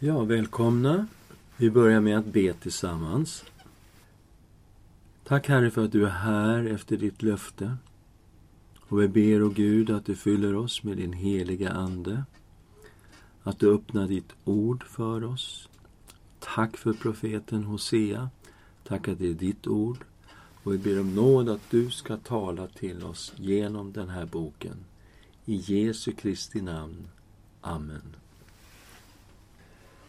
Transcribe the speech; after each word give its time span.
Ja, 0.00 0.24
välkomna. 0.24 1.06
Vi 1.56 1.70
börjar 1.70 2.00
med 2.00 2.18
att 2.18 2.26
be 2.26 2.52
tillsammans. 2.52 3.44
Tack 5.24 5.48
Herre 5.48 5.70
för 5.70 5.84
att 5.84 5.92
du 5.92 6.06
är 6.06 6.10
här 6.10 6.64
efter 6.64 6.96
ditt 6.96 7.22
löfte. 7.22 7.76
Och 8.78 9.02
vi 9.02 9.08
ber, 9.08 9.42
o 9.42 9.48
Gud, 9.48 9.90
att 9.90 10.06
du 10.06 10.14
fyller 10.14 10.54
oss 10.54 10.82
med 10.82 10.96
din 10.96 11.12
heliga 11.12 11.70
Ande. 11.70 12.24
Att 13.42 13.58
du 13.58 13.74
öppnar 13.74 14.08
ditt 14.08 14.32
ord 14.44 14.84
för 14.84 15.24
oss. 15.24 15.68
Tack 16.38 16.76
för 16.76 16.92
profeten 16.92 17.64
Hosea. 17.64 18.30
Tack 18.84 19.08
att 19.08 19.18
det 19.18 19.28
är 19.28 19.34
ditt 19.34 19.66
ord. 19.66 20.04
Och 20.62 20.72
vi 20.72 20.78
ber 20.78 21.00
om 21.00 21.14
nåd 21.14 21.48
att 21.48 21.70
du 21.70 21.90
ska 21.90 22.16
tala 22.16 22.66
till 22.66 23.04
oss 23.04 23.32
genom 23.36 23.92
den 23.92 24.08
här 24.08 24.26
boken. 24.26 24.76
I 25.44 25.54
Jesu 25.54 26.12
Kristi 26.12 26.60
namn. 26.60 27.08
Amen. 27.60 28.14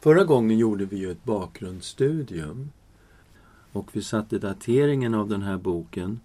Förra 0.01 0.23
gången 0.23 0.57
gjorde 0.57 0.85
vi 0.85 0.97
ju 0.97 1.11
ett 1.11 1.23
bakgrundsstudium. 1.23 2.71
Och 3.71 3.89
vi 3.93 4.01
satte 4.01 4.39
dateringen 4.39 5.13
av 5.13 5.29
den 5.29 5.41
här 5.41 5.57
boken 5.57 6.19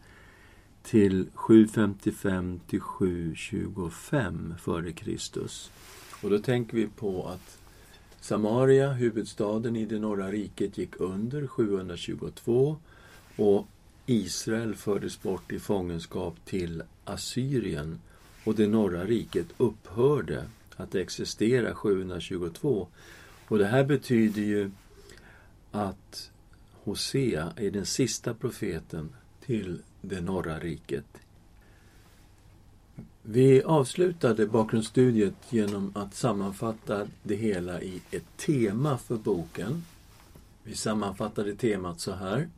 till 0.83 1.27
755 1.35 2.61
till 2.67 2.81
725 2.81 4.55
före 4.59 4.93
Kristus. 4.93 5.71
Och 6.23 6.31
då 6.31 6.39
tänker 6.39 6.77
vi 6.77 6.87
på 6.87 7.29
att 7.29 7.59
Samaria, 8.21 8.93
huvudstaden 8.93 9.77
i 9.77 9.85
det 9.85 9.99
norra 9.99 10.31
riket, 10.31 10.79
gick 10.79 11.01
under 11.01 11.47
722 11.47 12.77
och 13.37 13.67
Israel 14.07 14.75
fördes 14.75 15.23
bort 15.23 15.53
i 15.53 15.59
fångenskap 15.59 16.35
till 16.45 16.83
Assyrien. 17.05 18.01
Och 18.45 18.55
det 18.55 18.67
norra 18.67 19.05
riket 19.05 19.47
upphörde 19.59 20.45
att 20.77 20.95
existera 20.95 21.75
722 21.75 22.89
och 23.49 23.59
det 23.59 23.67
här 23.67 23.85
betyder 23.85 24.43
ju 24.43 24.71
att 25.71 26.31
Hosea 26.85 27.53
är 27.57 27.71
den 27.71 27.87
sista 27.87 28.35
profeten 28.35 29.13
till 29.47 29.83
det 30.01 30.21
norra 30.21 30.59
riket. 30.59 31.05
Vi 33.23 33.63
avslutade 33.63 34.47
bakgrundsstudiet 34.47 35.35
genom 35.51 35.93
att 35.95 36.15
sammanfatta 36.15 37.07
det 37.23 37.35
hela 37.35 37.81
i 37.83 38.01
ett 38.11 38.37
tema 38.37 38.99
för 38.99 39.17
boken. 39.17 39.85
Vi 40.63 40.75
sammanfattade 40.75 41.55
temat 41.55 42.01
så 42.01 42.13
här. 42.13 42.49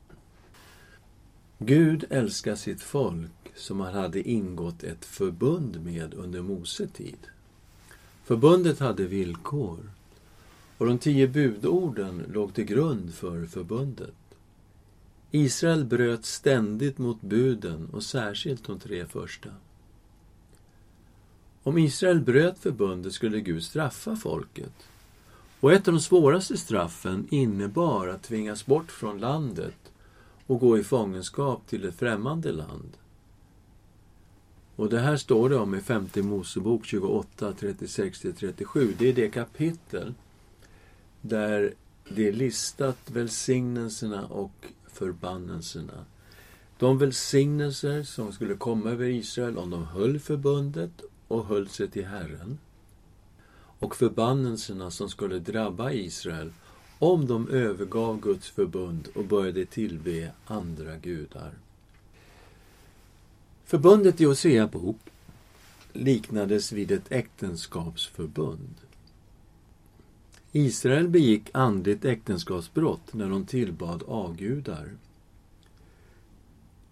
Gud 1.58 2.05
älskar 2.11 2.55
sitt 2.55 2.80
folk 2.80 3.30
som 3.55 3.80
han 3.80 3.94
hade 3.94 4.28
ingått 4.28 4.83
ett 4.83 5.05
förbund 5.05 5.84
med 5.84 6.14
under 6.14 6.42
Mose 6.42 6.86
tid. 6.86 7.18
Förbundet 8.24 8.78
hade 8.78 9.05
villkor. 9.05 9.78
Och 10.78 10.86
de 10.86 10.98
tio 10.98 11.28
budorden 11.28 12.24
låg 12.32 12.55
till 12.55 12.64
grund 12.64 13.14
för 13.14 13.46
förbundet. 13.46 14.14
Israel 15.30 15.84
bröt 15.84 16.24
ständigt 16.24 16.98
mot 16.98 17.20
buden 17.20 17.88
och 17.92 18.02
särskilt 18.02 18.64
de 18.64 18.78
tre 18.78 19.06
första. 19.06 19.48
Om 21.62 21.78
Israel 21.78 22.20
bröt 22.20 22.58
förbundet 22.58 23.12
skulle 23.12 23.41
Gud 23.41 23.64
straffa 23.64 24.16
folket. 24.16 24.88
Och 25.60 25.72
ett 25.72 25.88
av 25.88 25.94
de 25.94 26.00
svåraste 26.00 26.56
straffen 26.56 27.27
innebar 27.30 28.08
att 28.08 28.22
tvingas 28.22 28.66
bort 28.66 28.90
från 28.90 29.18
landet 29.18 29.92
och 30.46 30.61
gå 30.61 30.78
i 30.78 30.84
fångenskap 30.84 31.66
till 31.66 31.84
ett 31.84 31.98
främmande 31.98 32.52
land. 32.52 32.96
Och 34.77 34.88
det 34.88 35.00
här 35.00 35.16
står 35.16 35.50
det 35.50 35.56
om 35.56 35.74
i 35.74 35.80
femte 35.80 36.22
Mosebok 36.22 36.84
28, 36.84 37.52
36-37. 37.52 38.94
Det 38.98 39.08
är 39.08 39.12
det 39.12 39.30
kapitel 39.30 40.14
där 41.28 41.74
det 42.08 42.28
är 42.28 42.32
listat 42.32 42.98
välsignelserna 43.10 44.27
och 44.27 44.66
förbannelserna. 44.86 46.05
De 46.78 46.98
välsignelser 46.98 48.02
som 48.02 48.33
skulle 48.33 48.55
komma 48.55 48.91
över 48.91 49.05
Israel 49.05 49.58
om 49.58 49.70
de 49.70 49.84
höll 49.84 50.18
förbundet 50.18 50.90
och 51.28 51.46
höll 51.46 51.68
sig 51.68 51.89
till 51.89 52.06
Herren. 52.06 52.58
Och 53.78 53.96
förbannelserna 53.96 54.90
som 54.90 55.08
skulle 55.08 55.39
drabba 55.39 55.92
Israel 55.92 56.52
om 56.98 57.27
de 57.27 57.48
övergav 57.48 58.20
Guds 58.20 58.51
förbund 58.51 59.08
och 59.14 59.24
började 59.24 59.67
tillbe 59.67 60.33
andra 60.46 60.96
gudar. 60.96 61.52
Förbundet 63.64 64.20
i 64.20 64.24
Hosea 64.24 64.67
bok 64.67 64.98
liknades 65.92 66.72
vid 66.72 66.92
ett 66.92 67.12
äktenskapsförbund. 67.12 68.74
Israel 70.56 71.08
begick 71.08 71.50
andligt 71.52 72.05
äktenskapsbrott 72.05 73.14
när 73.14 73.30
de 73.30 73.46
tillbad 73.46 74.02
avgudar. 74.06 74.90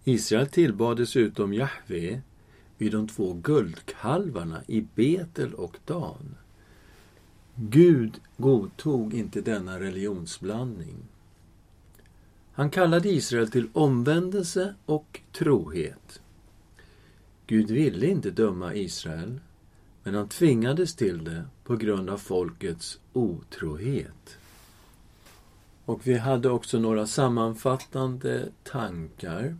Israel 0.03 0.47
tillbad 0.47 0.97
dessutom 0.97 1.53
Jahve 1.53 2.21
vid 2.77 2.91
de 2.91 3.07
två 3.07 3.33
guldkalvarna 3.33 4.63
i 4.67 4.85
Betel 4.95 5.53
och 5.53 5.77
Dan. 5.85 6.35
Gud 7.55 8.19
godtog 8.37 9.13
inte 9.13 9.41
denna 9.41 9.79
religionsblandning. 9.79 10.95
Han 12.53 12.69
kallade 12.69 13.09
Israel 13.09 13.51
till 13.51 13.69
omvändelse 13.73 14.75
och 14.85 15.21
trohet. 15.31 16.21
Gud 17.47 17.71
ville 17.71 18.07
inte 18.07 18.31
döma 18.31 18.73
Israel, 18.73 19.39
men 20.05 20.15
han 20.15 20.29
tvingades 20.29 20.95
till 20.95 21.23
det 21.23 21.45
på 21.63 21.75
grund 21.75 22.09
av 22.09 22.17
folkets 22.17 22.99
otrohet. 23.13 24.37
Och 25.85 26.07
vi 26.07 26.17
hade 26.17 26.49
också 26.49 26.79
några 26.79 27.07
sammanfattande 27.07 28.49
tankar. 28.63 29.57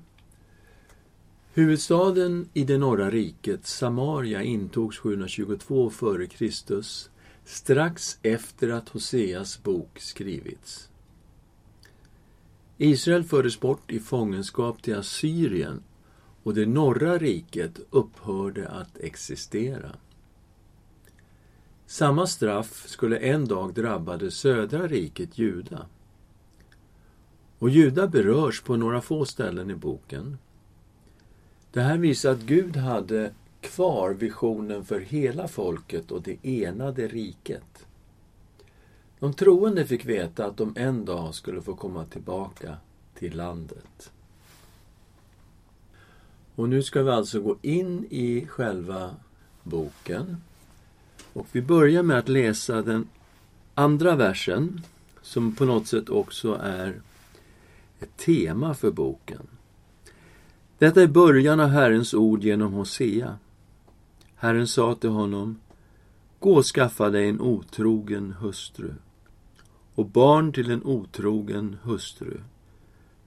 Huvudstaden 1.54 2.50
i 2.54 2.64
det 2.64 2.78
norra 2.78 3.12
riket, 3.12 3.68
Samaria, 3.68 4.44
intogs 4.44 4.98
722 4.98 5.88
f.Kr. 5.88 6.82
strax 7.46 8.18
efter 8.22 8.70
att 8.70 8.90
Hoseas 8.90 9.64
bok 9.64 10.00
skrivits. 10.00 10.90
Israel 12.78 13.24
fördes 13.24 13.60
bort 13.60 13.92
i 13.92 14.00
fångenskap 14.00 14.82
till 14.82 14.96
Assyrien 14.96 15.84
och 16.44 16.54
det 16.54 16.66
norra 16.66 17.18
riket 17.18 17.80
upphörde 17.90 18.70
att 18.70 18.98
existera. 18.98 19.96
Samma 21.88 22.28
straff 22.28 22.88
skulle 22.88 23.18
en 23.18 23.46
dag 23.46 23.74
drabba 23.74 24.18
det 24.18 24.32
södra 24.32 24.88
riket 24.88 25.38
Juda. 25.38 25.86
Och 27.60 27.70
Juda 27.70 28.08
berörs 28.08 28.62
på 28.62 28.76
några 28.76 29.02
få 29.02 29.26
ställen 29.26 29.72
i 29.72 29.76
boken. 29.76 30.38
Det 31.72 31.82
här 31.82 31.98
visar 31.98 32.32
att 32.32 32.42
Gud 32.42 32.76
hade 32.76 33.34
kvar 33.62 34.14
visionen 34.14 34.86
för 34.86 35.00
hela 35.00 35.48
folket 35.48 36.12
och 36.12 36.22
det 36.22 36.38
enade 36.44 37.08
riket. 37.08 37.88
De 39.20 39.34
troende 39.34 39.86
fick 39.86 40.06
veta 40.06 40.46
att 40.46 40.58
de 40.58 40.74
en 40.78 41.06
dag 41.06 41.36
skulle 41.36 41.62
få 41.62 41.76
komma 41.76 42.06
tillbaka 42.06 42.78
till 43.14 43.38
landet. 43.38 44.12
Och 46.56 46.70
nu 46.70 46.84
ska 46.84 47.04
vi 47.04 47.12
alltså 47.12 47.42
gå 47.42 47.58
in 47.62 48.08
i 48.10 48.46
själva 48.46 49.16
boken. 49.64 50.38
Och 51.36 51.48
vi 51.52 51.62
börjar 51.62 52.04
med 52.04 52.18
att 52.18 52.30
läsa 52.30 52.82
den 52.82 53.08
andra 53.74 54.16
versen 54.16 54.82
som 55.22 55.56
på 55.56 55.66
något 55.66 55.88
sätt 55.88 56.10
också 56.10 56.60
är 56.64 57.02
ett 58.00 58.18
tema 58.18 58.74
för 58.74 58.92
boken. 58.92 59.48
Detta 60.78 61.02
är 61.02 61.08
början 61.08 61.60
av 61.60 61.68
Herrens 61.68 62.14
ord 62.14 62.44
genom 62.44 62.74
Hosea. 62.74 63.38
Herren 64.36 64.68
sa 64.68 64.96
till 64.96 65.10
honom 65.10 65.60
Gå 66.40 66.56
och 66.56 66.66
skaffa 66.66 67.10
dig 67.10 67.30
en 67.30 67.42
otrogen 67.42 68.36
hustru 68.40 68.94
och 69.96 70.06
barn 70.06 70.54
till 70.54 70.72
en 70.72 70.84
otrogen 70.84 71.78
hustru. 71.84 72.38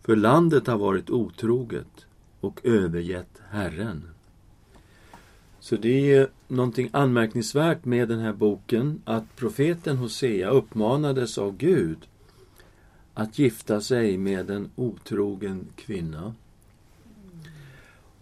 För 0.02 0.16
landet 0.16 0.66
har 0.66 0.78
varit 0.78 1.10
otroget 1.10 2.06
och 2.40 2.60
övergett 2.64 3.42
Herren. 3.50 4.08
Så 5.60 5.76
det 5.76 6.12
är 6.12 6.28
någonting 6.48 6.88
anmärkningsvärt 6.92 7.84
med 7.84 8.08
den 8.08 8.18
här 8.18 8.32
boken 8.32 9.02
att 9.04 9.36
profeten 9.36 9.96
Hosea 9.96 10.50
uppmanades 10.50 11.38
av 11.38 11.56
Gud 11.56 11.98
att 13.14 13.38
gifta 13.38 13.80
sig 13.80 14.18
med 14.18 14.50
en 14.50 14.70
otrogen 14.76 15.66
kvinna. 15.76 16.34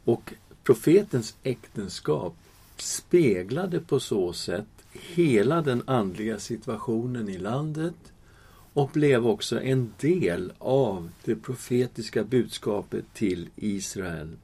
Och 0.05 0.35
profetens 0.65 1.37
äktenskap 1.43 2.37
speglade 2.77 3.81
på 3.81 4.01
så 4.01 4.33
sätt 4.33 4.67
hela 4.93 5.63
den 5.63 5.83
andliga 5.87 6.39
situationen 6.39 7.29
i 7.29 7.39
landet 7.39 7.95
och 8.73 8.91
blev 8.93 9.27
också 9.27 9.61
en 9.61 9.93
del 10.01 10.53
av 10.59 11.11
det 11.25 11.37
profetiska 11.37 12.25
budskapet 12.25 13.05
till 13.15 13.49
Israel. 13.57 14.37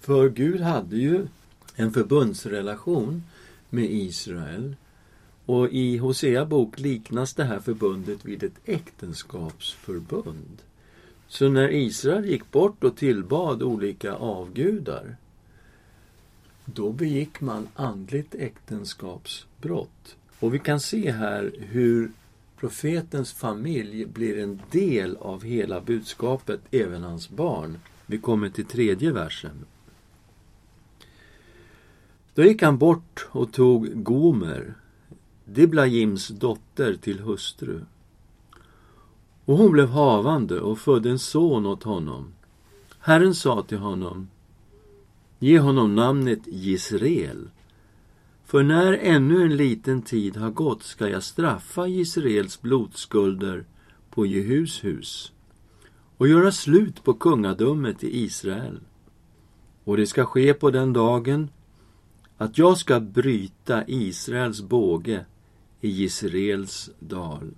För 0.00 0.28
Gud 0.28 0.60
hade 0.60 0.96
ju 0.96 1.26
en 1.76 1.92
förbundsrelation 1.92 3.22
med 3.70 3.84
Israel 3.84 4.76
Och 5.46 5.68
i 5.68 5.96
Hosea 5.96 6.44
bok 6.46 6.78
liknas 6.78 7.34
det 7.34 7.44
här 7.44 7.60
förbundet 7.60 8.24
vid 8.24 8.42
ett 8.42 8.60
äktenskapsförbund. 8.64 10.62
Så 11.28 11.48
när 11.48 11.68
Israel 11.68 12.24
gick 12.24 12.50
bort 12.50 12.84
och 12.84 12.96
tillbad 12.96 13.62
olika 13.62 14.14
avgudar 14.14 15.16
då 16.64 16.92
begick 16.92 17.40
man 17.40 17.68
andligt 17.74 18.34
äktenskapsbrott. 18.34 20.16
Och 20.38 20.54
vi 20.54 20.58
kan 20.58 20.80
se 20.80 21.10
här 21.10 21.52
hur 21.58 22.10
profetens 22.60 23.32
familj 23.32 24.06
blir 24.06 24.38
en 24.38 24.60
del 24.70 25.16
av 25.16 25.42
hela 25.42 25.80
budskapet, 25.80 26.60
även 26.70 27.02
hans 27.02 27.28
barn. 27.28 27.78
Vi 28.06 28.18
kommer 28.18 28.48
till 28.48 28.66
tredje 28.66 29.12
versen. 29.12 29.64
Då 32.36 32.44
gick 32.44 32.62
han 32.62 32.78
bort 32.78 33.26
och 33.30 33.52
tog 33.52 34.04
Gomer, 34.04 34.74
Diblajims 35.44 36.28
dotter, 36.28 36.94
till 36.94 37.20
hustru. 37.20 37.80
Och 39.44 39.56
hon 39.56 39.72
blev 39.72 39.88
havande 39.88 40.60
och 40.60 40.78
födde 40.78 41.10
en 41.10 41.18
son 41.18 41.66
åt 41.66 41.82
honom. 41.82 42.32
Herren 43.00 43.34
sa 43.34 43.62
till 43.62 43.78
honom, 43.78 44.28
ge 45.38 45.58
honom 45.58 45.94
namnet 45.94 46.40
Jisrael. 46.46 47.50
för 48.44 48.62
när 48.62 48.92
ännu 48.92 49.42
en 49.42 49.56
liten 49.56 50.02
tid 50.02 50.36
har 50.36 50.50
gått 50.50 50.82
ska 50.82 51.08
jag 51.08 51.22
straffa 51.22 51.86
Jisreels 51.86 52.62
blodskulder 52.62 53.64
på 54.10 54.26
Jehus 54.26 54.84
hus 54.84 55.32
och 56.16 56.28
göra 56.28 56.52
slut 56.52 57.04
på 57.04 57.14
kungadömet 57.14 58.04
i 58.04 58.18
Israel. 58.24 58.80
Och 59.84 59.96
det 59.96 60.06
ska 60.06 60.24
ske 60.24 60.54
på 60.54 60.70
den 60.70 60.92
dagen 60.92 61.48
att 62.38 62.58
jag 62.58 62.78
ska 62.78 63.00
bryta 63.00 63.84
Israels 63.86 64.60
båge 64.60 65.24
i 65.80 65.88
Jisreels 65.88 66.90
dal. 66.98 67.50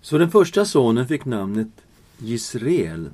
Så 0.00 0.18
den 0.18 0.30
första 0.30 0.64
sonen 0.64 1.08
fick 1.08 1.24
namnet 1.24 1.68
Jisreel. 2.18 3.10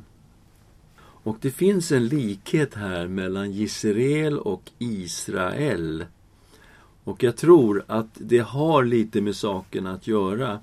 Och 1.01 1.37
det 1.41 1.51
finns 1.51 1.93
en 1.93 2.07
likhet 2.07 2.75
här 2.75 3.09
mellan 3.09 3.53
Jisreel 3.53 4.39
och 4.39 4.71
Israel. 4.79 6.05
Och 7.05 7.23
jag 7.23 7.37
tror 7.37 7.85
att 7.87 8.09
det 8.15 8.39
har 8.39 8.85
lite 8.85 9.21
med 9.21 9.37
saken 9.37 9.87
att 9.87 10.07
göra. 10.07 10.59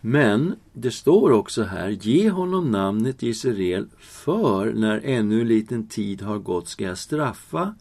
Men 0.00 0.54
det 0.72 0.90
står 0.90 1.30
också 1.30 1.62
här, 1.62 1.88
ge 1.88 2.30
honom 2.30 2.70
namnet 2.70 3.22
Jisreel, 3.22 3.86
för 3.98 4.72
när 4.72 5.00
ännu 5.04 5.40
en 5.40 5.48
liten 5.48 5.88
tid 5.88 6.22
har 6.22 6.38
gått 6.38 6.68
ska 6.68 6.84
jag 6.84 6.98
straffa 6.98 7.74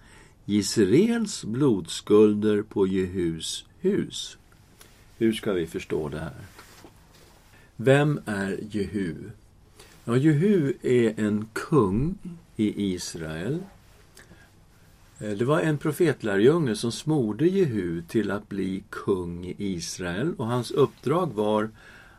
Israels 0.50 1.46
blodskulder 1.46 2.62
på 2.62 2.88
Jehus 2.88 3.66
hus. 3.80 4.38
Hur 5.18 5.34
ska 5.34 5.54
vi 5.54 5.68
förstå 5.68 6.10
det 6.10 6.20
här? 6.20 6.42
Vem 7.76 8.20
är 8.26 8.60
Jehu? 8.72 9.16
Ja, 10.06 10.18
Jehu 10.18 10.74
är 10.82 11.20
en 11.20 11.50
kung 11.54 12.18
i 12.56 12.94
Israel. 12.94 13.64
Eh, 15.20 15.30
det 15.32 15.46
var 15.46 15.62
en 15.62 15.78
profetlärjunge 15.78 16.76
som 16.76 16.92
smorde 16.92 17.48
Jehu 17.48 18.02
till 18.02 18.32
att 18.32 18.50
bli 18.50 18.84
kung 18.90 19.46
i 19.46 19.56
Israel 19.58 20.34
och 20.38 20.48
hans 20.48 20.72
uppdrag 20.72 21.34
var 21.34 21.70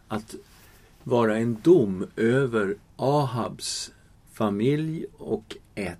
att 0.08 0.34
vara 1.04 1.38
en 1.38 1.60
dom 1.62 2.06
över 2.16 2.76
Ahabs 2.96 3.92
familj 4.32 5.06
och 5.16 5.56
ett. 5.74 5.98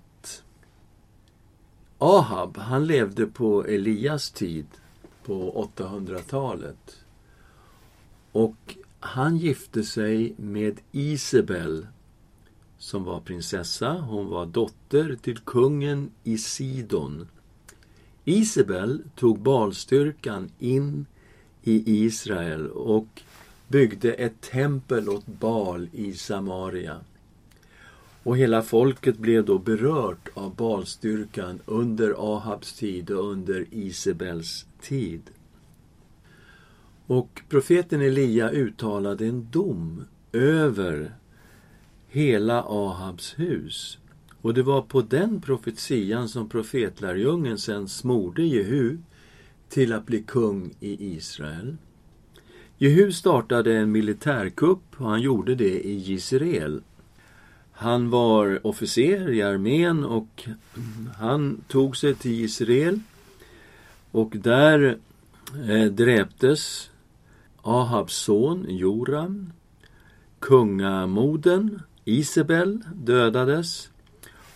Ahab, 2.01 2.57
han 2.57 2.87
levde 2.87 3.25
på 3.25 3.65
Elias 3.65 4.31
tid 4.31 4.65
på 5.25 5.69
800-talet. 5.75 7.03
Och 8.31 8.77
han 8.99 9.37
gifte 9.37 9.83
sig 9.83 10.33
med 10.37 10.79
Isabel 10.91 11.87
som 12.77 13.03
var 13.03 13.19
prinsessa. 13.19 13.91
Hon 13.91 14.27
var 14.27 14.45
dotter 14.45 15.17
till 15.21 15.37
kungen 15.37 16.11
i 16.23 16.37
Sidon. 16.37 17.27
Isabel 18.25 19.03
tog 19.15 19.39
balstyrkan 19.39 20.51
in 20.59 21.05
i 21.63 22.03
Israel 22.05 22.67
och 22.67 23.21
byggde 23.67 24.13
ett 24.13 24.41
tempel 24.41 25.09
åt 25.09 25.25
Bal 25.25 25.89
i 25.93 26.13
Samaria. 26.13 26.99
Och 28.23 28.37
hela 28.37 28.61
folket 28.61 29.17
blev 29.17 29.45
då 29.45 29.59
berört 29.59 30.29
av 30.33 30.55
balstyrkan 30.55 31.59
under 31.65 32.35
Ahabs 32.35 32.73
tid 32.73 33.11
och 33.11 33.31
under 33.31 33.65
Isabels 33.71 34.65
tid. 34.81 35.21
Och 37.07 37.41
profeten 37.49 38.01
Elia 38.01 38.49
uttalade 38.49 39.25
en 39.25 39.47
dom 39.51 40.03
över 40.31 41.15
hela 42.07 42.63
Ahabs 42.63 43.39
hus. 43.39 43.97
Och 44.41 44.53
det 44.53 44.63
var 44.63 44.81
på 44.81 45.01
den 45.01 45.41
profetian 45.41 46.29
som 46.29 46.49
profetlärjungen 46.49 47.57
sen 47.57 47.87
smorde 47.87 48.43
Jehu 48.43 48.97
till 49.69 49.93
att 49.93 50.05
bli 50.05 50.23
kung 50.23 50.73
i 50.79 51.15
Israel. 51.15 51.77
Jehu 52.77 53.11
startade 53.11 53.77
en 53.77 53.91
militärkupp 53.91 54.81
och 54.97 55.09
han 55.09 55.21
gjorde 55.21 55.55
det 55.55 55.87
i 55.87 55.93
Jisrael. 55.93 56.81
Han 57.81 58.09
var 58.09 58.67
officer 58.67 59.29
i 59.29 59.41
armén 59.41 60.05
och 60.05 60.47
han 61.17 61.61
tog 61.67 61.97
sig 61.97 62.15
till 62.15 62.31
Israel 62.31 62.99
och 64.11 64.33
där 64.37 64.97
eh, 65.69 65.85
dräptes 65.85 66.89
Ahabs 67.61 68.15
son 68.15 68.65
Joram, 68.69 69.53
kungamoden 70.39 71.81
Isabel 72.05 72.83
dödades 72.93 73.89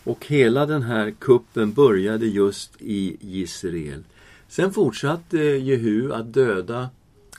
och 0.03 0.25
hela 0.27 0.65
den 0.65 0.81
här 0.81 1.11
kuppen 1.11 1.73
började 1.73 2.25
just 2.25 2.81
i 2.81 3.17
Israel. 3.21 4.03
Sen 4.47 4.73
fortsatte 4.73 5.37
Jehu 5.37 6.13
att 6.13 6.33
döda 6.33 6.89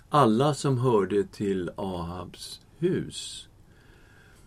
alla 0.08 0.54
som 0.54 0.78
hörde 0.78 1.24
till 1.24 1.70
Ahabs 1.76 2.60
hus. 2.78 3.48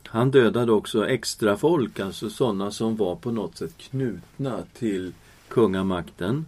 Han 0.07 0.31
dödade 0.31 0.71
också 0.71 1.07
extra 1.07 1.57
folk, 1.57 1.99
alltså 1.99 2.29
sådana 2.29 2.71
som 2.71 2.95
var 2.95 3.15
på 3.15 3.31
något 3.31 3.57
sätt 3.57 3.77
knutna 3.77 4.63
till 4.73 5.13
kungamakten. 5.47 6.45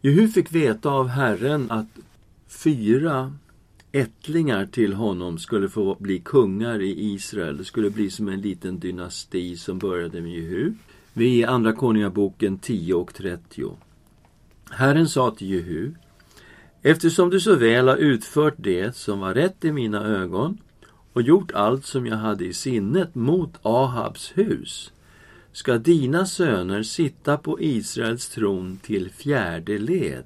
Jehu 0.00 0.28
fick 0.28 0.52
veta 0.52 0.90
av 0.90 1.08
Herren 1.08 1.70
att 1.70 1.98
fyra 2.48 3.32
ättlingar 3.92 4.66
till 4.66 4.92
honom 4.92 5.38
skulle 5.38 5.68
få 5.68 5.96
bli 5.98 6.18
kungar 6.18 6.82
i 6.82 7.12
Israel. 7.12 7.56
Det 7.56 7.64
skulle 7.64 7.90
bli 7.90 8.10
som 8.10 8.28
en 8.28 8.40
liten 8.40 8.78
dynasti 8.78 9.56
som 9.56 9.78
började 9.78 10.20
med 10.20 10.32
Jehu. 10.32 10.72
Vi 11.12 11.42
är 11.42 11.48
Andra 11.48 11.72
Konungaboken 11.72 12.58
10 12.58 12.94
och 12.94 13.14
30. 13.14 13.76
Herren 14.70 15.08
sa 15.08 15.30
till 15.30 15.50
Jehu 15.50 15.92
Eftersom 16.82 17.30
du 17.30 17.40
så 17.40 17.54
väl 17.54 17.88
har 17.88 17.96
utfört 17.96 18.54
det 18.56 18.96
som 18.96 19.20
var 19.20 19.34
rätt 19.34 19.64
i 19.64 19.72
mina 19.72 20.04
ögon 20.04 20.58
och 21.16 21.22
gjort 21.22 21.52
allt 21.52 21.86
som 21.86 22.06
jag 22.06 22.16
hade 22.16 22.44
i 22.44 22.52
sinnet 22.52 23.14
mot 23.14 23.50
Ahabs 23.62 24.32
hus 24.34 24.92
ska 25.52 25.78
dina 25.78 26.26
söner 26.26 26.82
sitta 26.82 27.36
på 27.36 27.60
Israels 27.60 28.28
tron 28.28 28.78
till 28.82 29.10
fjärde 29.10 29.78
led. 29.78 30.24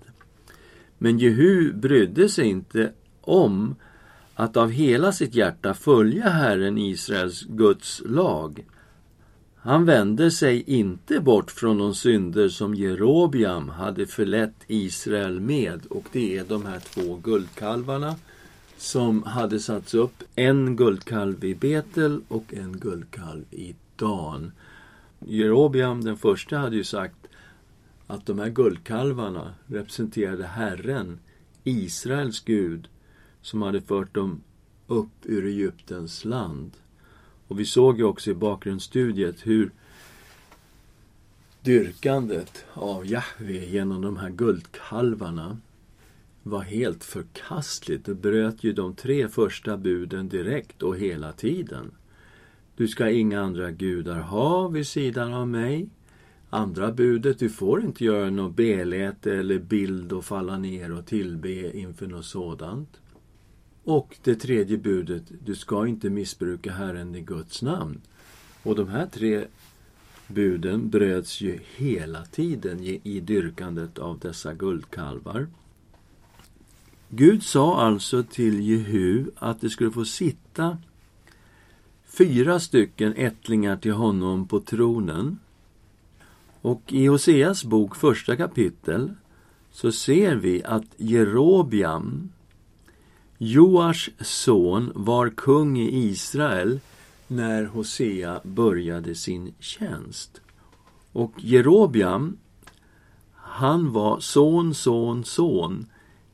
Men 0.98 1.18
Jehu 1.18 1.72
brydde 1.72 2.28
sig 2.28 2.46
inte 2.46 2.92
om 3.20 3.74
att 4.34 4.56
av 4.56 4.70
hela 4.70 5.12
sitt 5.12 5.34
hjärta 5.34 5.74
följa 5.74 6.28
Herren 6.28 6.78
Israels 6.78 7.42
Guds 7.42 8.02
lag. 8.06 8.64
Han 9.56 9.84
vände 9.84 10.30
sig 10.30 10.62
inte 10.66 11.20
bort 11.20 11.50
från 11.50 11.78
de 11.78 11.94
synder 11.94 12.48
som 12.48 12.74
Jerobiam 12.74 13.68
hade 13.68 14.06
förlett 14.06 14.64
Israel 14.66 15.40
med 15.40 15.86
och 15.86 16.04
det 16.12 16.38
är 16.38 16.44
de 16.44 16.66
här 16.66 16.80
två 16.80 17.16
guldkalvarna 17.16 18.14
som 18.80 19.22
hade 19.22 19.60
satts 19.60 19.94
upp, 19.94 20.22
en 20.36 20.76
guldkalv 20.76 21.44
i 21.44 21.54
Betel 21.54 22.20
och 22.28 22.54
en 22.54 22.72
guldkalv 22.72 23.44
i 23.50 23.74
Dan. 23.96 24.52
Jerobiam 25.18 26.04
den 26.04 26.16
första 26.16 26.58
hade 26.58 26.76
ju 26.76 26.84
sagt 26.84 27.26
att 28.06 28.26
de 28.26 28.38
här 28.38 28.48
guldkalvarna 28.48 29.54
representerade 29.66 30.46
Herren, 30.46 31.18
Israels 31.64 32.40
Gud, 32.40 32.88
som 33.42 33.62
hade 33.62 33.80
fört 33.80 34.14
dem 34.14 34.40
upp 34.86 35.16
ur 35.22 35.46
Egyptens 35.46 36.24
land. 36.24 36.70
Och 37.48 37.60
vi 37.60 37.64
såg 37.64 37.98
ju 37.98 38.04
också 38.04 38.30
i 38.30 38.34
bakgrundsstudiet 38.34 39.46
hur 39.46 39.70
dyrkandet 41.62 42.64
av 42.74 43.06
Jahve 43.06 43.66
genom 43.66 44.02
de 44.02 44.16
här 44.16 44.30
guldkalvarna 44.30 45.56
var 46.42 46.60
helt 46.60 47.04
förkastligt. 47.04 48.04
Det 48.04 48.14
bröt 48.14 48.64
ju 48.64 48.72
de 48.72 48.94
tre 48.94 49.28
första 49.28 49.76
buden 49.76 50.28
direkt 50.28 50.82
och 50.82 50.96
hela 50.96 51.32
tiden. 51.32 51.90
Du 52.76 52.88
ska 52.88 53.10
inga 53.10 53.40
andra 53.40 53.70
gudar 53.70 54.20
ha 54.20 54.68
vid 54.68 54.86
sidan 54.86 55.34
av 55.34 55.48
mig. 55.48 55.88
andra 56.52 56.92
budet, 56.92 57.38
du 57.38 57.48
får 57.48 57.84
inte 57.84 58.04
göra 58.04 58.30
något 58.30 58.56
beläte 58.56 59.36
eller 59.36 59.58
bild 59.58 60.12
och 60.12 60.24
falla 60.24 60.58
ner 60.58 60.92
och 60.92 61.06
tillbe 61.06 61.78
inför 61.78 62.06
något 62.06 62.24
sådant. 62.24 63.00
Och 63.84 64.16
det 64.22 64.34
tredje 64.34 64.78
budet, 64.78 65.22
du 65.44 65.54
ska 65.54 65.86
inte 65.86 66.10
missbruka 66.10 66.72
Herren 66.72 67.14
i 67.14 67.20
Guds 67.20 67.62
namn. 67.62 68.00
Och 68.62 68.74
de 68.76 68.88
här 68.88 69.06
tre 69.06 69.44
buden 70.26 70.90
bröts 70.90 71.40
ju 71.40 71.58
hela 71.76 72.24
tiden 72.24 72.80
i 72.82 73.20
dyrkandet 73.20 73.98
av 73.98 74.18
dessa 74.18 74.54
guldkalvar. 74.54 75.46
Gud 77.12 77.42
sa 77.42 77.80
alltså 77.80 78.22
till 78.22 78.60
Jehu 78.60 79.24
att 79.38 79.60
det 79.60 79.70
skulle 79.70 79.90
få 79.90 80.04
sitta 80.04 80.78
fyra 82.04 82.60
stycken 82.60 83.14
ättlingar 83.16 83.76
till 83.76 83.92
honom 83.92 84.48
på 84.48 84.60
tronen. 84.60 85.38
Och 86.60 86.82
i 86.86 87.06
Hoseas 87.06 87.64
bok, 87.64 87.96
första 87.96 88.36
kapitel, 88.36 89.10
så 89.72 89.92
ser 89.92 90.36
vi 90.36 90.64
att 90.64 90.84
Jerobiam, 90.96 92.32
Joars 93.38 94.10
son, 94.20 94.92
var 94.94 95.28
kung 95.28 95.78
i 95.78 96.08
Israel 96.08 96.80
när 97.26 97.64
Hosea 97.64 98.40
började 98.44 99.14
sin 99.14 99.54
tjänst. 99.58 100.40
Och 101.12 101.32
Jerobiam, 101.36 102.36
han 103.34 103.92
var 103.92 104.20
son, 104.20 104.74
son, 104.74 105.24
son 105.24 105.86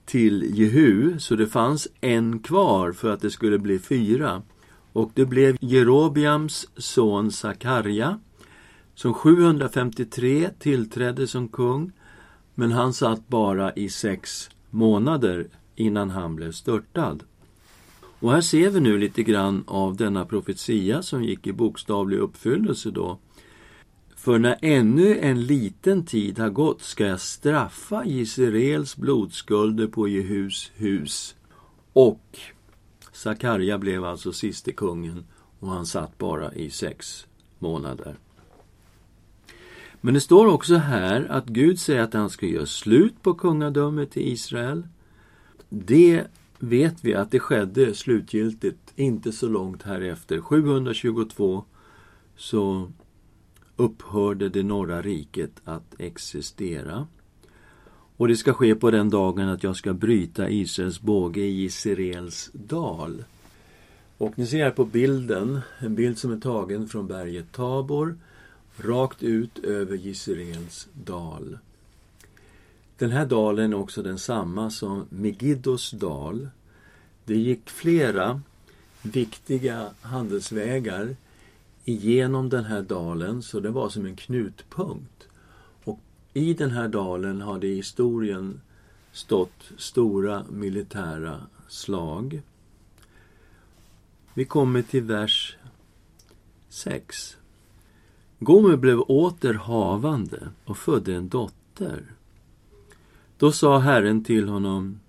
till 0.07 0.59
Jehu, 0.59 1.19
så 1.19 1.37
det 1.37 1.47
fanns 1.47 1.89
en 2.01 2.39
kvar 2.39 2.93
för 2.93 3.13
att 3.13 3.21
det 3.21 3.31
skulle 3.31 3.59
bli 3.59 3.79
fyra. 3.79 4.43
Och 4.93 5.11
det 5.15 5.25
blev 5.25 5.57
Jerobiams 5.61 6.69
son 6.77 7.33
Sakarja 7.33 8.19
som 8.95 9.15
753 9.15 10.51
tillträdde 10.59 11.27
som 11.27 11.49
kung, 11.49 11.93
men 12.55 12.73
han 12.73 12.93
satt 12.93 13.29
bara 13.29 13.73
i 13.73 13.89
sex 13.89 14.51
månader 14.71 15.47
innan 15.75 16.11
han 16.11 16.37
blev 16.37 16.53
störtad. 16.53 17.23
Och 18.19 18.33
här 18.33 18.41
ser 18.41 18.71
vi 18.71 18.81
nu 18.81 18.99
lite 18.99 19.23
grann 19.23 19.65
av 19.67 19.97
denna 19.97 20.25
profetia 20.25 21.03
som 21.03 21.25
gick 21.25 21.47
i 21.47 21.53
bokstavlig 21.53 22.19
uppfyllelse 22.19 22.91
då. 22.91 23.19
För 24.27 24.39
när 24.39 24.59
ännu 24.63 25.19
en 25.19 25.47
liten 25.47 26.05
tid 26.05 26.39
har 26.39 26.51
gått 26.51 26.83
ska 26.83 27.07
jag 27.07 27.21
straffa 27.21 28.05
Israels 28.05 28.97
blodskulder 28.97 29.87
på 29.87 30.09
Jehus 30.09 30.73
hus. 30.75 31.37
Och 31.93 32.39
Sakarja 33.13 33.79
blev 33.79 34.05
alltså 34.05 34.33
siste 34.33 34.73
kungen 34.73 35.25
och 35.61 35.69
han 35.69 35.87
satt 35.87 36.19
bara 36.19 36.55
i 36.55 36.71
sex 36.71 37.27
månader. 37.59 38.17
Men 40.01 40.15
det 40.15 40.21
står 40.21 40.47
också 40.47 40.75
här 40.75 41.27
att 41.31 41.47
Gud 41.47 41.81
säger 41.81 42.03
att 42.03 42.15
han 42.15 42.31
ska 42.31 42.47
göra 42.47 42.67
slut 42.67 43.23
på 43.23 43.35
kungadömet 43.35 44.17
i 44.17 44.31
Israel. 44.31 44.89
Det 45.69 46.25
vet 46.59 47.05
vi 47.05 47.15
att 47.15 47.31
det 47.31 47.41
skedde 47.41 47.95
slutgiltigt 47.95 48.93
inte 48.97 49.33
så 49.33 49.49
långt 49.49 49.83
härefter. 49.83 50.41
722 50.41 51.65
så 52.37 52.89
upphörde 53.77 54.49
det 54.49 54.63
norra 54.63 55.03
riket 55.03 55.51
att 55.65 55.95
existera. 55.99 57.07
Och 58.17 58.29
det 58.29 58.37
ska 58.37 58.53
ske 58.53 58.75
på 58.75 58.91
den 58.91 59.11
dagen 59.11 59.49
att 59.49 59.63
jag 59.63 59.77
ska 59.77 59.93
bryta 59.93 60.51
Israels 60.51 61.01
båge 61.01 61.41
i 61.41 61.65
Israels 61.65 62.51
dal. 62.53 63.25
Och 64.19 64.39
ni 64.39 64.47
ser 64.47 64.65
här 64.65 64.71
på 64.71 64.85
bilden, 64.85 65.61
en 65.79 65.95
bild 65.95 66.19
som 66.19 66.33
är 66.33 66.41
tagen 66.41 66.89
från 66.89 67.07
berget 67.07 67.53
Tabor, 67.53 68.17
rakt 68.77 69.23
ut 69.23 69.59
över 69.59 69.97
Gisraels 69.97 70.89
dal. 70.93 71.59
Den 72.99 73.11
här 73.11 73.27
dalen 73.27 73.73
är 73.73 73.77
också 73.77 74.03
densamma 74.03 74.71
som 74.71 75.07
Megiddos 75.11 75.91
dal. 75.91 76.49
Det 77.25 77.37
gick 77.37 77.71
flera 77.71 78.41
viktiga 79.03 79.91
handelsvägar 80.01 81.17
igenom 81.87 82.49
den 82.49 82.65
här 82.65 82.83
dalen, 82.83 83.43
så 83.43 83.61
det 83.61 83.71
var 83.71 83.89
som 83.89 84.07
en 84.07 84.17
knutpunkt. 84.17 85.29
Och 85.85 86.01
i 86.33 86.55
den 86.55 86.71
här 86.71 86.89
dalen 86.89 87.41
har 87.41 87.59
det 87.59 87.67
i 87.67 87.77
historien 87.77 88.61
stått 89.13 89.71
stora 89.77 90.45
militära 90.51 91.41
slag. 91.69 92.43
Vi 94.35 94.45
kommer 94.45 94.83
till 94.83 95.03
vers 95.03 95.57
6. 96.69 97.37
Gomer 98.39 98.77
blev 98.77 99.01
åter 99.01 99.55
havande 99.55 100.49
och 100.65 100.79
födde 100.79 101.15
en 101.15 101.29
dotter. 101.29 102.05
Då 103.39 103.53
sa 103.53 103.79
Herren 103.79 104.25
till 104.25 104.49
honom 104.49 105.01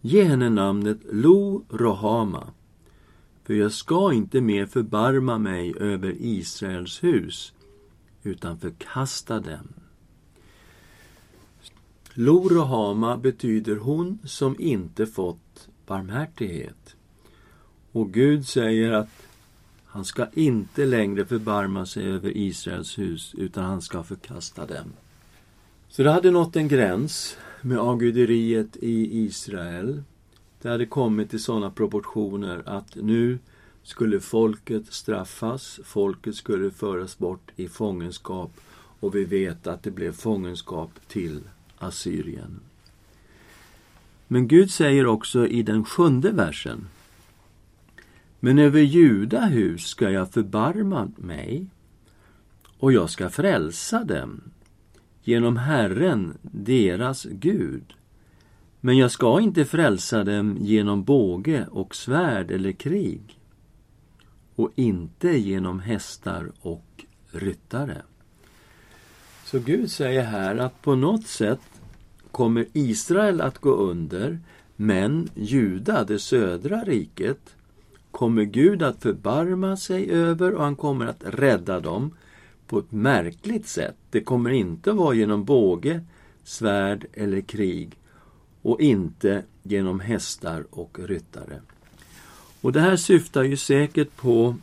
Ge 0.00 0.24
henne 0.24 0.50
namnet 0.50 0.98
Lo 1.10 1.64
Rohama 1.68 2.46
för 3.52 3.56
jag 3.56 3.72
ska 3.72 4.12
inte 4.12 4.40
mer 4.40 4.66
förbarma 4.66 5.38
mig 5.38 5.74
över 5.80 6.16
Israels 6.18 7.04
hus 7.04 7.52
utan 8.22 8.58
förkasta 8.58 9.40
dem. 9.40 9.68
Lorohama 12.14 13.16
betyder 13.16 13.76
hon 13.76 14.18
som 14.24 14.56
inte 14.58 15.06
fått 15.06 15.68
barmhärtighet. 15.86 16.96
Och 17.92 18.12
Gud 18.12 18.46
säger 18.46 18.92
att 18.92 19.26
han 19.84 20.04
ska 20.04 20.26
inte 20.32 20.86
längre 20.86 21.24
förbarma 21.24 21.86
sig 21.86 22.06
över 22.12 22.36
Israels 22.36 22.98
hus 22.98 23.34
utan 23.38 23.64
han 23.64 23.82
ska 23.82 24.02
förkasta 24.02 24.66
dem. 24.66 24.92
Så 25.88 26.02
det 26.02 26.10
hade 26.10 26.30
nått 26.30 26.56
en 26.56 26.68
gräns 26.68 27.36
med 27.60 27.78
avguderiet 27.78 28.76
i 28.76 29.24
Israel. 29.24 30.02
Det 30.62 30.68
hade 30.68 30.86
kommit 30.86 31.30
till 31.30 31.42
sådana 31.42 31.70
proportioner 31.70 32.62
att 32.66 32.96
nu 32.96 33.38
skulle 33.82 34.20
folket 34.20 34.86
straffas, 34.86 35.80
folket 35.84 36.34
skulle 36.34 36.70
föras 36.70 37.18
bort 37.18 37.50
i 37.56 37.68
fångenskap 37.68 38.50
och 39.00 39.14
vi 39.14 39.24
vet 39.24 39.66
att 39.66 39.82
det 39.82 39.90
blev 39.90 40.12
fångenskap 40.12 40.90
till 41.08 41.40
Assyrien. 41.78 42.60
Men 44.28 44.48
Gud 44.48 44.70
säger 44.70 45.06
också 45.06 45.46
i 45.46 45.62
den 45.62 45.84
sjunde 45.84 46.30
versen 46.30 46.88
Men 48.40 48.58
över 48.58 48.80
Juda 48.80 49.40
hus 49.40 49.86
ska 49.86 50.10
jag 50.10 50.32
förbarma 50.32 51.12
mig 51.16 51.66
och 52.78 52.92
jag 52.92 53.10
ska 53.10 53.30
frälsa 53.30 54.04
dem 54.04 54.40
genom 55.22 55.56
Herren, 55.56 56.38
deras 56.42 57.24
Gud. 57.24 57.94
Men 58.84 58.98
jag 58.98 59.10
ska 59.10 59.40
inte 59.40 59.64
frälsa 59.64 60.24
dem 60.24 60.56
genom 60.60 61.04
båge 61.04 61.66
och 61.70 61.94
svärd 61.94 62.50
eller 62.50 62.72
krig 62.72 63.40
och 64.54 64.70
inte 64.74 65.38
genom 65.38 65.80
hästar 65.80 66.52
och 66.60 67.04
ryttare. 67.30 68.02
Så 69.44 69.58
Gud 69.58 69.90
säger 69.90 70.22
här 70.22 70.56
att 70.56 70.82
på 70.82 70.94
något 70.94 71.26
sätt 71.26 71.60
kommer 72.30 72.66
Israel 72.72 73.40
att 73.40 73.58
gå 73.58 73.70
under 73.70 74.38
men 74.76 75.28
Juda, 75.34 76.04
det 76.04 76.18
södra 76.18 76.84
riket, 76.84 77.56
kommer 78.10 78.42
Gud 78.42 78.82
att 78.82 79.02
förbarma 79.02 79.76
sig 79.76 80.10
över 80.10 80.54
och 80.54 80.64
han 80.64 80.76
kommer 80.76 81.06
att 81.06 81.24
rädda 81.26 81.80
dem 81.80 82.16
på 82.66 82.78
ett 82.78 82.92
märkligt 82.92 83.68
sätt. 83.68 83.96
Det 84.10 84.20
kommer 84.20 84.50
inte 84.50 84.92
vara 84.92 85.14
genom 85.14 85.44
båge, 85.44 86.04
svärd 86.44 87.06
eller 87.12 87.40
krig 87.40 87.96
och 88.62 88.80
inte 88.80 89.42
genom 89.62 90.00
hästar 90.00 90.64
och 90.70 90.98
ryttare. 90.98 91.60
Och 92.60 92.72
det 92.72 92.80
här 92.80 92.96
syftar 92.96 93.42
ju 93.42 93.56
säkert 93.56 94.16
på 94.16 94.56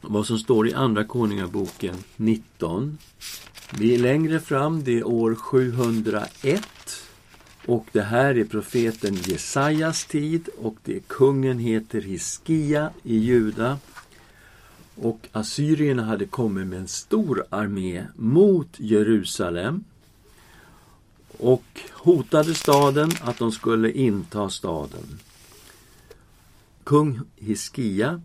vad 0.00 0.26
som 0.26 0.38
står 0.38 0.68
i 0.68 0.74
Andra 0.74 1.04
Konungaboken 1.04 1.94
19. 2.16 2.98
Vi 3.78 3.94
är 3.94 3.98
längre 3.98 4.40
fram, 4.40 4.84
det 4.84 4.98
är 4.98 5.06
år 5.06 5.34
701. 5.34 6.62
Och 7.66 7.86
det 7.92 8.02
här 8.02 8.38
är 8.38 8.44
profeten 8.44 9.14
Jesajas 9.14 10.04
tid 10.04 10.48
och 10.58 10.76
det 10.84 11.08
kungen 11.08 11.58
heter 11.58 12.00
Hiskia 12.00 12.90
i 13.02 13.16
Juda. 13.18 13.78
Och 14.94 15.28
assyrierna 15.32 16.04
hade 16.04 16.26
kommit 16.26 16.66
med 16.66 16.78
en 16.78 16.88
stor 16.88 17.44
armé 17.50 18.04
mot 18.16 18.68
Jerusalem 18.76 19.84
och 21.38 21.80
hotade 21.92 22.54
staden 22.54 23.10
att 23.20 23.38
de 23.38 23.52
skulle 23.52 23.92
inta 23.92 24.50
staden. 24.50 25.18
Kung 26.84 27.20
Hiskia 27.36 28.20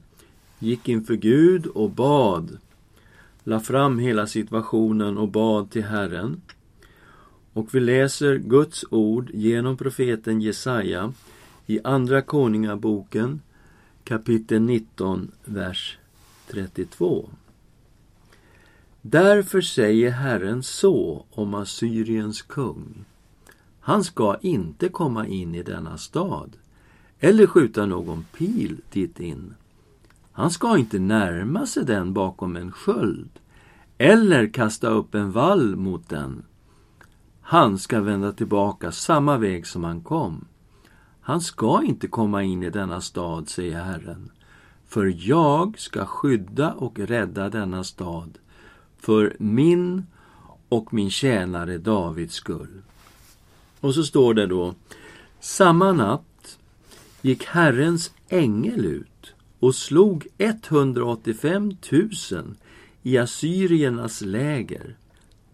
gick 0.59 0.89
inför 0.89 1.15
Gud 1.15 1.67
och 1.67 1.89
bad, 1.89 2.57
la 3.43 3.59
fram 3.59 3.99
hela 3.99 4.27
situationen 4.27 5.17
och 5.17 5.29
bad 5.29 5.71
till 5.71 5.83
Herren. 5.83 6.41
Och 7.53 7.75
vi 7.75 7.79
läser 7.79 8.37
Guds 8.37 8.85
ord 8.89 9.29
genom 9.33 9.77
profeten 9.77 10.41
Jesaja 10.41 11.13
i 11.65 11.79
Andra 11.83 12.21
Konungaboken 12.21 13.41
kapitel 14.03 14.61
19, 14.61 15.31
vers 15.45 15.97
32. 16.47 17.29
Därför 19.09 19.61
säger 19.61 20.11
Herren 20.11 20.63
så 20.63 21.25
om 21.31 21.53
Assyriens 21.53 22.41
kung. 22.41 23.05
Han 23.79 24.03
ska 24.03 24.37
inte 24.41 24.89
komma 24.89 25.27
in 25.27 25.55
i 25.55 25.63
denna 25.63 25.97
stad 25.97 26.57
eller 27.19 27.47
skjuta 27.47 27.85
någon 27.85 28.25
pil 28.37 28.81
dit 28.91 29.19
in. 29.19 29.53
Han 30.31 30.51
ska 30.51 30.77
inte 30.77 30.99
närma 30.99 31.65
sig 31.65 31.85
den 31.85 32.13
bakom 32.13 32.55
en 32.55 32.71
sköld 32.71 33.29
eller 33.97 34.47
kasta 34.47 34.87
upp 34.87 35.15
en 35.15 35.31
vall 35.31 35.75
mot 35.75 36.09
den. 36.09 36.43
Han 37.41 37.77
ska 37.77 38.01
vända 38.01 38.31
tillbaka 38.31 38.91
samma 38.91 39.37
väg 39.37 39.67
som 39.67 39.83
han 39.83 40.01
kom. 40.01 40.45
Han 41.21 41.41
ska 41.41 41.83
inte 41.83 42.07
komma 42.07 42.43
in 42.43 42.63
i 42.63 42.69
denna 42.69 43.01
stad, 43.01 43.49
säger 43.49 43.83
Herren, 43.83 44.31
för 44.87 45.13
jag 45.29 45.79
ska 45.79 46.05
skydda 46.05 46.73
och 46.73 46.99
rädda 46.99 47.49
denna 47.49 47.83
stad 47.83 48.37
för 49.07 49.35
min 49.39 50.05
och 50.69 50.93
min 50.93 51.09
tjänare 51.09 51.77
Davids 51.77 52.33
skull. 52.33 52.81
Och 53.79 53.93
så 53.93 54.03
står 54.03 54.33
det 54.33 54.45
då, 54.45 54.75
samma 55.39 55.91
natt 55.91 56.57
gick 57.21 57.45
Herrens 57.45 58.11
ängel 58.29 58.85
ut 58.85 59.33
och 59.59 59.75
slog 59.75 60.27
185 60.37 61.77
000 61.91 62.55
i 63.03 63.17
assyriernas 63.17 64.21
läger. 64.21 64.95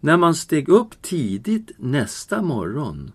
När 0.00 0.16
man 0.16 0.34
steg 0.34 0.68
upp 0.68 1.02
tidigt 1.02 1.70
nästa 1.76 2.42
morgon, 2.42 3.12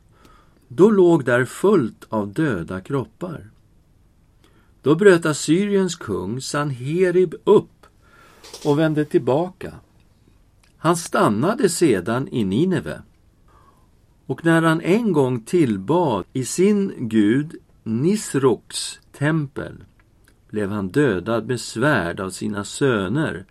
då 0.68 0.92
låg 0.92 1.26
där 1.26 1.46
fullt 1.46 2.06
av 2.10 2.34
döda 2.34 2.82
kroppar. 2.82 3.50
Då 4.82 4.96
bröt 4.96 5.26
Assyriens 5.26 5.96
kung 5.96 6.42
Sanherib 6.42 7.36
upp 7.44 7.86
och 8.66 8.80
vände 8.80 9.06
tillbaka. 9.06 9.74
Han 10.82 10.98
stannade 10.98 11.70
sedan 11.70 12.28
i 12.32 12.44
Nineve. 12.44 13.02
Och 14.26 14.46
när 14.46 14.62
han 14.62 14.82
en 14.82 15.14
gång 15.14 15.42
tillbad 15.42 16.26
i 16.34 16.46
sin 16.46 16.94
gud 16.98 17.56
Nisroks 17.84 19.00
tempel 19.18 19.84
blev 20.50 20.70
han 20.70 20.88
dödad 20.88 21.48
med 21.48 21.62
svärd 21.62 22.20
av 22.20 22.30
sina 22.30 22.64
söner 22.64 23.46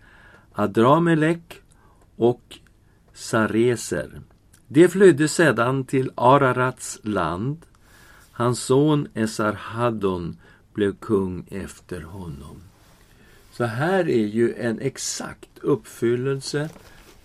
Adramelek 0.53 1.61
och 2.15 2.59
Sareser. 3.13 4.21
De 4.67 4.87
flydde 4.87 5.27
sedan 5.27 5.85
till 5.85 6.11
Ararats 6.15 6.99
land. 7.03 7.65
Hans 8.31 8.63
son 8.63 9.07
Esarhaddon 9.13 10.37
blev 10.73 10.95
kung 10.95 11.45
efter 11.51 12.01
honom. 12.01 12.61
Så 13.51 13.63
här 13.63 14.09
är 14.09 14.27
ju 14.27 14.53
en 14.53 14.79
exakt 14.79 15.59
uppfyllelse 15.61 16.69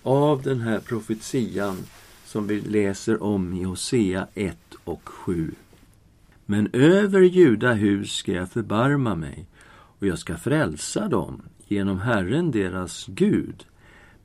av 0.04 0.42
den 0.42 0.61
här 0.61 0.80
profetian 0.80 1.78
som 2.25 2.46
vi 2.46 2.61
läser 2.61 3.23
om 3.23 3.52
i 3.52 3.62
Hosea 3.62 4.26
1 4.34 4.56
och 4.84 5.08
7. 5.08 5.54
Men 6.46 6.68
över 6.73 7.20
Judahus 7.20 8.12
ska 8.12 8.32
jag 8.32 8.50
förbarma 8.50 9.14
mig 9.14 9.46
och 9.99 10.06
jag 10.06 10.18
ska 10.18 10.37
frälsa 10.37 11.08
dem 11.08 11.42
genom 11.68 12.00
Herren 12.00 12.50
deras 12.50 13.06
Gud. 13.06 13.66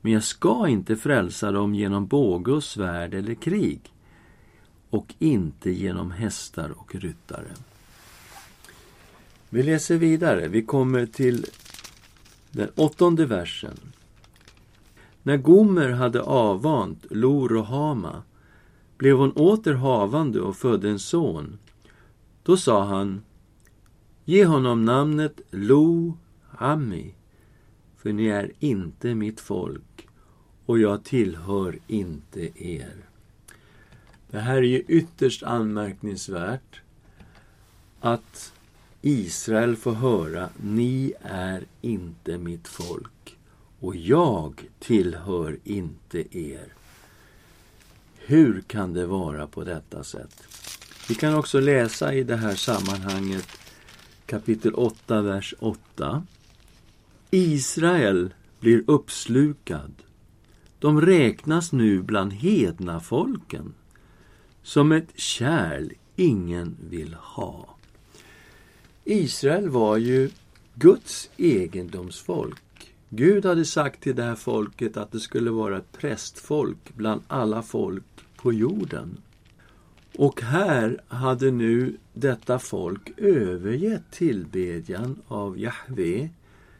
Men 0.01 0.11
jag 0.11 0.23
ska 0.23 0.67
inte 0.67 0.95
frälsa 0.95 1.51
dem 1.51 1.75
genom 1.75 2.07
båge 2.07 2.51
och 2.51 2.63
svärd 2.63 3.13
eller 3.13 3.35
krig 3.35 3.81
och 4.89 5.13
inte 5.19 5.71
genom 5.71 6.11
hästar 6.11 6.69
och 6.69 6.95
ryttare. 6.95 7.51
Vi 9.49 9.63
läser 9.63 9.97
vidare. 9.97 10.47
Vi 10.47 10.61
kommer 10.61 11.05
till 11.05 11.45
den 12.51 12.69
åttonde 12.75 13.25
versen. 13.25 13.79
När 15.23 15.37
Gomer 15.37 15.89
hade 15.89 16.21
avvant 16.21 17.05
Lo 17.09 17.61
Hama 17.61 18.23
blev 18.97 19.17
hon 19.17 19.31
åter 19.31 19.73
havande 19.73 20.41
och 20.41 20.55
födde 20.55 20.89
en 20.89 20.99
son. 20.99 21.59
Då 22.43 22.57
sa 22.57 22.83
han 22.83 23.21
Ge 24.25 24.45
honom 24.45 24.85
namnet 24.85 25.41
Lo 25.51 26.17
Ami 26.57 27.13
för 27.97 28.13
ni 28.13 28.27
är 28.27 28.51
inte 28.59 29.15
mitt 29.15 29.39
folk 29.39 30.07
och 30.65 30.79
jag 30.79 31.03
tillhör 31.03 31.79
inte 31.87 32.65
er. 32.65 32.95
Det 34.31 34.39
här 34.39 34.57
är 34.57 34.61
ju 34.61 34.83
ytterst 34.87 35.43
anmärkningsvärt 35.43 36.81
att 37.99 38.53
Israel 39.01 39.75
får 39.75 39.91
höra 39.91 40.49
ni 40.57 41.13
är 41.21 41.65
inte 41.81 42.37
mitt 42.37 42.67
folk 42.67 43.18
och 43.79 43.95
jag 43.95 44.69
tillhör 44.79 45.57
inte 45.63 46.37
er. 46.37 46.73
Hur 48.17 48.61
kan 48.61 48.93
det 48.93 49.05
vara 49.05 49.47
på 49.47 49.63
detta 49.63 50.03
sätt? 50.03 50.43
Vi 51.09 51.15
kan 51.15 51.35
också 51.35 51.59
läsa 51.59 52.13
i 52.13 52.23
det 52.23 52.37
här 52.37 52.55
sammanhanget 52.55 53.47
kapitel 54.25 54.73
8, 54.73 55.21
vers 55.21 55.53
8. 55.59 56.23
Israel 57.31 58.33
blir 58.59 58.83
uppslukad. 58.87 59.93
De 60.79 61.01
räknas 61.01 61.71
nu 61.71 62.01
bland 62.01 62.33
hedna 62.33 62.99
folken 62.99 63.73
som 64.63 64.91
ett 64.91 65.19
kärl 65.19 65.91
ingen 66.15 66.77
vill 66.89 67.13
ha. 67.13 67.75
Israel 69.03 69.69
var 69.69 69.97
ju 69.97 70.29
Guds 70.75 71.29
egendomsfolk. 71.37 72.61
Gud 73.09 73.45
hade 73.45 73.65
sagt 73.65 74.01
till 74.01 74.15
det 74.15 74.23
här 74.23 74.35
folket 74.35 74.97
att 74.97 75.11
det 75.11 75.19
skulle 75.19 75.51
vara 75.51 75.77
ett 75.77 75.91
prästfolk 75.91 76.95
bland 76.95 77.21
alla 77.27 77.61
folk 77.61 78.03
på 78.35 78.53
jorden. 78.53 79.17
Och 80.15 80.41
här 80.41 81.01
hade 81.07 81.51
nu 81.51 81.97
detta 82.13 82.59
folk 82.59 83.11
övergett 83.17 84.11
tillbedjan 84.11 85.21
av 85.27 85.59
Jahve, 85.59 86.29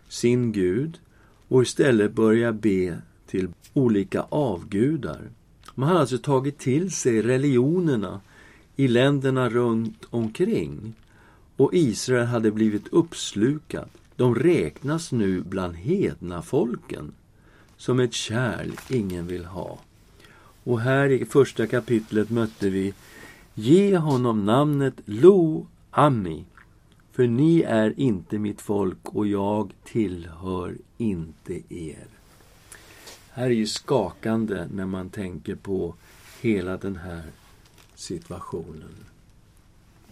sin 0.08 0.52
Gud, 0.52 1.00
och 1.48 1.62
istället 1.62 2.14
börjat 2.14 2.56
be 2.56 3.02
till 3.28 3.50
olika 3.74 4.22
avgudar. 4.22 5.30
Man 5.76 5.88
hade 5.88 6.00
alltså 6.00 6.18
tagit 6.18 6.58
till 6.58 6.92
sig 6.92 7.22
religionerna 7.22 8.22
i 8.76 8.88
länderna 8.88 9.50
runt 9.50 10.06
omkring 10.10 10.94
och 11.58 11.74
Israel 11.74 12.26
hade 12.26 12.52
blivit 12.52 12.88
uppslukat 12.88 13.90
de 14.20 14.36
räknas 14.36 15.12
nu 15.12 15.42
bland 15.42 15.76
hedna 15.76 16.42
folken 16.42 17.14
som 17.78 18.00
ett 18.00 18.14
kärl 18.14 18.72
ingen 18.90 19.28
vill 19.28 19.46
ha. 19.46 19.80
Och 20.64 20.80
här 20.80 21.10
i 21.10 21.26
första 21.26 21.68
kapitlet 21.68 22.30
mötte 22.30 22.70
vi 22.70 22.94
Ge 23.54 23.98
honom 23.98 24.46
namnet 24.46 24.94
Lo 25.06 25.68
Ami, 25.92 26.46
för 27.12 27.28
ni 27.28 27.62
är 27.62 28.00
inte 28.00 28.38
mitt 28.38 28.62
folk 28.62 28.98
och 29.04 29.28
jag 29.28 29.74
tillhör 29.84 30.78
inte 30.98 31.62
er. 31.70 32.08
Här 33.30 33.46
är 33.46 33.50
ju 33.50 33.68
skakande 33.68 34.68
när 34.74 34.86
man 34.86 35.10
tänker 35.10 35.56
på 35.56 35.96
hela 36.42 36.78
den 36.78 36.96
här 36.96 37.24
situationen. 37.96 39.06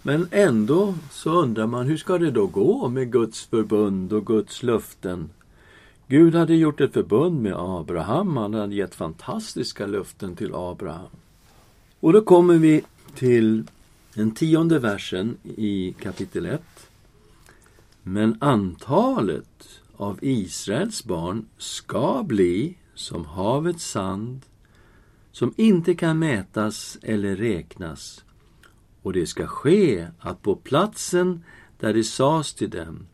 Men 0.08 0.28
ändå 0.32 0.96
så 1.12 1.32
undrar 1.32 1.68
man, 1.68 1.88
hur 1.88 1.98
ska 1.98 2.18
det 2.18 2.32
då 2.32 2.48
gå 2.48 2.90
med 2.90 3.12
Guds 3.12 3.46
förbund 3.46 4.14
och 4.14 4.26
Guds 4.26 4.64
löften? 4.64 5.30
Gud 6.08 6.36
hade 6.36 6.56
gjort 6.56 6.82
ett 6.82 6.94
förbund 6.94 7.42
med 7.42 7.54
Abraham, 7.58 8.38
han 8.38 8.54
hade 8.54 8.76
gett 8.76 8.96
fantastiska 8.96 9.86
löften 9.86 10.36
till 10.36 10.52
Abraham. 10.54 11.10
Och 12.00 12.14
då 12.14 12.22
kommer 12.22 12.58
vi 12.58 12.84
till 13.16 13.64
den 14.14 14.32
tionde 14.32 14.80
versen 14.80 15.38
i 15.44 15.96
kapitel 16.02 16.46
1. 16.46 16.62
Men 18.04 18.38
antalet 18.40 19.82
av 19.98 20.20
Israels 20.22 21.04
barn 21.04 21.46
ska 21.58 22.24
bli 22.24 22.78
som 22.96 23.26
havets 23.26 23.92
sand, 23.92 24.42
som 25.32 25.54
inte 25.58 25.96
kan 25.96 26.20
mätas 26.20 26.98
eller 27.02 27.36
räknas. 27.36 28.24
Och 29.08 29.14
det 29.14 29.28
ska 29.28 29.48
ske 29.48 30.08
att 30.20 30.42
på 30.42 30.56
platsen 30.56 31.44
där 31.80 31.94
det 31.94 32.04
sades 32.04 32.54
till 32.54 32.70
dem, 32.70 33.08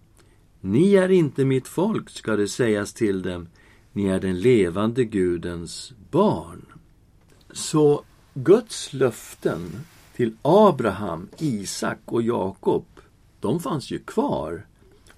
ni 0.62 0.94
är 0.94 1.12
inte 1.12 1.46
mitt 1.46 1.68
folk, 1.68 2.10
ska 2.10 2.36
det 2.36 2.48
sägas 2.48 2.94
till 2.94 3.22
dem, 3.22 3.48
ni 3.92 4.06
är 4.06 4.20
den 4.20 4.40
levande 4.40 5.06
Gudens 5.06 5.94
barn. 6.12 6.66
Så 7.52 8.04
Guds 8.34 8.94
löften 8.94 9.86
till 10.16 10.36
Abraham, 10.42 11.28
Isak 11.38 12.00
och 12.06 12.22
Jakob, 12.22 12.86
de 13.40 13.60
fanns 13.60 13.92
ju 13.92 14.00
kvar. 14.00 14.66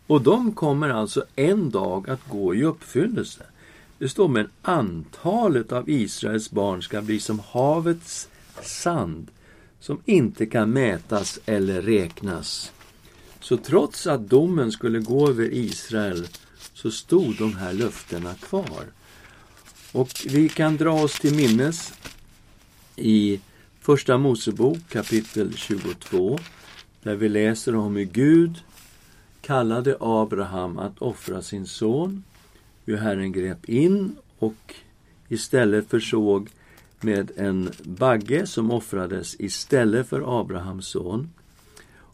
Och 0.07 0.21
de 0.21 0.51
kommer 0.51 0.89
alltså 0.89 1.23
en 1.35 1.69
dag 1.69 2.09
att 2.09 2.29
gå 2.29 2.55
i 2.55 2.63
uppfyllelse. 2.63 3.45
Det 3.97 4.09
står 4.09 4.27
men 4.27 4.49
antalet 4.61 5.71
av 5.71 5.89
Israels 5.89 6.51
barn 6.51 6.83
ska 6.83 7.01
bli 7.01 7.19
som 7.19 7.39
havets 7.39 8.29
sand 8.61 9.31
som 9.85 10.01
inte 10.05 10.45
kan 10.45 10.69
mätas 10.69 11.39
eller 11.45 11.81
räknas. 11.81 12.71
Så 13.39 13.57
trots 13.57 14.07
att 14.07 14.29
domen 14.29 14.71
skulle 14.71 14.99
gå 14.99 15.29
över 15.29 15.53
Israel 15.53 16.27
så 16.73 16.91
stod 16.91 17.37
de 17.37 17.55
här 17.55 17.73
löftena 17.73 18.33
kvar. 18.33 18.85
Och 19.91 20.09
vi 20.25 20.49
kan 20.49 20.77
dra 20.77 20.93
oss 20.93 21.19
till 21.19 21.35
minnes 21.35 21.93
i 22.95 23.39
Första 23.81 24.17
Mosebok 24.17 24.77
kapitel 24.89 25.53
22 25.55 26.39
där 27.03 27.15
vi 27.15 27.29
läser 27.29 27.75
om 27.75 27.95
hur 27.95 28.05
Gud 28.05 28.63
kallade 29.41 29.97
Abraham 29.99 30.77
att 30.77 31.01
offra 31.01 31.41
sin 31.41 31.67
son. 31.67 32.23
Hur 32.85 32.97
Herren 32.97 33.31
grep 33.31 33.69
in 33.69 34.15
och 34.39 34.73
istället 35.29 35.89
försåg 35.89 36.49
med 37.05 37.31
en 37.35 37.69
bagge 37.83 38.47
som 38.47 38.71
offrades 38.71 39.35
istället 39.39 40.09
för 40.09 40.41
Abrahams 40.41 40.87
son. 40.87 41.29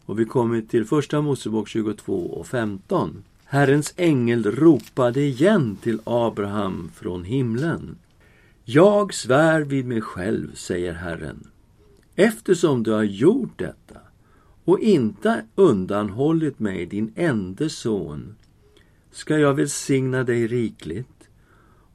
Och 0.06 0.20
vi 0.20 0.24
kommer 0.24 0.60
till 0.60 0.84
Första 0.84 1.20
Mosebok 1.20 1.68
22 1.68 2.12
och 2.12 2.46
15. 2.46 3.24
Herrens 3.44 3.94
ängel 3.96 4.44
ropade 4.44 5.20
igen 5.20 5.76
till 5.82 6.00
Abraham 6.04 6.90
från 6.94 7.24
himlen. 7.24 7.96
Jag 8.64 9.14
svär 9.14 9.60
vid 9.60 9.86
mig 9.86 10.00
själv, 10.00 10.54
säger 10.54 10.92
Herren, 10.92 11.46
eftersom 12.16 12.82
du 12.82 12.90
har 12.90 13.02
gjort 13.02 13.58
detta 13.58 14.00
och 14.64 14.80
inte 14.80 15.44
undanhållit 15.54 16.58
mig 16.58 16.86
din 16.86 17.12
enda 17.16 17.68
son 17.68 18.36
ska 19.12 19.38
jag 19.38 19.54
välsigna 19.54 20.24
dig 20.24 20.46
rikligt 20.46 21.21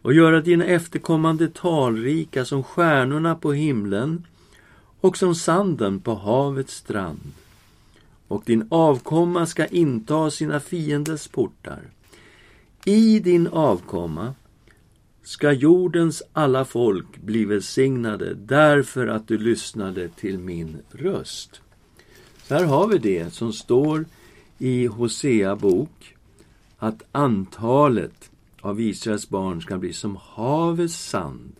och 0.08 0.14
göra 0.14 0.42
dina 0.42 0.66
efterkommande 0.66 1.48
talrika 1.48 2.46
som 2.46 2.64
stjärnorna 2.64 3.36
på 3.36 3.54
himlen 3.54 4.26
och 5.02 5.18
som 5.18 5.36
sanden 5.36 6.00
på 6.00 6.16
havets 6.16 6.76
strand. 6.76 7.32
Och 8.28 8.44
din 8.46 8.68
avkomma 8.70 9.46
ska 9.46 9.66
inta 9.66 10.32
sina 10.32 10.60
fienders 10.60 11.28
portar. 11.28 11.82
I 12.86 13.20
din 13.20 13.48
avkomma 13.48 14.34
ska 15.24 15.52
jordens 15.52 16.24
alla 16.34 16.66
folk 16.66 17.18
bli 17.18 17.46
välsignade 17.46 18.34
därför 18.34 19.08
att 19.08 19.28
du 19.28 19.38
lyssnade 19.38 20.10
till 20.10 20.40
min 20.40 20.78
röst. 20.92 21.62
Så 22.44 22.54
här 22.54 22.64
har 22.64 22.88
vi 22.88 22.98
det 22.98 23.34
som 23.34 23.54
står 23.54 24.06
i 24.58 24.86
Hosea 24.86 25.56
bok 25.56 26.16
att 26.78 27.04
antalet 27.12 28.30
av 28.62 28.82
Israels 28.82 29.30
barn 29.30 29.62
ska 29.62 29.78
bli 29.78 29.94
som 29.94 30.16
havets 30.16 31.10
sand 31.10 31.56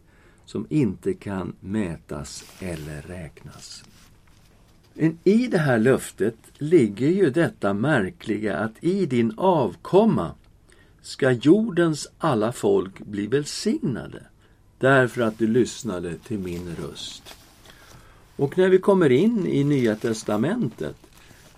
som 0.46 0.66
inte 0.70 1.14
kan 1.14 1.56
mätas 1.60 2.46
eller 2.60 3.02
räknas. 3.02 3.84
Men 4.94 5.20
i 5.24 5.48
det 5.48 5.58
här 5.58 5.80
löftet 5.80 6.38
ligger 6.58 7.08
ju 7.08 7.30
detta 7.30 7.74
märkliga 7.74 8.58
att 8.58 8.84
i 8.84 9.06
din 9.06 9.34
avkomma 9.38 10.32
ska 11.02 11.32
jordens 11.32 12.08
alla 12.18 12.52
folk 12.52 13.00
bli 13.00 13.28
välsignade 13.28 14.24
därför 14.80 15.22
att 15.22 15.38
du 15.38 15.48
lyssnade 15.48 16.18
till 16.18 16.40
min 16.40 16.76
röst. 16.76 17.24
Och 18.36 18.58
när 18.58 18.70
vi 18.70 18.78
kommer 18.78 19.10
in 19.10 19.48
i 19.48 19.64
Nya 19.64 19.96
testamentet 19.96 20.96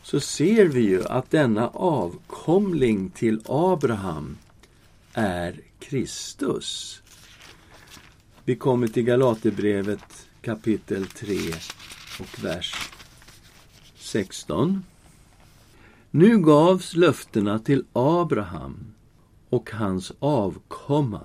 så 0.03 0.19
ser 0.19 0.65
vi 0.65 0.81
ju 0.81 1.03
att 1.05 1.31
denna 1.31 1.67
avkomling 1.67 3.09
till 3.09 3.41
Abraham 3.45 4.37
är 5.13 5.61
Kristus. 5.79 7.01
Vi 8.45 8.55
kommer 8.55 8.87
till 8.87 9.03
Galaterbrevet 9.03 10.27
kapitel 10.41 11.05
3 11.05 11.37
och 12.19 12.43
vers 12.43 12.91
16. 13.95 14.83
Nu 16.11 16.39
gavs 16.39 16.95
löftena 16.95 17.59
till 17.59 17.85
Abraham 17.93 18.93
och 19.49 19.71
hans 19.71 20.11
avkomma. 20.19 21.21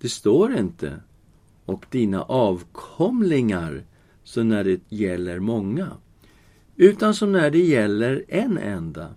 Det 0.00 0.08
står 0.08 0.56
inte 0.56 1.00
och 1.64 1.86
dina 1.90 2.22
avkomlingar 2.22 3.84
så 4.24 4.42
när 4.42 4.64
det 4.64 4.80
gäller 4.88 5.38
många, 5.38 5.90
utan 6.76 7.14
som 7.14 7.32
när 7.32 7.50
det 7.50 7.64
gäller 7.64 8.24
en 8.28 8.58
enda 8.58 9.14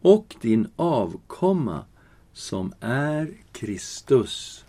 och 0.00 0.36
din 0.40 0.68
avkomma 0.76 1.84
som 2.36 2.72
är 2.80 3.30
Kristus. 3.52 4.64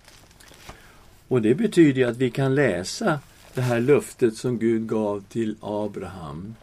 Och 1.27 1.41
det 1.41 1.56
betyder 1.56 2.08
att 2.08 2.17
vi 2.17 2.32
kan 2.32 2.56
läsa 2.56 3.19
det 3.53 3.62
här 3.62 3.80
löftet 3.80 4.38
som 4.38 4.60
Gud 4.60 4.88
gav 4.88 5.23
till 5.30 5.56
Abraham. 5.60 6.56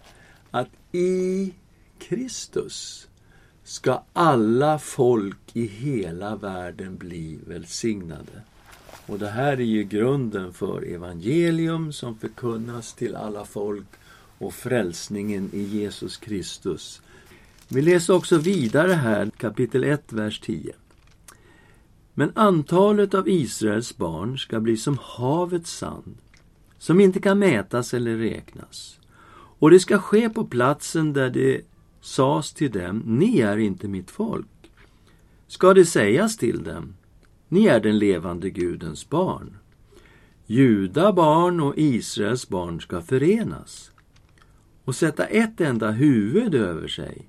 Att 0.51 0.69
i 0.93 1.53
Kristus 1.99 3.09
ska 3.65 4.03
alla 4.13 4.79
folk 4.79 5.39
i 5.53 5.67
hela 5.67 6.37
världen 6.37 6.97
bli 6.97 7.39
välsignade. 7.47 8.43
Och 9.07 9.19
det 9.19 9.31
här 9.31 9.53
är 9.53 9.65
ju 9.65 9.85
grunden 9.85 10.53
för 10.53 10.83
evangelium 10.83 11.93
som 11.93 12.19
förkunnas 12.19 12.95
till 12.95 13.17
alla 13.17 13.45
folk 13.45 13.87
och 14.39 14.55
frälsningen 14.55 15.51
i 15.53 15.63
Jesus 15.63 16.17
Kristus. 16.17 17.03
Vi 17.69 17.83
läser 17.83 18.15
också 18.15 18.39
vidare 18.39 18.93
här, 18.93 19.31
kapitel 19.37 19.85
1, 19.85 20.13
vers 20.13 20.41
10. 20.41 20.75
Men 22.15 22.33
antalet 22.35 23.15
av 23.15 23.29
Israels 23.29 23.97
barn 23.97 24.39
ska 24.39 24.61
bli 24.61 24.77
som 24.77 24.99
havets 25.03 25.79
sand, 25.79 26.17
som 26.79 27.01
inte 27.01 27.21
kan 27.21 27.39
mätas 27.39 27.95
eller 27.95 28.17
räknas. 28.17 29.01
Och 29.59 29.71
det 29.71 29.81
ska 29.81 29.99
ske 29.99 30.31
på 30.31 30.45
platsen 30.45 31.13
där 31.13 31.31
det 31.31 31.61
sades 32.01 32.53
till 32.53 32.71
dem, 32.71 33.03
ni 33.07 33.41
är 33.41 33.57
inte 33.57 33.89
mitt 33.89 34.11
folk. 34.11 34.47
Ska 35.47 35.75
det 35.75 35.85
sägas 35.85 36.37
till 36.37 36.63
dem, 36.63 36.95
ni 37.49 37.67
är 37.67 37.81
den 37.81 37.99
levande 37.99 38.51
Gudens 38.51 39.11
barn. 39.11 39.57
Juda 40.47 41.13
barn 41.13 41.61
och 41.61 41.75
Israels 41.77 42.49
barn 42.49 42.81
ska 42.81 43.03
förenas 43.03 43.91
och 44.85 44.95
sätta 44.95 45.25
ett 45.25 45.61
enda 45.61 45.91
huvud 45.91 46.55
över 46.55 46.89
sig. 46.89 47.29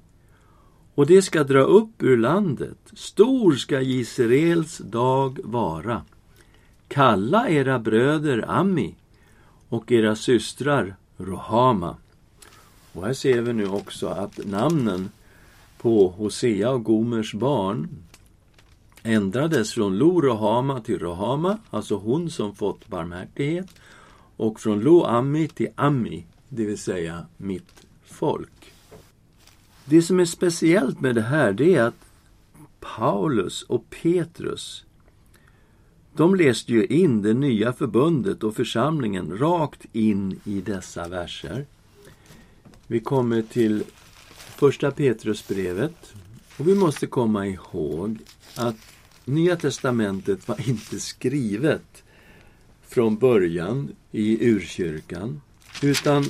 Och 0.96 1.08
det 1.08 1.22
ska 1.22 1.44
dra 1.44 1.60
upp 1.60 2.04
ur 2.04 2.18
landet. 2.18 2.78
Stor 2.94 3.54
ska 3.54 3.82
Israels 3.82 4.78
dag 4.78 5.40
vara. 5.44 6.02
Kalla 6.88 7.50
era 7.50 7.80
bröder 7.80 8.46
Ami 8.48 8.96
och 9.70 9.92
era 9.92 10.16
systrar 10.16 10.96
Rohama. 11.18 11.96
Och 12.94 13.06
här 13.06 13.14
ser 13.14 13.42
vi 13.42 13.54
nu 13.54 13.68
också 13.68 14.08
att 14.08 14.40
namnen 14.46 15.10
på 15.78 16.08
Hosea 16.08 16.72
och 16.72 16.84
Gomers 16.84 17.34
barn 17.34 17.88
ändrades 19.04 19.74
från 19.74 19.98
Lo 19.98 20.22
Rohama 20.22 20.82
till 20.82 21.00
Rohama, 21.00 21.58
alltså 21.70 21.96
hon 21.96 22.30
som 22.30 22.56
fått 22.56 22.88
barmhärtighet, 22.88 23.68
och 24.38 24.60
från 24.60 24.80
Lo 24.80 25.04
Ami 25.04 25.48
till 25.48 25.70
Ami, 25.76 26.26
det 26.50 26.66
vill 26.66 26.78
säga 26.78 27.26
mitt 27.38 27.86
folk. 28.06 28.55
Det 29.86 30.02
som 30.02 30.20
är 30.20 30.26
speciellt 30.26 31.02
med 31.02 31.16
det 31.16 31.22
här, 31.22 31.54
det 31.54 31.76
är 31.76 31.84
att 31.84 32.06
Paulus 32.80 33.64
och 33.64 33.90
Petrus 33.90 34.86
de 36.16 36.36
läste 36.36 36.72
ju 36.72 36.86
in 36.86 37.22
det 37.22 37.34
nya 37.34 37.74
förbundet 37.74 38.44
och 38.44 38.56
församlingen 38.56 39.38
rakt 39.38 39.86
in 39.92 40.40
i 40.44 40.62
dessa 40.62 41.08
verser. 41.08 41.66
Vi 42.88 43.00
kommer 43.00 43.42
till 43.42 43.84
första 44.36 44.92
Petrusbrevet 44.92 46.14
och 46.58 46.68
vi 46.68 46.76
måste 46.76 47.08
komma 47.08 47.48
ihåg 47.48 48.18
att 48.56 48.76
Nya 49.26 49.56
testamentet 49.56 50.48
var 50.48 50.70
inte 50.70 51.00
skrivet 51.00 52.04
från 52.88 53.18
början 53.18 53.96
i 54.12 54.50
urkyrkan, 54.50 55.42
utan 55.84 56.26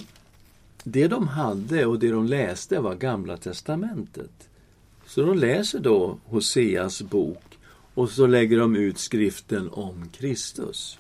det 0.88 1.08
de 1.08 1.28
hade 1.28 1.86
och 1.86 2.00
det 2.00 2.12
de 2.12 2.26
läste 2.26 2.80
var 2.80 2.96
Gamla 2.96 3.38
testamentet. 3.38 4.50
Så 5.06 5.22
de 5.22 5.38
läser 5.38 5.80
då 5.80 6.18
Hoseas 6.26 7.02
bok 7.02 7.58
och 7.94 8.10
så 8.10 8.28
lägger 8.28 8.60
de 8.60 8.76
ut 8.76 8.98
skriften 8.98 9.70
om 9.70 10.10
Kristus. 10.10 11.00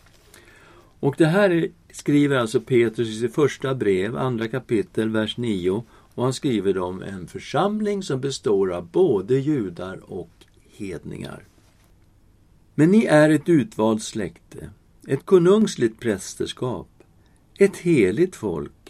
Och 0.99 1.15
det 1.17 1.25
här 1.25 1.69
skriver 1.91 2.35
alltså 2.35 2.61
Petrus 2.61 3.07
i 3.07 3.19
sitt 3.19 3.35
första 3.35 3.75
brev, 3.75 4.17
andra 4.17 4.47
kapitel, 4.47 5.09
vers 5.09 5.37
9. 5.37 5.83
Och 5.87 6.23
han 6.23 6.33
skriver 6.33 6.77
om 6.77 7.03
en 7.03 7.27
församling 7.27 8.03
som 8.03 8.21
består 8.21 8.73
av 8.73 8.87
både 8.87 9.39
judar 9.39 9.99
och 10.11 10.31
hedningar. 10.77 11.43
Men 12.75 12.91
ni 12.91 13.05
är 13.05 13.29
ett 13.29 13.49
utvalt 13.49 14.03
släkte, 14.03 14.69
ett 15.07 15.25
konungsligt 15.25 15.99
prästerskap, 15.99 16.89
ett 17.57 17.77
heligt 17.77 18.35
folk, 18.35 18.84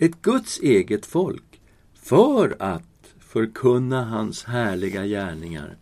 ett 0.00 0.22
Guds 0.22 0.60
eget 0.60 1.06
folk, 1.06 1.60
för 1.94 2.56
att 2.58 3.14
förkunna 3.18 4.04
hans 4.04 4.44
härliga 4.44 5.06
gärningar, 5.06 5.76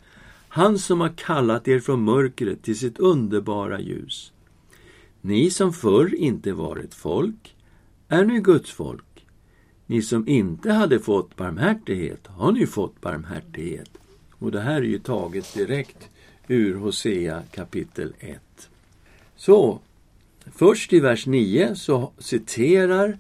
han 0.48 0.78
som 0.78 1.00
har 1.00 1.12
kallat 1.16 1.68
er 1.68 1.81
från 1.81 2.04
mörkret 2.04 2.62
till 2.62 2.78
sitt 2.78 2.98
underbara 2.98 3.81
ljus. 3.81 4.33
Ni 5.20 5.50
som 5.50 5.72
förr 5.72 6.14
inte 6.14 6.52
varit 6.52 6.94
folk 6.94 7.57
är 8.09 8.24
nu 8.24 8.40
Guds 8.40 8.70
folk. 8.70 9.26
Ni 9.87 10.02
som 10.02 10.28
inte 10.28 10.72
hade 10.72 10.98
fått 10.98 11.37
barmhärtighet 11.37 12.26
har 12.26 12.52
nu 12.52 12.66
fått 12.66 13.00
barmhärtighet. 13.00 13.90
Och 14.31 14.52
det 14.52 14.61
här 14.61 14.76
är 14.76 14.87
ju 14.87 14.98
taget 14.98 15.54
direkt 15.54 16.09
ur 16.48 16.74
Hosea 16.74 17.42
kapitel 17.50 18.12
1. 18.18 18.40
Så, 19.37 19.81
först 20.46 20.92
i 20.92 21.00
vers 21.00 21.26
9 21.26 21.74
så 21.74 22.12
citerar 22.18 23.18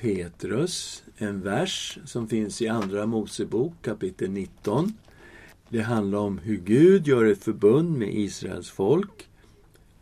Petrus 0.00 1.02
en 1.16 1.40
vers 1.40 1.98
som 2.04 2.28
finns 2.28 2.62
i 2.62 2.68
Andra 2.68 3.06
Mosebok 3.06 3.72
kapitel 3.82 4.30
19. 4.30 4.92
Det 5.68 5.80
handlar 5.80 6.18
om 6.18 6.38
hur 6.38 6.56
Gud 6.56 7.06
gör 7.06 7.24
ett 7.24 7.44
förbund 7.44 7.98
med 7.98 8.14
Israels 8.14 8.70
folk 8.70 9.28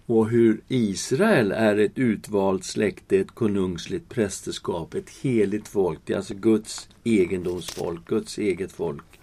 och 0.07 0.29
hur 0.29 0.61
Israel 0.69 1.53
är 1.53 1.77
ett 1.77 1.99
utvalt 1.99 2.65
släkte, 2.65 3.19
ett 3.19 3.35
konungsligt 3.35 4.09
prästerskap, 4.09 4.95
ett 4.95 5.11
heligt 5.11 5.69
folk. 5.69 5.99
Det 6.05 6.13
är 6.13 6.17
alltså 6.17 6.35
Guds 6.35 6.89
egendomsfolk, 7.05 8.07
Guds 8.07 8.39
eget 8.39 8.73
folk. 8.73 9.21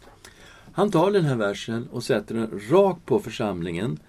Han 0.73 0.91
tar 0.91 1.11
den 1.11 1.25
här 1.25 1.35
versen 1.35 1.87
och 1.91 2.03
sätter 2.03 2.35
den 2.35 2.59
rakt 2.69 3.05
på 3.05 3.19
församlingen 3.19 3.99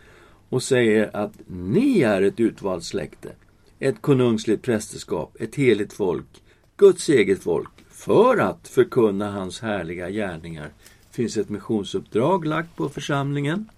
och 0.48 0.62
säger 0.62 1.16
att 1.16 1.32
ni 1.46 2.00
är 2.00 2.22
ett 2.22 2.40
utvalt 2.40 2.84
släkte, 2.84 3.32
ett 3.78 4.02
konungsligt 4.02 4.62
prästerskap, 4.62 5.36
ett 5.40 5.54
heligt 5.54 5.92
folk, 5.92 6.40
Guds 6.76 7.08
eget 7.08 7.42
folk, 7.42 7.70
för 7.90 8.36
att 8.36 8.68
förkunna 8.68 9.30
hans 9.30 9.60
härliga 9.60 10.10
gärningar. 10.10 10.72
Det 11.10 11.16
finns 11.16 11.36
ett 11.36 11.48
missionsuppdrag 11.48 12.46
lagt 12.46 12.76
på 12.76 12.88
församlingen. 12.88 13.68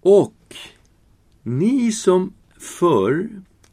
Och 0.00 0.56
ni 1.42 1.92
som 1.92 2.32
förr 2.58 3.28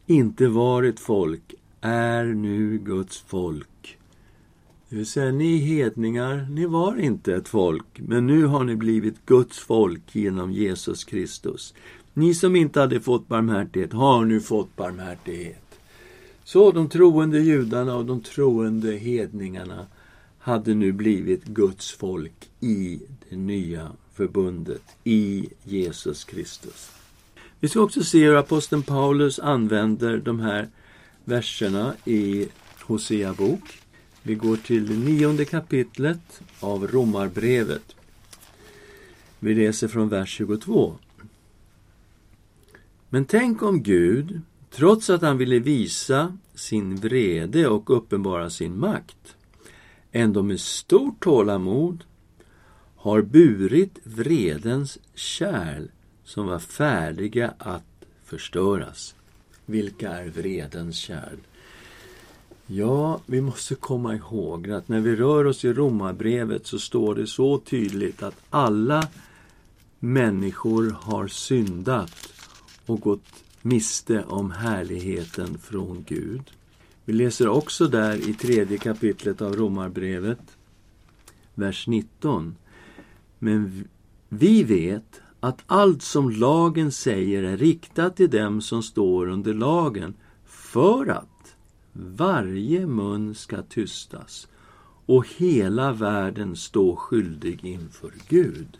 inte 0.06 0.48
var 0.48 0.82
ett 0.82 1.00
folk 1.00 1.54
är 1.80 2.24
nu 2.24 2.78
Guds 2.78 3.24
folk. 3.26 3.98
Det 4.88 4.96
vill 4.96 5.06
säga, 5.06 5.32
ni 5.32 5.56
hedningar, 5.56 6.46
ni 6.50 6.66
var 6.66 7.00
inte 7.00 7.34
ett 7.34 7.48
folk, 7.48 7.86
men 8.00 8.26
nu 8.26 8.44
har 8.44 8.64
ni 8.64 8.76
blivit 8.76 9.26
Guds 9.26 9.58
folk 9.58 10.14
genom 10.14 10.52
Jesus 10.52 11.04
Kristus. 11.04 11.74
Ni 12.12 12.34
som 12.34 12.56
inte 12.56 12.80
hade 12.80 13.00
fått 13.00 13.28
barmhärtighet 13.28 13.92
har 13.92 14.24
nu 14.24 14.40
fått 14.40 14.76
barmhärtighet. 14.76 15.63
Så 16.44 16.72
de 16.72 16.88
troende 16.88 17.38
judarna 17.38 17.96
och 17.96 18.06
de 18.06 18.20
troende 18.20 18.92
hedningarna 18.92 19.86
hade 20.38 20.74
nu 20.74 20.92
blivit 20.92 21.44
Guds 21.44 21.92
folk 21.92 22.50
i 22.60 23.00
det 23.28 23.36
nya 23.36 23.92
förbundet, 24.14 24.82
i 25.04 25.48
Jesus 25.62 26.24
Kristus. 26.24 26.90
Vi 27.60 27.68
ska 27.68 27.80
också 27.80 28.02
se 28.02 28.24
hur 28.24 28.36
aposteln 28.36 28.82
Paulus 28.82 29.38
använder 29.38 30.18
de 30.18 30.40
här 30.40 30.68
verserna 31.24 31.94
i 32.04 32.48
Hosea 32.80 33.34
bok. 33.34 33.80
Vi 34.22 34.34
går 34.34 34.56
till 34.56 34.86
det 34.86 35.10
nionde 35.10 35.44
kapitlet 35.44 36.40
av 36.60 36.86
Romarbrevet. 36.86 37.96
Vi 39.38 39.54
läser 39.54 39.88
från 39.88 40.08
vers 40.08 40.28
22. 40.28 40.96
Men 43.08 43.24
tänk 43.24 43.62
om 43.62 43.82
Gud, 43.82 44.40
trots 44.74 45.10
att 45.10 45.22
han 45.22 45.38
ville 45.38 45.58
visa 45.58 46.38
sin 46.54 46.96
vrede 46.96 47.68
och 47.68 47.96
uppenbara 47.96 48.50
sin 48.50 48.78
makt, 48.78 49.36
ändå 50.12 50.42
med 50.42 50.60
stort 50.60 51.22
tålamod 51.22 52.04
har 52.96 53.22
burit 53.22 53.98
vredens 54.04 54.98
kärl 55.14 55.88
som 56.24 56.46
var 56.46 56.58
färdiga 56.58 57.54
att 57.58 58.04
förstöras. 58.24 59.14
Vilka 59.66 60.10
är 60.10 60.28
vredens 60.28 60.96
kärl? 60.96 61.38
Ja, 62.66 63.20
vi 63.26 63.40
måste 63.40 63.74
komma 63.74 64.14
ihåg 64.14 64.70
att 64.70 64.88
när 64.88 65.00
vi 65.00 65.16
rör 65.16 65.44
oss 65.44 65.64
i 65.64 65.72
Romarbrevet 65.72 66.66
så 66.66 66.78
står 66.78 67.14
det 67.14 67.26
så 67.26 67.58
tydligt 67.58 68.22
att 68.22 68.36
alla 68.50 69.08
människor 69.98 70.96
har 71.00 71.28
syndat 71.28 72.32
och 72.86 73.00
gått 73.00 73.43
miste 73.64 74.24
om 74.24 74.50
härligheten 74.50 75.58
från 75.58 76.04
Gud. 76.08 76.50
Vi 77.04 77.12
läser 77.12 77.48
också 77.48 77.86
där 77.86 78.28
i 78.28 78.34
tredje 78.34 78.78
kapitlet 78.78 79.42
av 79.42 79.56
Romarbrevet, 79.56 80.56
vers 81.54 81.86
19. 81.86 82.56
Men 83.38 83.88
vi 84.28 84.62
vet 84.62 85.20
att 85.40 85.62
allt 85.66 86.02
som 86.02 86.30
lagen 86.30 86.92
säger 86.92 87.42
är 87.42 87.56
riktat 87.56 88.16
till 88.16 88.30
dem 88.30 88.62
som 88.62 88.82
står 88.82 89.28
under 89.28 89.54
lagen 89.54 90.14
för 90.44 91.06
att 91.06 91.56
varje 91.92 92.86
mun 92.86 93.34
ska 93.34 93.62
tystas 93.62 94.48
och 95.06 95.26
hela 95.36 95.92
världen 95.92 96.56
stå 96.56 96.96
skyldig 96.96 97.64
inför 97.64 98.12
Gud. 98.28 98.78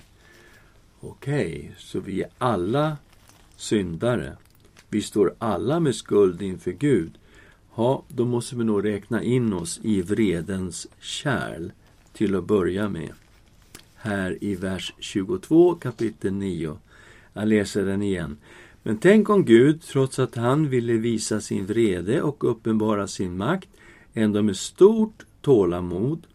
Okej, 1.01 1.59
okay, 1.59 1.71
så 1.79 2.01
vi 2.01 2.23
är 2.23 2.29
alla 2.39 2.97
syndare. 3.57 4.37
Vi 4.95 5.03
står 5.03 5.35
alla 5.39 5.81
med 5.81 5.95
skuld 5.95 6.43
inför 6.43 6.73
Gud. 6.73 7.13
Ja, 7.77 8.05
då 8.09 8.25
måste 8.25 8.57
vi 8.57 8.65
nog 8.65 8.85
räkna 8.85 9.23
in 9.23 9.53
oss 9.53 9.81
i 9.83 10.03
vredens 10.03 10.87
kärl 11.01 11.71
till 12.13 12.35
att 12.35 12.45
börja 12.45 12.89
med 12.89 13.13
här 13.95 14.39
i 14.41 14.55
vers 14.55 14.95
22 14.99 15.75
kapitel 15.75 16.33
9. 16.33 16.79
Jag 17.33 17.49
läser 17.49 17.85
den 17.85 18.03
igen. 18.03 18.37
Men 18.83 18.99
tänk 18.99 19.31
om 19.31 19.45
Gud, 19.45 19.83
trots 19.83 20.19
att 20.19 20.35
han 20.35 20.69
ville 20.69 20.93
visa 20.93 21.41
sin 21.41 21.67
vrede 21.67 22.23
och 22.23 22.51
uppenbara 22.51 23.07
sin 23.07 23.37
makt, 23.37 23.69
ändå 24.13 24.43
med 24.43 24.57
stort 24.57 25.27
tålamod 25.41 26.27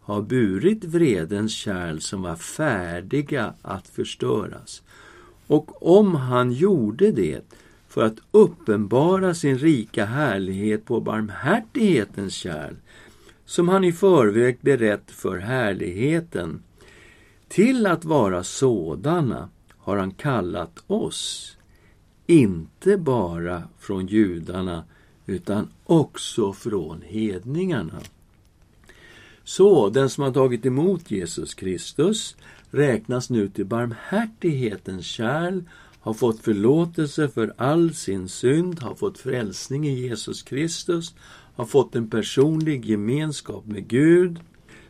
har 0.00 0.22
burit 0.22 0.84
vredens 0.84 1.52
kärl 1.52 1.98
som 1.98 2.22
var 2.22 2.36
färdiga 2.36 3.54
att 3.62 3.88
förstöras. 3.88 4.82
Och 5.46 5.98
om 5.98 6.14
han 6.14 6.52
gjorde 6.52 7.12
det 7.12 7.42
för 7.98 8.04
att 8.04 8.18
uppenbara 8.30 9.34
sin 9.34 9.58
rika 9.58 10.04
härlighet 10.04 10.84
på 10.84 11.00
barmhärtighetens 11.00 12.34
kärl, 12.34 12.74
som 13.44 13.68
han 13.68 13.84
i 13.84 13.92
förväg 13.92 14.58
berett 14.60 15.10
för 15.10 15.38
härligheten, 15.38 16.62
till 17.48 17.86
att 17.86 18.04
vara 18.04 18.44
sådana 18.44 19.48
har 19.76 19.96
han 19.96 20.10
kallat 20.10 20.84
oss, 20.86 21.56
inte 22.26 22.96
bara 22.96 23.62
från 23.78 24.06
judarna 24.06 24.84
utan 25.26 25.68
också 25.84 26.52
från 26.52 27.02
hedningarna. 27.06 28.00
Så 29.44 29.90
den 29.90 30.10
som 30.10 30.24
har 30.24 30.32
tagit 30.32 30.66
emot 30.66 31.10
Jesus 31.10 31.54
Kristus 31.54 32.36
räknas 32.70 33.30
nu 33.30 33.48
till 33.48 33.66
barmhärtighetens 33.66 35.06
kärl, 35.06 35.62
har 36.08 36.14
fått 36.14 36.40
förlåtelse 36.40 37.28
för 37.28 37.54
all 37.56 37.94
sin 37.94 38.28
synd, 38.28 38.80
har 38.80 38.94
fått 38.94 39.18
frälsning 39.18 39.88
i 39.88 40.00
Jesus 40.00 40.42
Kristus, 40.42 41.14
har 41.56 41.64
fått 41.64 41.96
en 41.96 42.10
personlig 42.10 42.84
gemenskap 42.84 43.66
med 43.66 43.88
Gud, 43.88 44.40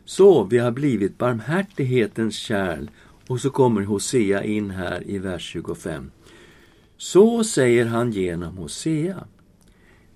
så 0.05 0.45
vi 0.45 0.59
har 0.59 0.71
blivit 0.71 1.19
barmhärtighetens 1.19 2.37
kärl. 2.37 2.91
Och 3.27 3.41
så 3.41 3.51
kommer 3.51 3.83
Hosea 3.83 4.45
in 4.45 4.71
här 4.71 5.11
i 5.11 5.19
vers 5.19 5.43
25. 5.43 6.11
Så 6.97 7.45
säger 7.45 7.87
han 7.87 8.13
genom 8.13 8.57
Hosea. 8.57 9.25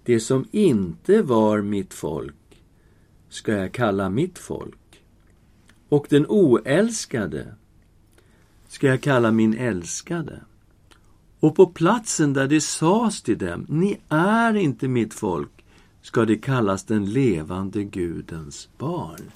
Det 0.05 0.21
som 0.21 0.47
inte 0.51 1.23
var 1.23 1.63
mitt 1.63 1.95
folk 1.95 2.63
ska 3.29 3.53
jag 3.53 3.73
kalla 3.73 4.11
mitt 4.11 4.39
folk. 4.39 5.03
Och 5.89 6.07
den 6.11 6.27
oälskade 6.29 7.55
ska 8.69 8.87
jag 8.87 9.01
kalla 9.01 9.31
min 9.31 9.59
älskade. 9.59 10.41
Och 11.43 11.55
på 11.55 11.67
platsen 11.67 12.33
där 12.33 12.49
det 12.49 12.61
sades 12.61 13.23
till 13.23 13.39
dem, 13.39 13.67
ni 13.69 14.01
är 14.09 14.57
inte 14.57 14.89
mitt 14.89 15.15
folk, 15.15 15.65
ska 16.03 16.25
det 16.25 16.37
kallas 16.37 16.85
den 16.85 17.13
levande 17.13 17.85
Gudens 17.85 18.69
barn. 18.79 19.31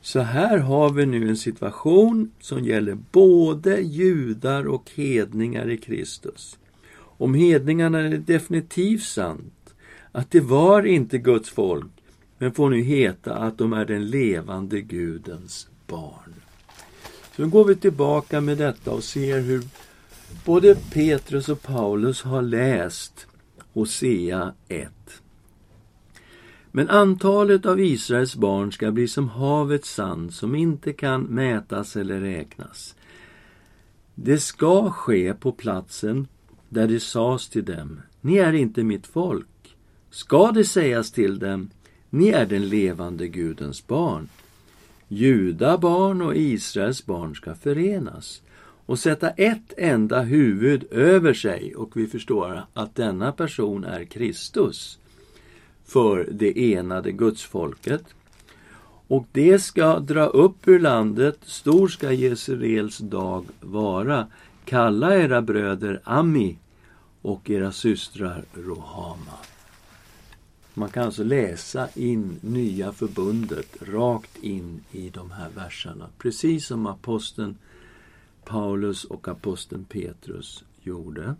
Så 0.00 0.20
här 0.20 0.58
har 0.58 0.90
vi 0.90 1.06
nu 1.06 1.28
en 1.28 1.36
situation 1.36 2.30
som 2.40 2.64
gäller 2.64 2.98
både 3.12 3.80
judar 3.80 4.66
och 4.66 4.90
hedningar 4.94 5.70
i 5.70 5.76
Kristus. 5.76 6.58
Om 6.96 7.34
hedningarna 7.34 8.00
är 8.00 8.10
det 8.10 8.18
definitivt 8.18 9.02
sant 9.02 9.74
att 10.12 10.30
det 10.30 10.40
var 10.40 10.86
inte 10.86 11.18
Guds 11.18 11.50
folk, 11.50 11.92
men 12.38 12.52
får 12.52 12.70
nu 12.70 12.82
heta 12.82 13.34
att 13.34 13.58
de 13.58 13.72
är 13.72 13.84
den 13.84 14.10
levande 14.10 14.80
Gudens 14.80 15.68
barn. 15.86 16.34
Så 17.36 17.42
nu 17.42 17.48
går 17.48 17.64
vi 17.64 17.76
tillbaka 17.76 18.40
med 18.40 18.58
detta 18.58 18.90
och 18.90 19.04
ser 19.04 19.40
hur 19.40 19.62
både 20.44 20.74
Petrus 20.74 21.48
och 21.48 21.62
Paulus 21.62 22.22
har 22.22 22.42
läst 22.42 23.26
Hosea 23.72 24.54
1. 24.68 24.90
Men 26.70 26.90
antalet 26.90 27.66
av 27.66 27.80
Israels 27.80 28.36
barn 28.36 28.72
ska 28.72 28.92
bli 28.92 29.08
som 29.08 29.28
havets 29.28 29.94
sand 29.94 30.34
som 30.34 30.54
inte 30.54 30.92
kan 30.92 31.22
mätas 31.22 31.96
eller 31.96 32.20
räknas. 32.20 32.94
Det 34.14 34.38
ska 34.38 34.90
ske 34.90 35.34
på 35.34 35.52
platsen 35.52 36.26
där 36.68 36.88
det 36.88 37.00
sades 37.00 37.48
till 37.48 37.64
dem, 37.64 38.00
ni 38.20 38.36
är 38.36 38.52
inte 38.52 38.82
mitt 38.82 39.06
folk. 39.06 39.76
Ska 40.10 40.52
det 40.52 40.64
sägas 40.64 41.12
till 41.12 41.38
dem, 41.38 41.70
ni 42.10 42.28
är 42.28 42.46
den 42.46 42.68
levande 42.68 43.28
Gudens 43.28 43.86
barn. 43.86 44.28
Juda 45.08 45.78
barn 45.78 46.22
och 46.22 46.36
Israels 46.36 47.06
barn 47.06 47.34
ska 47.34 47.54
förenas 47.54 48.42
och 48.86 48.98
sätta 48.98 49.30
ett 49.30 49.72
enda 49.76 50.22
huvud 50.22 50.84
över 50.90 51.34
sig 51.34 51.74
och 51.74 51.96
vi 51.96 52.06
förstår 52.06 52.62
att 52.74 52.94
denna 52.94 53.32
person 53.32 53.84
är 53.84 54.04
Kristus 54.04 54.98
för 55.84 56.28
det 56.32 56.74
enade 56.74 57.12
gudsfolket. 57.12 58.04
Och 59.08 59.26
det 59.32 59.58
ska 59.58 59.98
dra 59.98 60.26
upp 60.26 60.68
ur 60.68 60.80
landet, 60.80 61.38
stor 61.42 61.88
ska 61.88 62.12
Jesraels 62.12 62.98
dag 62.98 63.44
vara. 63.60 64.26
Kalla 64.64 65.16
era 65.16 65.42
bröder 65.42 66.00
Ami 66.04 66.58
och 67.22 67.50
era 67.50 67.72
systrar 67.72 68.44
Rohama. 68.54 69.38
Man 70.74 70.88
kan 70.88 71.04
alltså 71.04 71.24
läsa 71.24 71.88
in 71.94 72.38
Nya 72.40 72.92
förbundet 72.92 73.76
rakt 73.80 74.36
in 74.42 74.80
i 74.92 75.10
de 75.10 75.30
här 75.30 75.48
verserna. 75.54 76.08
Precis 76.18 76.66
som 76.66 76.86
aposteln 76.86 77.56
Paulus 78.44 79.04
och 79.04 79.28
aposteln 79.28 79.84
Petrus 79.84 80.64
gjorde. 80.82 81.34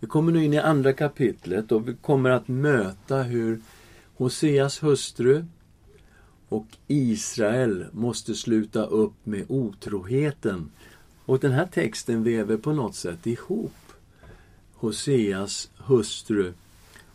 Vi 0.00 0.06
kommer 0.06 0.32
nu 0.32 0.44
in 0.44 0.52
i 0.52 0.58
andra 0.58 0.92
kapitlet 0.92 1.72
och 1.72 1.88
vi 1.88 1.94
kommer 1.94 2.30
att 2.30 2.48
möta 2.48 3.22
hur 3.22 3.60
Hoseas 4.16 4.82
hustru 4.82 5.44
och 6.48 6.66
Israel 6.86 7.86
måste 7.92 8.34
sluta 8.34 8.84
upp 8.84 9.26
med 9.26 9.44
otroheten. 9.48 10.70
Och 11.24 11.38
den 11.38 11.52
här 11.52 11.66
texten 11.66 12.24
väver 12.24 12.56
på 12.56 12.72
något 12.72 12.94
sätt 12.94 13.26
ihop 13.26 13.72
Hoseas 14.74 15.70
hustru 15.76 16.52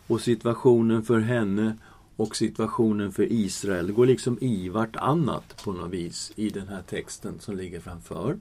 och 0.06 0.20
situationen 0.20 1.02
för 1.02 1.20
henne 1.20 1.76
och 2.16 2.36
situationen 2.36 3.12
för 3.12 3.32
Israel. 3.32 3.86
Det 3.86 3.92
går 3.92 4.06
liksom 4.06 4.38
i 4.40 4.68
vartannat 4.68 5.64
på 5.64 5.72
något 5.72 5.90
vis 5.90 6.32
i 6.36 6.50
den 6.50 6.68
här 6.68 6.82
texten 6.82 7.40
som 7.40 7.56
ligger 7.56 7.80
framför. 7.80 8.38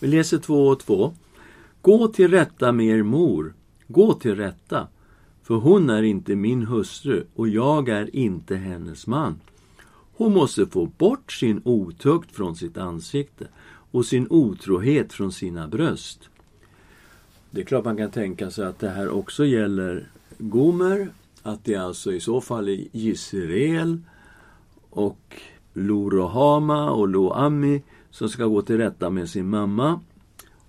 Vi 0.00 0.06
läser 0.06 0.38
två 0.38 0.68
och 0.68 0.80
två. 0.80 1.14
Gå 1.82 2.08
till 2.08 2.30
rätta 2.30 2.72
med 2.72 2.86
er 2.86 3.02
mor, 3.02 3.54
gå 3.88 4.14
till 4.14 4.36
rätta, 4.36 4.88
för 5.42 5.54
hon 5.54 5.90
är 5.90 6.02
inte 6.02 6.36
min 6.36 6.62
hustru 6.62 7.24
och 7.34 7.48
jag 7.48 7.88
är 7.88 8.16
inte 8.16 8.56
hennes 8.56 9.06
man. 9.06 9.40
Hon 10.16 10.32
måste 10.32 10.66
få 10.66 10.86
bort 10.86 11.32
sin 11.32 11.62
otukt 11.64 12.32
från 12.32 12.56
sitt 12.56 12.76
ansikte 12.76 13.46
och 13.90 14.06
sin 14.06 14.26
otrohet 14.30 15.12
från 15.12 15.32
sina 15.32 15.68
bröst. 15.68 16.20
Det 17.50 17.60
är 17.60 17.64
klart 17.64 17.84
man 17.84 17.96
kan 17.96 18.10
tänka 18.10 18.50
sig 18.50 18.66
att 18.66 18.78
det 18.78 18.88
här 18.88 19.08
också 19.08 19.44
gäller 19.44 20.08
Gomer, 20.38 21.08
att 21.42 21.64
det 21.64 21.76
alltså 21.76 22.12
i 22.12 22.20
så 22.20 22.40
fall 22.40 22.68
är 22.68 22.84
Jisrael 22.92 24.00
och 24.90 25.40
Lorohama 25.72 26.90
och 26.90 27.08
Loami, 27.08 27.82
som 28.16 28.28
ska 28.28 28.46
gå 28.46 28.62
till 28.62 28.76
rätta 28.76 29.10
med 29.10 29.28
sin 29.28 29.48
mamma 29.48 30.00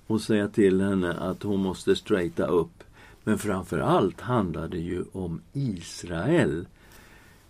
och 0.08 0.22
säga 0.22 0.48
till 0.48 0.82
henne 0.82 1.14
att 1.14 1.44
hon 1.44 1.60
måste 1.60 1.96
straighta 1.96 2.46
upp. 2.46 2.84
Men 3.24 3.38
framför 3.38 3.80
allt 3.80 4.22
handlar 4.22 4.68
det 4.68 4.80
ju 4.80 5.04
om 5.12 5.42
Israel. 5.54 6.68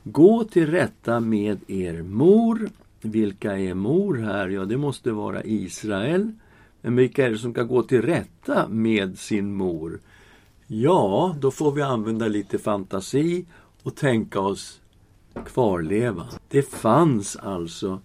Gå 0.04 0.44
till 0.44 0.68
rätta 0.68 1.20
med 1.20 1.60
er 1.68 2.02
mor. 2.02 2.70
Vilka 3.02 3.58
är 3.58 3.74
mor 3.74 4.18
här? 4.18 4.48
Ja, 4.48 4.66
det 4.66 4.78
måste 4.78 5.12
vara 5.12 5.44
Israel. 5.44 6.32
Men 6.82 6.96
vilka 6.96 7.26
är 7.26 7.30
det 7.30 7.38
som 7.38 7.52
ska 7.52 7.64
gå 7.64 7.84
till 7.84 8.02
rätta 8.02 8.68
med 8.68 9.20
sin 9.20 9.54
mor? 9.54 10.00
Ja, 10.68 11.36
då 11.40 11.52
får 11.52 11.72
vi 11.72 11.82
använda 11.82 12.28
lite 12.28 12.58
fantasi 12.58 13.46
och 13.84 13.96
tänka 13.96 14.40
oss 14.40 14.82
kvarleva. 15.46 16.28
Det 16.50 16.62
fanns 16.62 17.36
alltså 17.36 18.00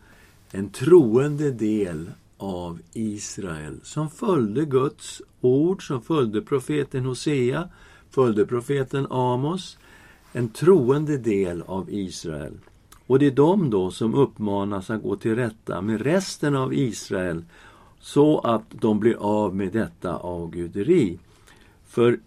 en 0.55 0.71
troende 0.71 1.51
del 1.51 2.11
av 2.37 2.79
Israel 2.93 3.81
som 3.83 4.11
följde 4.11 4.65
Guds 4.65 5.23
ord, 5.41 5.87
som 5.87 6.03
följde 6.03 6.43
profeten 6.43 7.05
Hosea, 7.05 7.69
följde 8.11 8.47
profeten 8.47 9.07
Amos, 9.11 9.79
en 10.33 10.49
troende 10.49 11.19
del 11.19 11.63
av 11.63 11.91
Israel. 11.91 12.59
Och 13.07 13.19
det 13.19 13.27
är 13.27 13.31
de 13.31 13.71
då 13.71 13.91
som 13.91 14.15
uppmanas 14.15 14.91
att 14.91 15.03
gå 15.03 15.17
till 15.17 15.37
rätta 15.37 15.81
med 15.81 16.01
resten 16.01 16.57
av 16.57 16.75
Israel 16.75 17.45
så 18.01 18.39
att 18.39 18.65
de 18.71 19.01
blir 19.01 19.15
av 19.15 19.57
med 19.57 19.73
detta 19.73 20.17
avguderi. 20.17 21.19
För 21.87 22.19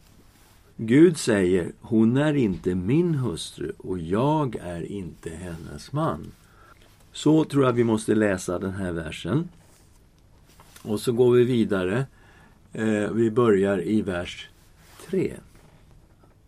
Gud 0.78 1.18
säger, 1.18 1.72
hon 1.82 2.18
är 2.18 2.34
inte 2.34 2.76
min 2.76 3.16
hustru 3.16 3.72
och 3.78 4.00
jag 4.00 4.56
är 4.56 4.92
inte 4.92 5.30
hennes 5.30 5.92
man. 5.92 6.32
Så 7.16 7.44
tror 7.44 7.66
jag 7.66 7.74
vi 7.74 7.84
måste 7.84 8.16
läsa 8.16 8.60
den 8.60 8.72
här 8.72 8.92
versen. 8.92 9.50
Och 10.82 11.00
så 11.00 11.12
går 11.12 11.32
vi 11.32 11.44
vidare. 11.44 12.06
Eh, 12.74 13.12
vi 13.12 13.32
börjar 13.32 13.88
i 13.88 14.02
vers 14.02 14.50
3. 15.10 15.34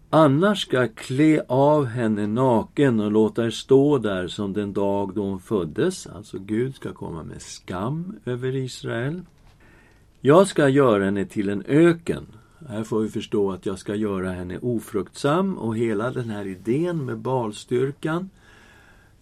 Annars 0.09 0.61
ska 0.61 0.87
klä 0.87 1.41
av 1.47 1.85
henne 1.85 2.27
naken 2.27 2.99
och 2.99 3.11
låta 3.11 3.45
er 3.45 3.49
stå 3.49 3.97
där 3.97 4.27
som 4.27 4.53
den 4.53 4.73
dag 4.73 5.13
då 5.15 5.23
hon 5.23 5.39
föddes. 5.39 6.07
Alltså 6.07 6.39
Gud 6.39 6.75
ska 6.75 6.93
komma 6.93 7.23
med 7.23 7.41
skam 7.41 8.15
över 8.25 8.55
Israel. 8.55 9.21
Jag 10.21 10.47
ska 10.47 10.69
göra 10.69 11.05
henne 11.05 11.25
till 11.25 11.49
en 11.49 11.63
öken. 11.67 12.25
Här 12.69 12.83
får 12.83 12.99
vi 12.99 13.09
förstå 13.09 13.51
att 13.51 13.65
jag 13.65 13.79
ska 13.79 13.95
göra 13.95 14.31
henne 14.31 14.57
ofruktsam 14.57 15.57
och 15.57 15.77
hela 15.77 16.11
den 16.11 16.29
här 16.29 16.47
idén 16.47 17.05
med 17.05 17.17
balstyrkan 17.17 18.29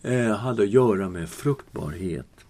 Eh, 0.01 0.31
hade 0.31 0.63
att 0.63 0.69
göra 0.69 1.09
med 1.09 1.29
fruktbarhet. 1.29 2.45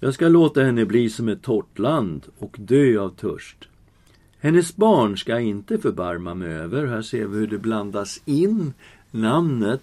Jag 0.00 0.14
ska 0.14 0.28
låta 0.28 0.62
henne 0.62 0.84
bli 0.84 1.10
som 1.10 1.28
ett 1.28 1.42
torrt 1.42 1.78
land 1.78 2.26
och 2.38 2.56
dö 2.58 2.98
av 3.00 3.08
törst. 3.08 3.68
Hennes 4.40 4.76
barn 4.76 5.18
ska 5.18 5.32
jag 5.32 5.42
inte 5.42 5.78
förbarma 5.78 6.34
mig 6.34 6.52
över. 6.52 6.86
Här 6.86 7.02
ser 7.02 7.26
vi 7.26 7.38
hur 7.38 7.46
det 7.46 7.58
blandas 7.58 8.20
in 8.24 8.72
namnet 9.10 9.82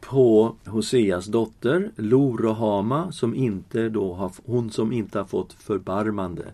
på 0.00 0.56
Hoseas 0.64 1.26
dotter, 1.26 1.90
Lorohama, 1.96 3.12
som 3.12 3.34
inte 3.34 3.88
då 3.88 4.14
har, 4.14 4.32
hon 4.46 4.70
som 4.70 4.92
inte 4.92 5.18
har 5.18 5.24
fått 5.24 5.52
förbarmande. 5.52 6.44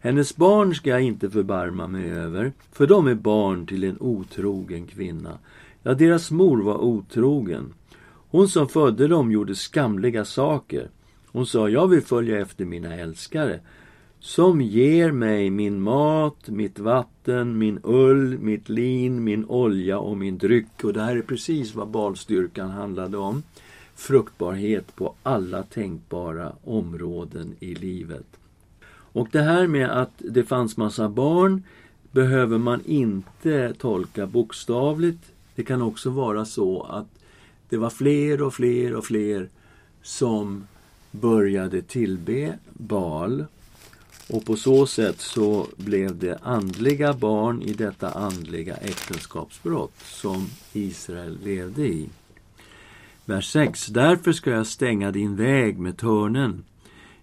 Hennes 0.00 0.36
barn 0.36 0.74
ska 0.74 0.90
jag 0.90 1.02
inte 1.02 1.30
förbarma 1.30 1.86
mig 1.86 2.10
över, 2.10 2.52
för 2.72 2.86
de 2.86 3.06
är 3.06 3.14
barn 3.14 3.66
till 3.66 3.84
en 3.84 3.96
otrogen 4.00 4.86
kvinna. 4.86 5.38
Ja, 5.82 5.94
deras 5.94 6.30
mor 6.30 6.62
var 6.62 6.78
otrogen. 6.78 7.72
Hon 8.30 8.48
som 8.48 8.68
födde 8.68 9.08
dem 9.08 9.32
gjorde 9.32 9.54
skamliga 9.54 10.24
saker. 10.24 10.90
Hon 11.26 11.46
sa, 11.46 11.68
jag 11.68 11.88
vill 11.88 12.02
följa 12.02 12.40
efter 12.40 12.64
mina 12.64 12.96
älskare 12.96 13.60
som 14.20 14.60
ger 14.60 15.12
mig 15.12 15.50
min 15.50 15.82
mat, 15.82 16.48
mitt 16.48 16.78
vatten, 16.78 17.58
min 17.58 17.80
ull, 17.82 18.38
mitt 18.38 18.68
lin, 18.68 19.24
min 19.24 19.44
olja 19.44 19.98
och 19.98 20.16
min 20.16 20.38
dryck. 20.38 20.84
Och 20.84 20.92
det 20.92 21.02
här 21.02 21.16
är 21.16 21.22
precis 21.22 21.74
vad 21.74 21.88
balstyrkan 21.88 22.70
handlade 22.70 23.18
om. 23.18 23.42
Fruktbarhet 23.94 24.96
på 24.96 25.14
alla 25.22 25.62
tänkbara 25.62 26.52
områden 26.64 27.54
i 27.60 27.74
livet. 27.74 28.26
Och 29.12 29.28
det 29.32 29.42
här 29.42 29.66
med 29.66 29.90
att 29.90 30.12
det 30.18 30.44
fanns 30.44 30.76
massa 30.76 31.08
barn 31.08 31.62
behöver 32.10 32.58
man 32.58 32.80
inte 32.84 33.74
tolka 33.78 34.26
bokstavligt. 34.26 35.32
Det 35.54 35.64
kan 35.64 35.82
också 35.82 36.10
vara 36.10 36.44
så 36.44 36.82
att 36.82 37.19
det 37.70 37.76
var 37.76 37.90
fler 37.90 38.42
och 38.42 38.54
fler 38.54 38.94
och 38.94 39.04
fler 39.04 39.48
som 40.02 40.66
började 41.10 41.82
tillbe 41.82 42.58
Baal. 42.72 43.44
Och 44.28 44.44
på 44.44 44.56
så 44.56 44.86
sätt 44.86 45.20
så 45.20 45.66
blev 45.76 46.18
det 46.18 46.38
andliga 46.42 47.12
barn 47.12 47.62
i 47.62 47.72
detta 47.72 48.10
andliga 48.10 48.76
äktenskapsbrott 48.76 49.94
som 49.98 50.46
Israel 50.72 51.38
levde 51.44 51.86
i. 51.86 52.08
Vers 53.24 53.52
6. 53.52 53.86
Därför 53.86 54.32
ska 54.32 54.50
jag 54.50 54.66
stänga 54.66 55.10
din 55.10 55.36
väg 55.36 55.78
med 55.78 55.98
törnen. 55.98 56.64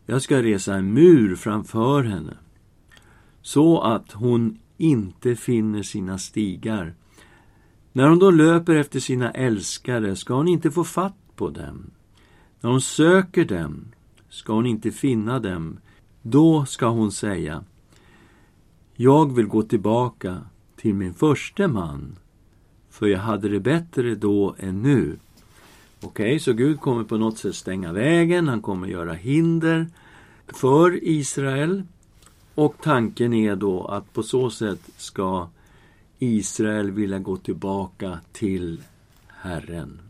Jag 0.05 0.21
ska 0.21 0.43
resa 0.43 0.75
en 0.75 0.93
mur 0.93 1.35
framför 1.35 2.03
henne 2.03 2.37
så 3.41 3.81
att 3.81 4.11
hon 4.11 4.59
inte 4.77 5.35
finner 5.35 5.83
sina 5.83 6.17
stigar. 6.17 6.93
När 7.97 8.09
hon 8.09 8.19
då 8.19 8.31
löper 8.31 8.75
efter 8.75 8.99
sina 8.99 9.31
älskare 9.31 10.15
ska 10.15 10.33
hon 10.33 10.47
inte 10.47 10.71
få 10.71 10.83
fatt 10.83 11.17
på 11.35 11.49
dem. 11.49 11.91
När 12.61 12.69
hon 12.69 12.81
söker 12.81 13.45
dem 13.45 13.85
ska 14.29 14.53
hon 14.53 14.65
inte 14.65 14.91
finna 14.91 15.39
dem. 15.39 15.79
Då 16.21 16.65
ska 16.65 16.87
hon 16.87 17.11
säga 17.11 17.63
Jag 18.95 19.35
vill 19.35 19.47
gå 19.47 19.63
tillbaka 19.63 20.41
till 20.75 20.93
min 20.93 21.13
första 21.13 21.67
man 21.67 22.15
för 22.89 23.07
jag 23.07 23.19
hade 23.19 23.49
det 23.49 23.59
bättre 23.59 24.15
då 24.15 24.55
än 24.59 24.81
nu. 24.81 25.17
Okej, 26.01 26.25
okay, 26.25 26.39
så 26.39 26.53
Gud 26.53 26.79
kommer 26.79 27.03
på 27.03 27.17
något 27.17 27.37
sätt 27.37 27.55
stänga 27.55 27.93
vägen, 27.93 28.47
han 28.47 28.61
kommer 28.61 28.87
göra 28.87 29.13
hinder 29.13 29.87
för 30.47 31.03
Israel. 31.03 31.83
Och 32.55 32.75
tanken 32.81 33.33
är 33.33 33.55
då 33.55 33.85
att 33.85 34.13
på 34.13 34.23
så 34.23 34.49
sätt 34.49 34.89
ska 34.97 35.47
Israel 36.19 36.91
vilja 36.91 37.19
gå 37.19 37.37
tillbaka 37.37 38.19
till 38.31 38.83
Herren. 39.27 40.01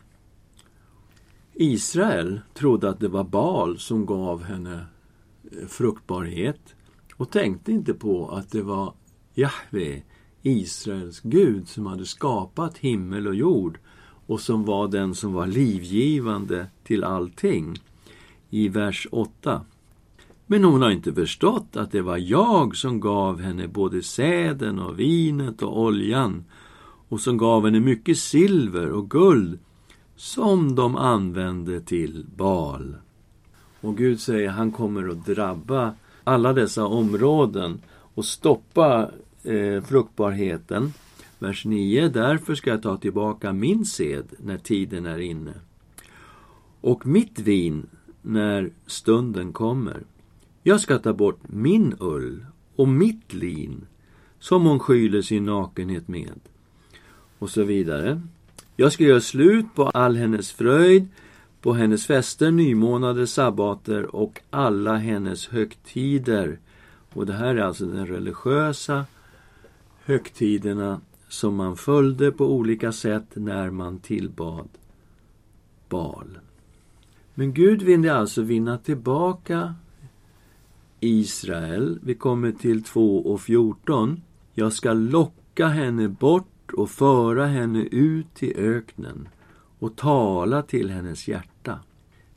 Israel 1.53 2.41
trodde 2.53 2.89
att 2.89 2.99
det 2.99 3.07
var 3.07 3.23
Baal 3.23 3.79
som 3.79 4.05
gav 4.05 4.43
henne 4.43 4.85
eh, 5.51 5.67
fruktbarhet 5.67 6.75
och 7.15 7.31
tänkte 7.31 7.71
inte 7.71 7.93
på 7.93 8.29
att 8.29 8.51
det 8.51 8.61
var 8.61 8.93
Jahve, 9.33 10.01
Israels 10.41 11.19
Gud, 11.23 11.67
som 11.67 11.85
hade 11.85 12.05
skapat 12.05 12.77
himmel 12.77 13.27
och 13.27 13.35
jord 13.35 13.79
och 14.27 14.41
som 14.41 14.65
var 14.65 14.87
den 14.87 15.15
som 15.15 15.33
var 15.33 15.47
livgivande 15.47 16.67
till 16.83 17.03
allting. 17.03 17.75
I 18.49 18.69
vers 18.69 19.07
8. 19.11 19.65
Men 20.47 20.63
hon 20.63 20.81
har 20.81 20.91
inte 20.91 21.13
förstått 21.13 21.75
att 21.75 21.91
det 21.91 22.01
var 22.01 22.17
jag 22.17 22.75
som 22.75 22.99
gav 22.99 23.41
henne 23.41 23.67
både 23.67 24.03
säden 24.03 24.79
och 24.79 24.99
vinet 24.99 25.61
och 25.63 25.81
oljan 25.81 26.45
och 27.09 27.21
som 27.21 27.37
gav 27.37 27.65
henne 27.65 27.79
mycket 27.79 28.17
silver 28.17 28.91
och 28.91 29.09
guld 29.09 29.59
som 30.15 30.75
de 30.75 30.95
använde 30.95 31.81
till 31.81 32.25
bal. 32.35 32.95
Och 33.81 33.97
Gud 33.97 34.19
säger 34.19 34.49
han 34.49 34.71
kommer 34.71 35.09
att 35.09 35.25
drabba 35.25 35.93
alla 36.23 36.53
dessa 36.53 36.85
områden 36.85 37.81
och 38.13 38.25
stoppa 38.25 39.11
eh, 39.43 39.83
fruktbarheten. 39.83 40.93
Vers 41.39 41.65
9. 41.65 42.09
Därför 42.09 42.55
ska 42.55 42.69
jag 42.69 42.81
ta 42.81 42.97
tillbaka 42.97 43.53
min 43.53 43.85
sed 43.85 44.25
när 44.37 44.57
tiden 44.57 45.05
är 45.05 45.19
inne 45.19 45.53
och 46.81 47.07
mitt 47.07 47.39
vin 47.39 47.87
när 48.21 48.71
stunden 48.85 49.53
kommer. 49.53 50.03
Jag 50.67 50.81
ska 50.81 50.97
ta 50.97 51.13
bort 51.13 51.39
min 51.41 51.95
ull 51.99 52.45
och 52.75 52.87
mitt 52.87 53.33
lin 53.33 53.85
som 54.39 54.65
hon 54.65 54.79
skyler 54.79 55.21
sin 55.21 55.45
nakenhet 55.45 56.07
med. 56.07 56.39
Och 57.39 57.49
så 57.49 57.63
vidare. 57.63 58.21
Jag 58.75 58.91
ska 58.91 59.03
göra 59.03 59.21
slut 59.21 59.65
på 59.75 59.89
all 59.89 60.15
hennes 60.15 60.51
fröjd, 60.51 61.07
på 61.61 61.73
hennes 61.73 62.05
fester, 62.05 62.51
nymånader, 62.51 63.25
sabbater 63.25 64.15
och 64.15 64.41
alla 64.49 64.95
hennes 64.95 65.47
högtider. 65.47 66.59
Och 67.13 67.25
det 67.25 67.33
här 67.33 67.55
är 67.55 67.61
alltså 67.61 67.85
den 67.85 68.07
religiösa 68.07 69.05
högtiderna 70.03 71.01
som 71.27 71.55
man 71.55 71.77
följde 71.77 72.31
på 72.31 72.45
olika 72.53 72.91
sätt 72.91 73.27
när 73.33 73.69
man 73.69 73.99
tillbad 73.99 74.69
Bal. 75.89 76.39
Men 77.33 77.53
Gud 77.53 77.81
ville 77.81 78.13
alltså 78.13 78.41
vinna 78.41 78.77
tillbaka 78.77 79.75
Israel. 80.99 81.99
Vi 82.03 82.15
kommer 82.15 82.51
till 82.51 82.83
2 82.83 83.17
och 83.19 83.41
14. 83.41 84.21
Jag 84.53 84.73
ska 84.73 84.93
locka 84.93 85.67
henne 85.67 86.07
bort 86.07 86.73
och 86.73 86.89
föra 86.89 87.45
henne 87.45 87.81
ut 87.81 88.43
i 88.43 88.55
öknen 88.55 89.27
och 89.79 89.95
tala 89.95 90.61
till 90.61 90.89
hennes 90.89 91.27
hjärta. 91.27 91.79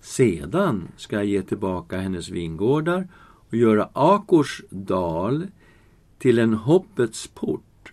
Sedan 0.01 0.89
ska 0.97 1.17
jag 1.17 1.25
ge 1.25 1.43
tillbaka 1.43 1.99
hennes 1.99 2.29
vingårdar 2.29 3.09
och 3.49 3.55
göra 3.55 3.89
Akors 3.93 4.63
dal 4.71 5.47
till 6.19 6.39
en 6.39 6.55
hoppets 6.55 7.27
port. 7.27 7.93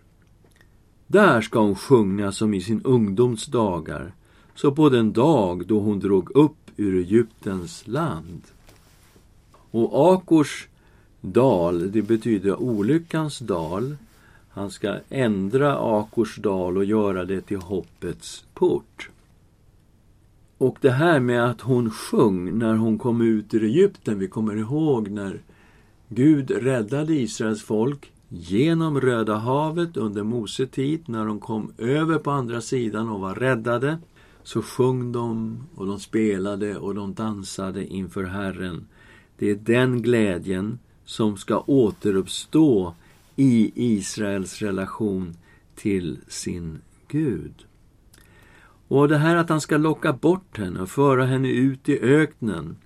Där 1.07 1.41
ska 1.41 1.59
hon 1.59 1.75
sjunga 1.75 2.31
som 2.31 2.53
i 2.53 2.61
sin 2.61 2.81
ungdoms 2.81 3.45
dagar, 3.45 4.15
så 4.55 4.71
på 4.71 4.89
den 4.89 5.13
dag 5.13 5.67
då 5.67 5.79
hon 5.79 5.99
drog 5.99 6.35
upp 6.35 6.71
ur 6.77 6.95
Egyptens 6.95 7.87
land. 7.87 8.41
Och 9.71 10.13
Akors 10.13 10.67
dal, 11.21 11.91
det 11.91 12.01
betyder 12.01 12.61
olyckans 12.61 13.39
dal. 13.39 13.97
Han 14.49 14.71
ska 14.71 14.95
ändra 15.09 15.77
Akors 15.77 16.35
dal 16.35 16.77
och 16.77 16.85
göra 16.85 17.25
det 17.25 17.41
till 17.41 17.57
hoppets 17.57 18.45
port. 18.53 19.09
Och 20.57 20.77
det 20.81 20.91
här 20.91 21.19
med 21.19 21.49
att 21.49 21.61
hon 21.61 21.91
sjöng 21.91 22.57
när 22.57 22.75
hon 22.75 22.97
kom 22.97 23.21
ut 23.21 23.53
ur 23.53 23.63
Egypten, 23.63 24.19
vi 24.19 24.27
kommer 24.27 24.55
ihåg 24.55 25.09
när 25.09 25.41
Gud 26.09 26.51
räddade 26.51 27.13
Israels 27.13 27.63
folk 27.63 28.11
genom 28.29 29.01
Röda 29.01 29.35
havet 29.35 29.97
under 29.97 30.23
Mose 30.23 30.67
tid, 30.67 31.03
när 31.05 31.25
de 31.25 31.39
kom 31.39 31.71
över 31.77 32.19
på 32.19 32.31
andra 32.31 32.61
sidan 32.61 33.09
och 33.09 33.19
var 33.19 33.35
räddade, 33.35 33.97
så 34.43 34.61
sjöng 34.61 35.11
de 35.11 35.57
och 35.75 35.85
de 35.85 35.99
spelade 35.99 36.77
och 36.77 36.95
de 36.95 37.13
dansade 37.13 37.85
inför 37.85 38.23
Herren. 38.23 38.85
Det 39.37 39.49
är 39.49 39.55
den 39.55 40.01
glädjen 40.01 40.79
som 41.05 41.37
ska 41.37 41.63
återuppstå 41.67 42.95
i 43.35 43.71
Israels 43.75 44.61
relation 44.61 45.37
till 45.75 46.17
sin 46.27 46.81
Gud. 47.07 47.53
Och 48.87 49.07
det 49.07 49.17
här 49.17 49.35
att 49.35 49.49
han 49.49 49.61
ska 49.61 49.77
locka 49.77 50.13
bort 50.13 50.57
henne 50.57 50.81
och 50.81 50.89
föra 50.89 51.25
henne 51.25 51.49
ut 51.49 51.89
i 51.89 51.99
öknen, 51.99 52.77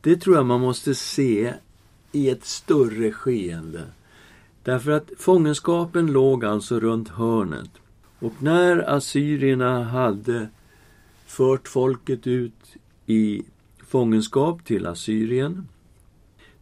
det 0.00 0.16
tror 0.16 0.36
jag 0.36 0.46
man 0.46 0.60
måste 0.60 0.94
se 0.94 1.54
i 2.12 2.30
ett 2.30 2.44
större 2.44 3.12
skeende. 3.12 3.84
Därför 4.62 4.90
att 4.90 5.10
fångenskapen 5.18 6.06
låg 6.06 6.44
alltså 6.44 6.80
runt 6.80 7.08
hörnet. 7.08 7.70
Och 8.18 8.32
när 8.42 8.90
assyrierna 8.90 9.84
hade 9.84 10.48
fört 11.26 11.68
folket 11.68 12.26
ut 12.26 12.76
i 13.06 13.42
fångenskap 13.92 14.64
till 14.64 14.86
Assyrien. 14.86 15.68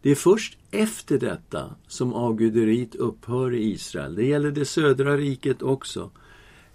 Det 0.01 0.11
är 0.11 0.15
först 0.15 0.57
efter 0.71 1.19
detta 1.19 1.75
som 1.87 2.13
avguderiet 2.13 2.95
upphör 2.95 3.53
i 3.53 3.71
Israel. 3.71 4.15
Det 4.15 4.25
gäller 4.25 4.51
det 4.51 4.65
södra 4.65 5.17
riket 5.17 5.61
också. 5.61 6.09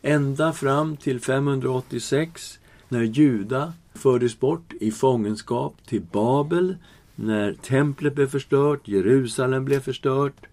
Ända 0.03 0.53
fram 0.53 0.97
till 0.97 1.21
586 1.21 2.59
när 2.89 3.03
Juda 3.03 3.73
fördes 3.95 4.41
bort 4.41 4.73
i 4.81 4.91
fångenskap 4.91 5.75
till 5.87 6.03
Babel, 6.13 6.77
när 7.15 7.53
templet 7.53 8.15
blev 8.15 8.27
förstört, 8.27 8.89
Jerusalem 8.89 9.65
blev 9.65 9.81
förstört. 9.81 10.47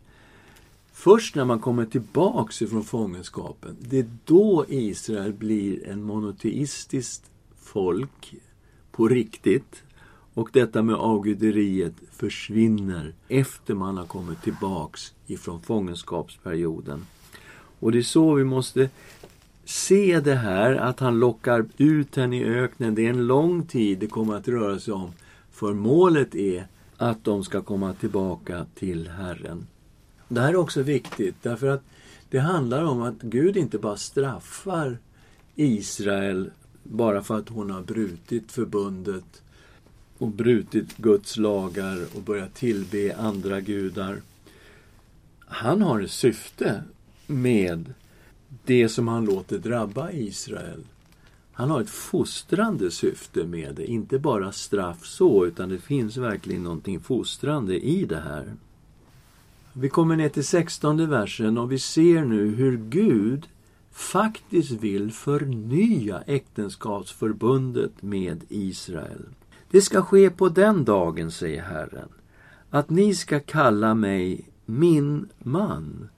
Först 0.93 1.35
när 1.35 1.45
man 1.45 1.59
kommer 1.59 1.85
tillbaks 1.85 2.61
ifrån 2.61 2.83
fångenskapen, 2.83 3.75
det 3.79 3.99
är 3.99 4.09
då 4.25 4.65
Israel 4.67 5.33
blir 5.33 5.87
en 5.87 6.03
monoteistiskt 6.03 7.23
folk 7.61 8.35
på 8.91 9.07
riktigt. 9.07 9.83
Och 10.34 10.49
detta 10.53 10.81
med 10.81 10.95
avguderiet 10.95 11.93
försvinner 12.11 13.13
efter 13.27 13.73
man 13.73 13.97
har 13.97 14.05
kommit 14.05 14.41
tillbaks 14.41 15.13
ifrån 15.27 15.61
fångenskapsperioden. 15.61 17.05
Och 17.79 17.91
det 17.91 17.97
är 17.97 18.03
så 18.03 18.34
vi 18.34 18.43
måste 18.43 18.89
se 19.65 20.19
det 20.19 20.36
här, 20.36 20.75
att 20.75 20.99
han 20.99 21.19
lockar 21.19 21.65
ut 21.77 22.15
henne 22.15 22.38
i 22.38 22.45
öknen. 22.45 22.95
Det 22.95 23.05
är 23.05 23.09
en 23.09 23.27
lång 23.27 23.65
tid 23.65 23.99
det 23.99 24.07
kommer 24.07 24.36
att 24.36 24.47
röra 24.47 24.79
sig 24.79 24.93
om. 24.93 25.11
För 25.51 25.73
målet 25.73 26.36
är 26.36 26.67
att 26.97 27.23
de 27.23 27.43
ska 27.43 27.61
komma 27.61 27.93
tillbaka 27.93 28.65
till 28.75 29.07
Herren. 29.07 29.67
Det 30.27 30.41
här 30.41 30.49
är 30.49 30.55
också 30.55 30.81
viktigt 30.81 31.36
därför 31.41 31.67
att 31.67 31.84
det 32.29 32.39
handlar 32.39 32.84
om 32.84 33.01
att 33.01 33.21
Gud 33.21 33.57
inte 33.57 33.77
bara 33.77 33.97
straffar 33.97 34.97
Israel 35.55 36.51
bara 36.84 37.23
för 37.23 37.38
att 37.38 37.49
hon 37.49 37.71
har 37.71 37.81
brutit 37.81 38.51
förbundet 38.51 39.42
och 40.24 40.30
brutit 40.30 40.97
Guds 40.97 41.38
lagar 41.38 42.05
och 42.15 42.21
börjat 42.21 42.53
tillbe 42.53 43.15
andra 43.15 43.61
gudar. 43.61 44.21
Han 45.39 45.82
har 45.82 46.01
ett 46.01 46.11
syfte 46.11 46.84
med 47.28 47.93
det 48.65 48.89
som 48.89 49.07
han 49.07 49.26
låter 49.26 49.57
drabba 49.57 50.11
Israel. 50.11 50.84
Han 51.53 51.69
har 51.69 51.82
ett 51.82 51.89
fostrande 51.89 52.91
syfte 52.91 53.43
med 53.43 53.76
det, 53.76 53.86
inte 53.86 54.19
bara 54.19 54.51
straff 54.51 55.05
så, 55.05 55.45
utan 55.45 55.69
det 55.69 55.78
finns 55.78 56.17
verkligen 56.17 56.63
någonting 56.63 56.99
fostrande 56.99 57.86
i 57.86 58.05
det 58.05 58.21
här. 58.21 58.53
Vi 59.74 59.89
kommer 59.89 60.15
ner 60.15 60.30
till 60.30 60.45
sextonde 60.45 61.05
versen 61.05 61.57
och 61.57 61.71
vi 61.71 61.80
ser 61.80 62.26
nu 62.26 62.55
hur 62.55 62.78
Gud 62.78 63.47
faktiskt 63.91 64.71
vill 64.71 65.11
förnya 65.11 66.21
äktenskapsförbundet 66.21 68.01
med 68.01 68.43
Israel. 68.49 69.26
Det 69.74 69.82
ska 69.82 70.01
ske 70.01 70.30
på 70.30 70.49
den 70.49 70.86
dagen, 70.86 71.32
säger 71.32 71.61
Herren, 71.61 72.09
att 72.69 72.89
ni 72.89 73.15
ska 73.15 73.39
kalla 73.39 73.95
mig 73.95 74.49
min 74.65 75.30
man 75.39 76.09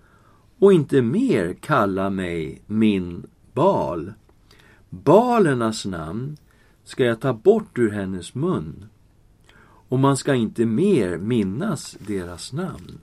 och 0.60 0.74
inte 0.74 1.01
mer 1.01 1.53
kalla 1.53 2.10
mig 2.10 2.62
min 2.66 3.26
bal. 3.53 4.14
Balernas 4.89 5.86
namn 5.86 6.38
ska 6.84 7.06
jag 7.06 7.20
ta 7.22 7.34
bort 7.34 7.78
ur 7.78 7.91
hennes 7.91 8.36
mun 8.36 8.86
och 9.89 9.99
man 9.99 10.18
ska 10.18 10.34
inte 10.34 10.66
mer 10.66 11.18
minnas 11.18 11.97
deras 11.99 12.53
namn. 12.53 12.99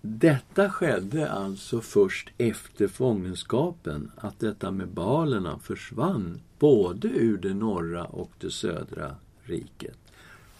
Detta 0.00 0.70
skedde 0.70 1.32
alltså 1.32 1.80
först 1.80 2.30
efter 2.38 2.88
fångenskapen, 2.88 4.10
att 4.16 4.40
detta 4.40 4.70
med 4.70 4.88
balerna 4.88 5.58
försvann 5.58 6.40
både 6.62 7.08
ur 7.08 7.38
det 7.38 7.54
norra 7.54 8.04
och 8.04 8.30
det 8.38 8.50
södra 8.50 9.14
riket. 9.42 9.98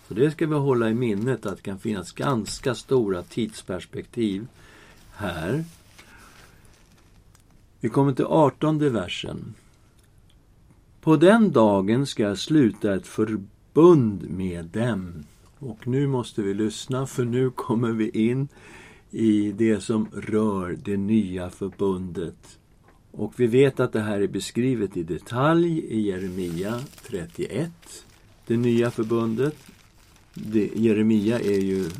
Så 0.08 0.14
det 0.14 0.30
ska 0.30 0.46
vi 0.46 0.54
hålla 0.54 0.90
i 0.90 0.94
minnet 0.94 1.46
att 1.46 1.56
det 1.56 1.62
kan 1.62 1.78
finnas 1.78 2.12
ganska 2.12 2.74
stora 2.74 3.22
tidsperspektiv 3.22 4.46
här. 5.12 5.64
Vi 7.80 7.88
kommer 7.88 8.12
till 8.12 8.24
artonde 8.24 8.90
versen. 8.90 9.54
På 11.00 11.16
den 11.16 11.52
dagen 11.52 12.06
ska 12.06 12.22
jag 12.22 12.38
sluta 12.38 12.94
ett 12.94 13.06
förbund 13.06 14.30
med 14.30 14.64
dem 14.64 15.24
Och 15.58 15.86
nu 15.86 16.06
måste 16.06 16.42
vi 16.42 16.54
lyssna 16.54 17.06
för 17.06 17.24
nu 17.24 17.50
kommer 17.50 17.92
vi 17.92 18.10
in 18.10 18.48
i 19.10 19.52
det 19.52 19.80
som 19.80 20.08
rör 20.12 20.78
det 20.84 20.96
nya 20.96 21.50
förbundet. 21.50 22.58
Och 23.12 23.40
vi 23.40 23.46
vet 23.46 23.80
att 23.80 23.92
det 23.92 24.00
här 24.00 24.20
är 24.20 24.26
beskrivet 24.26 24.96
i 24.96 25.02
detalj 25.02 25.78
i 25.78 26.00
Jeremia 26.00 26.80
31. 27.06 27.70
Det 28.46 28.56
nya 28.56 28.90
förbundet. 28.90 29.56
Det, 30.34 30.70
Jeremia 30.74 31.40
är 31.40 31.60
ju 31.60 31.90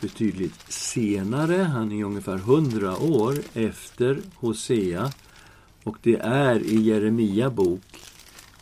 betydligt 0.00 0.72
senare. 0.72 1.56
Han 1.56 1.92
är 1.92 2.04
ungefär 2.04 2.36
hundra 2.36 2.98
år 2.98 3.34
efter 3.54 4.20
Hosea. 4.34 5.10
Och 5.84 5.96
det 6.02 6.16
är 6.16 6.62
i 6.62 6.80
Jeremia 6.80 7.50
bok 7.50 7.80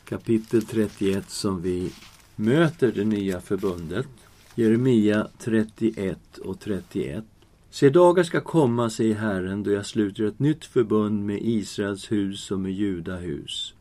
kapitel 0.05 0.63
31 0.63 1.31
som 1.31 1.63
vi 1.63 1.93
möter 2.37 2.93
det 2.93 3.05
nya 3.05 3.41
förbundet. 3.41 4.07
Jeremia 4.55 5.29
31 5.39 6.39
och 6.39 6.61
31. 6.61 7.25
Se, 7.71 7.91
dagar 7.91 8.23
ska 8.23 8.41
komma, 8.41 8.91
säger 8.91 9.15
Herren, 9.15 9.63
då 9.63 9.71
jag 9.71 9.87
sluter 9.87 10.25
ett 10.25 10.39
nytt 10.39 10.65
förbund 10.65 11.27
med 11.27 11.39
Israels 11.43 12.13
hus 12.13 12.51
och 12.51 12.61
med 12.61 12.73
Juda 12.73 13.17
hus. 13.17 13.75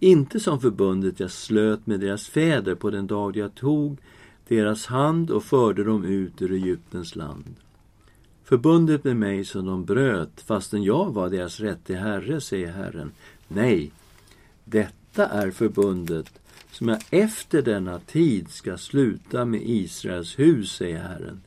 Inte 0.00 0.40
som 0.40 0.60
förbundet 0.60 1.20
jag 1.20 1.30
slöt 1.30 1.86
med 1.86 2.00
deras 2.00 2.28
fäder 2.28 2.74
på 2.74 2.90
den 2.90 3.06
dag 3.06 3.36
jag 3.36 3.54
tog 3.54 3.98
deras 4.48 4.86
hand 4.86 5.30
och 5.30 5.44
förde 5.44 5.84
dem 5.84 6.04
ut 6.04 6.42
ur 6.42 6.52
Egyptens 6.52 7.16
land. 7.16 7.54
Förbundet 8.44 9.04
med 9.04 9.16
mig 9.16 9.44
som 9.44 9.66
de 9.66 9.84
bröt, 9.84 10.40
fastän 10.40 10.82
jag 10.82 11.12
var 11.12 11.30
deras 11.30 11.60
rätte 11.60 11.94
herre, 11.94 12.40
säger 12.40 12.72
Herren. 12.72 13.12
Nej, 13.48 13.90
detta 14.64 15.26
är 15.26 15.50
förbundet 15.50 16.40
som 16.70 16.88
jag 16.88 16.98
efter 17.10 17.62
denna 17.62 17.98
tid 17.98 18.50
ska 18.50 18.76
sluta 18.76 19.44
med 19.44 19.60
Israels 19.64 20.38
hus, 20.38 20.72
säger 20.72 21.02
Herren. 21.02 21.40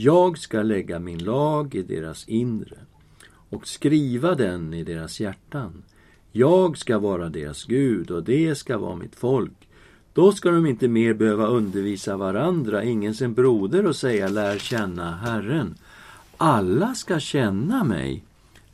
Jag 0.00 0.38
ska 0.38 0.62
lägga 0.62 0.98
min 0.98 1.24
lag 1.24 1.74
i 1.74 1.82
deras 1.82 2.28
inre 2.28 2.76
och 3.50 3.66
skriva 3.66 4.34
den 4.34 4.74
i 4.74 4.84
deras 4.84 5.20
hjärtan. 5.20 5.82
Jag 6.32 6.78
ska 6.78 6.98
vara 6.98 7.28
deras 7.28 7.64
Gud 7.64 8.10
och 8.10 8.22
det 8.22 8.54
ska 8.54 8.78
vara 8.78 8.96
mitt 8.96 9.14
folk. 9.14 9.68
Då 10.12 10.32
ska 10.32 10.50
de 10.50 10.66
inte 10.66 10.88
mer 10.88 11.14
behöva 11.14 11.46
undervisa 11.46 12.16
varandra, 12.16 12.84
ingen 12.84 13.14
sin 13.14 13.34
broder 13.34 13.86
och 13.86 13.96
säga 13.96 14.28
lär 14.28 14.58
känna 14.58 15.16
Herren. 15.16 15.74
Alla 16.36 16.94
ska 16.94 17.20
känna 17.20 17.84
mig, 17.84 18.24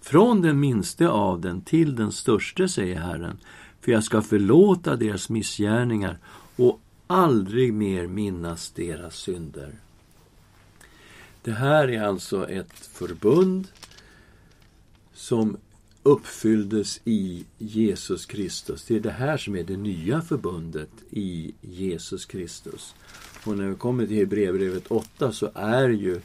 från 0.01 0.43
den 0.43 0.61
minste 0.61 1.09
av 1.09 1.41
den 1.41 1.61
till 1.61 1.97
den 1.97 2.12
störste, 2.12 2.68
säger 2.68 2.97
Herren, 2.97 3.39
för 3.81 3.93
jag 3.93 4.05
ska 4.05 4.22
förlåta 4.22 4.97
deras 4.97 5.29
missgärningar 5.29 6.18
och 6.57 6.81
aldrig 7.07 7.75
mer 7.75 8.07
minnas 8.07 8.70
deras 8.70 9.16
synder. 9.16 9.75
Det 11.45 11.53
här 11.53 11.89
är 11.89 12.03
alltså 12.03 12.49
ett 12.49 12.73
förbund 12.73 13.69
som 15.15 15.57
uppfylldes 16.03 17.01
i 17.05 17.45
Jesus 17.59 18.27
Kristus. 18.27 18.85
Det 18.85 18.97
är 18.97 19.01
det 19.01 19.11
här 19.11 19.37
som 19.37 19.57
är 19.57 19.65
det 19.65 19.77
nya 19.77 20.23
förbundet 20.23 20.91
i 21.11 21.55
Jesus 21.61 22.25
Kristus. 22.25 22.95
Och 23.47 23.57
när 23.57 23.69
vi 23.69 23.75
kommer 23.75 24.07
till 24.07 24.17
Hebreerbrevet 24.17 24.87
8 24.87 25.33
så 25.33 25.51
är 25.55 25.89
ju 25.89 26.21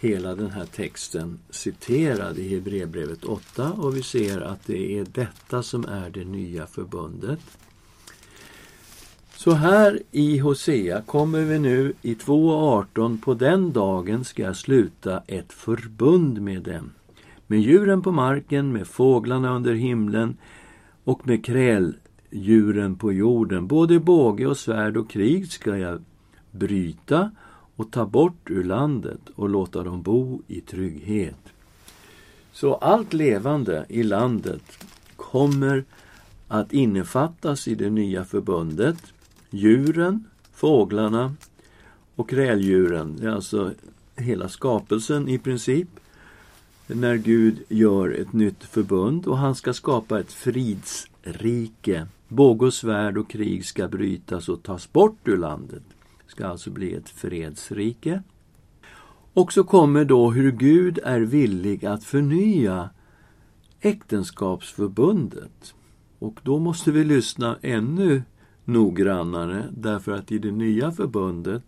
hela 0.00 0.34
den 0.34 0.50
här 0.50 0.66
texten 0.66 1.38
citerad 1.50 2.38
i 2.38 2.48
Hebreerbrevet 2.48 3.24
8 3.24 3.72
och 3.72 3.96
vi 3.96 4.02
ser 4.02 4.40
att 4.40 4.66
det 4.66 4.98
är 4.98 5.04
detta 5.04 5.62
som 5.62 5.84
är 5.84 6.10
det 6.10 6.24
nya 6.24 6.66
förbundet. 6.66 7.40
Så 9.46 9.52
här 9.52 10.02
i 10.10 10.38
Hosea 10.38 11.02
kommer 11.02 11.40
vi 11.40 11.58
nu 11.58 11.92
i 12.02 12.14
2.18 12.14 13.20
på 13.20 13.34
den 13.34 13.72
dagen 13.72 14.24
ska 14.24 14.42
jag 14.42 14.56
sluta 14.56 15.22
ett 15.26 15.52
förbund 15.52 16.40
med 16.40 16.62
dem. 16.62 16.90
Med 17.46 17.60
djuren 17.60 18.02
på 18.02 18.12
marken, 18.12 18.72
med 18.72 18.86
fåglarna 18.86 19.56
under 19.56 19.74
himlen 19.74 20.36
och 21.04 21.26
med 21.26 21.44
kräldjuren 21.44 22.96
på 22.96 23.12
jorden. 23.12 23.66
Både 23.66 24.00
båge 24.00 24.46
och 24.46 24.56
svärd 24.56 24.96
och 24.96 25.10
krig 25.10 25.52
ska 25.52 25.78
jag 25.78 26.02
bryta 26.50 27.30
och 27.76 27.90
ta 27.90 28.06
bort 28.06 28.50
ur 28.50 28.64
landet 28.64 29.20
och 29.34 29.48
låta 29.48 29.82
dem 29.82 30.02
bo 30.02 30.42
i 30.46 30.60
trygghet. 30.60 31.52
Så 32.52 32.74
allt 32.74 33.12
levande 33.12 33.86
i 33.88 34.02
landet 34.02 34.62
kommer 35.16 35.84
att 36.48 36.72
innefattas 36.72 37.68
i 37.68 37.74
det 37.74 37.90
nya 37.90 38.24
förbundet. 38.24 39.12
Djuren, 39.50 40.24
fåglarna 40.52 41.34
och 42.14 42.30
kräldjuren, 42.30 43.16
det 43.16 43.26
är 43.26 43.30
alltså 43.30 43.72
hela 44.16 44.48
skapelsen 44.48 45.28
i 45.28 45.38
princip. 45.38 45.88
När 46.86 47.16
Gud 47.16 47.62
gör 47.68 48.10
ett 48.10 48.32
nytt 48.32 48.64
förbund 48.64 49.26
och 49.26 49.38
han 49.38 49.54
ska 49.54 49.72
skapa 49.72 50.20
ett 50.20 50.32
fridsrike. 50.32 52.06
Båge 52.28 52.66
och 52.66 52.74
svärd 52.74 53.18
och 53.18 53.30
krig 53.30 53.66
ska 53.66 53.88
brytas 53.88 54.48
och 54.48 54.62
tas 54.62 54.92
bort 54.92 55.28
ur 55.28 55.36
landet 55.36 55.82
Det 56.24 56.30
ska 56.30 56.46
alltså 56.46 56.70
bli 56.70 56.94
ett 56.94 57.08
fredsrike. 57.08 58.22
Och 59.32 59.52
så 59.52 59.64
kommer 59.64 60.04
då 60.04 60.30
hur 60.30 60.52
Gud 60.52 60.98
är 61.04 61.20
villig 61.20 61.86
att 61.86 62.04
förnya 62.04 62.90
äktenskapsförbundet. 63.80 65.74
Och 66.18 66.40
då 66.42 66.58
måste 66.58 66.90
vi 66.90 67.04
lyssna 67.04 67.58
ännu 67.62 68.22
noggrannare 68.66 69.68
därför 69.70 70.12
att 70.12 70.32
i 70.32 70.38
det 70.38 70.52
nya 70.52 70.92
förbundet 70.92 71.62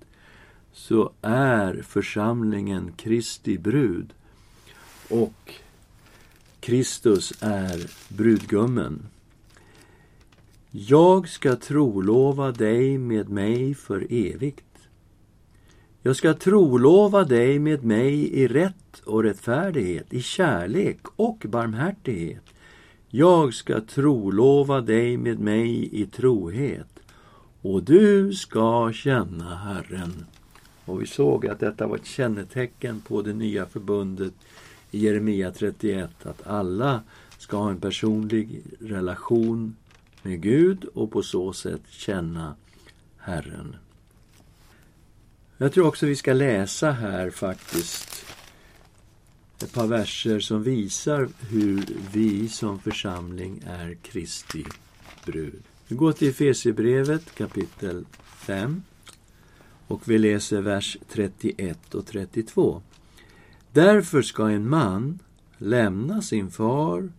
så 0.72 1.12
är 1.22 1.82
församlingen 1.82 2.92
Kristi 2.96 3.58
brud 3.58 4.14
och 5.10 5.54
Kristus 6.60 7.32
är 7.40 7.90
brudgummen. 8.08 9.06
Jag 10.70 11.28
ska 11.28 11.56
trolova 11.56 12.52
dig 12.52 12.98
med 12.98 13.28
mig 13.28 13.74
för 13.74 14.06
evigt. 14.10 14.64
Jag 16.02 16.16
ska 16.16 16.34
trolova 16.34 17.24
dig 17.24 17.58
med 17.58 17.84
mig 17.84 18.34
i 18.34 18.48
rätt 18.48 19.00
och 19.04 19.22
rättfärdighet, 19.22 20.12
i 20.12 20.22
kärlek 20.22 20.98
och 21.16 21.46
barmhärtighet. 21.48 22.42
Jag 23.10 23.54
ska 23.54 23.80
trolova 23.80 24.80
dig 24.80 25.16
med 25.16 25.38
mig 25.38 26.00
i 26.02 26.06
trohet, 26.06 27.00
och 27.62 27.82
du 27.82 28.32
ska 28.32 28.92
känna 28.92 29.56
Herren. 29.56 30.26
Och 30.84 31.02
vi 31.02 31.06
såg 31.06 31.46
att 31.46 31.60
detta 31.60 31.86
var 31.86 31.96
ett 31.96 32.06
kännetecken 32.06 33.00
på 33.00 33.22
det 33.22 33.32
nya 33.32 33.66
förbundet 33.66 34.32
i 34.90 34.98
Jeremia 34.98 35.50
31, 35.50 36.10
att 36.22 36.46
alla 36.46 37.02
ska 37.38 37.56
ha 37.56 37.70
en 37.70 37.80
personlig 37.80 38.62
relation 38.80 39.76
med 40.22 40.40
Gud 40.42 40.84
och 40.94 41.10
på 41.10 41.22
så 41.22 41.52
sätt 41.52 41.82
känna 41.88 42.54
Herren. 43.18 43.76
Jag 45.58 45.72
tror 45.72 45.86
också 45.86 46.06
vi 46.06 46.16
ska 46.16 46.32
läsa 46.32 46.90
här 46.90 47.30
faktiskt 47.30 48.27
ett 49.62 49.72
par 49.72 49.86
verser 49.86 50.40
som 50.40 50.62
visar 50.62 51.28
hur 51.48 51.84
vi 52.12 52.48
som 52.48 52.78
församling 52.78 53.62
är 53.66 53.94
Kristi 53.94 54.64
brud. 55.26 55.62
Vi 55.88 55.96
går 55.96 56.12
till 56.12 56.28
Efesierbrevet 56.28 57.34
kapitel 57.34 58.04
5 58.22 58.82
och 59.86 60.08
vi 60.08 60.18
läser 60.18 60.60
vers 60.60 60.98
31 61.08 61.94
och 61.94 62.06
32. 62.06 62.82
Därför 63.72 64.22
ska 64.22 64.48
en 64.48 64.68
man 64.68 65.18
lämna 65.58 66.22
sin 66.22 66.50
far 66.50 67.12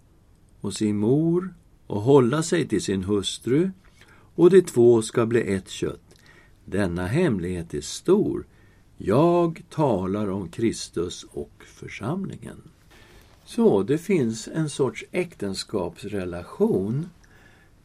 och 0.61 0.73
sin 0.73 0.97
mor 0.97 1.53
och 1.87 2.01
hålla 2.01 2.43
sig 2.43 2.67
till 2.67 2.81
sin 2.81 3.03
hustru 3.03 3.71
och 4.35 4.49
de 4.49 4.61
två 4.61 5.01
ska 5.01 5.25
bli 5.25 5.53
ett 5.53 5.69
kött. 5.69 6.15
Denna 6.65 7.07
hemlighet 7.07 7.73
är 7.73 7.81
stor. 7.81 8.45
Jag 9.01 9.63
talar 9.69 10.29
om 10.29 10.49
Kristus 10.49 11.25
och 11.31 11.63
församlingen. 11.65 12.61
Så 13.45 13.83
det 13.83 13.97
finns 13.97 14.47
en 14.47 14.69
sorts 14.69 15.05
äktenskapsrelation 15.11 17.09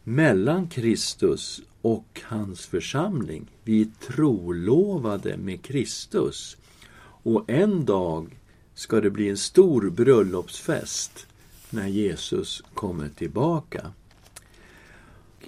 mellan 0.05 0.69
Kristus 0.69 1.63
och 1.83 2.21
hans 2.25 2.67
församling. 2.67 3.51
Vi 3.65 3.81
är 3.81 3.89
trolovade 4.07 5.37
med 5.37 5.63
Kristus. 5.63 6.57
Och 7.23 7.45
en 7.51 7.85
dag 7.85 8.39
ska 8.75 9.01
det 9.01 9.11
bli 9.11 9.29
en 9.29 9.37
stor 9.37 9.91
bröllopsfest 9.91 11.27
när 11.71 11.89
Jesus 11.89 12.63
kommer 12.75 13.09
tillbaka. 13.09 13.93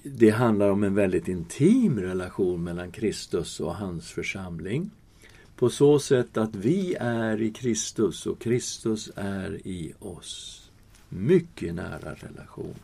Det 0.03 0.31
handlar 0.31 0.71
om 0.71 0.83
en 0.83 0.95
väldigt 0.95 1.29
intim 1.29 2.01
relation 2.01 2.65
mellan 2.65 2.91
Kristus 2.91 3.61
och 3.61 3.75
hans 3.75 4.11
församling. 4.11 4.91
På 5.57 5.71
så 5.71 5.99
sätt 5.99 6.37
att 6.37 6.55
vi 6.55 6.97
är 7.01 7.43
i 7.43 7.51
Kristus 7.51 8.27
och 8.27 8.39
Kristus 8.39 9.11
är 9.17 9.67
i 9.67 9.93
oss. 9.99 10.63
Mycket 11.09 11.75
nära 11.75 12.15
relation. 12.15 12.75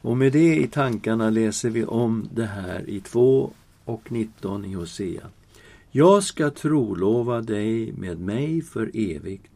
Och 0.00 0.16
med 0.16 0.32
det 0.32 0.56
i 0.56 0.68
tankarna 0.68 1.30
läser 1.30 1.70
vi 1.70 1.84
om 1.84 2.28
det 2.34 2.46
här 2.46 2.90
i 2.90 3.00
2 3.00 3.50
och 3.84 4.12
19 4.12 4.64
i 4.64 4.72
Hosea. 4.72 5.26
Jag 5.90 6.24
ska 6.24 6.50
trolova 6.50 7.40
dig 7.40 7.92
med 7.92 8.20
mig 8.20 8.62
för 8.62 8.90
evigt. 8.94 9.52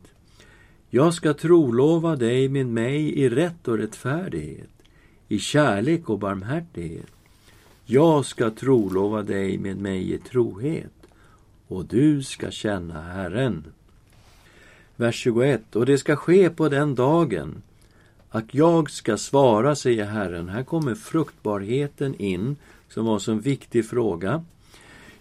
Jag 0.91 1.15
ska 1.15 1.35
trolova 1.35 2.17
dig 2.17 2.49
med 2.49 2.67
mig 2.67 3.19
i 3.19 3.29
rätt 3.29 3.69
och 3.69 3.79
rättfärdighet, 3.79 4.71
i 5.29 5.39
kärlek 5.39 6.11
och 6.11 6.19
barmhärtighet. 6.19 7.13
Jag 7.85 8.27
ska 8.27 8.51
trolova 8.51 9.23
dig 9.23 9.59
med 9.59 9.77
mig 9.77 10.13
i 10.13 10.19
trohet, 10.19 11.02
och 11.77 11.85
du 11.85 12.23
ska 12.23 12.51
känna 12.51 13.03
Herren. 13.03 13.65
Vers 14.97 15.15
21. 15.15 15.77
Och 15.77 15.87
det 15.87 15.99
ska 15.99 16.17
ske 16.17 16.51
på 16.51 16.69
den 16.69 16.95
dagen 16.95 17.63
att 18.31 18.55
jag 18.55 18.91
ska 18.91 19.17
svara, 19.17 19.77
säger 19.77 20.05
Herren. 20.05 20.49
Här 20.49 20.63
kommer 20.63 20.95
fruktbarheten 20.95 22.15
in, 22.15 22.57
som 22.89 23.05
var 23.05 23.15
en 23.15 23.21
så 23.21 23.35
viktig 23.35 23.89
fråga. 23.89 24.45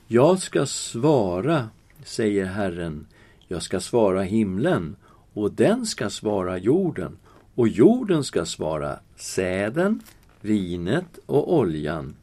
Jag 0.08 0.40
ska 0.40 0.66
svara, 0.66 1.70
säger 2.04 2.46
Herren. 2.46 3.08
Jag 3.48 3.62
ska 3.62 3.80
svara 3.80 4.24
himlen, 4.24 4.96
och 5.34 5.52
den 5.52 5.86
ska 5.86 6.10
svara 6.10 6.58
jorden, 6.58 7.18
och 7.56 7.68
jorden 7.68 8.24
ska 8.24 8.46
svara 8.46 9.00
säden, 9.16 10.00
vinet 10.42 11.20
och 11.26 11.54
oljan, 11.54 12.16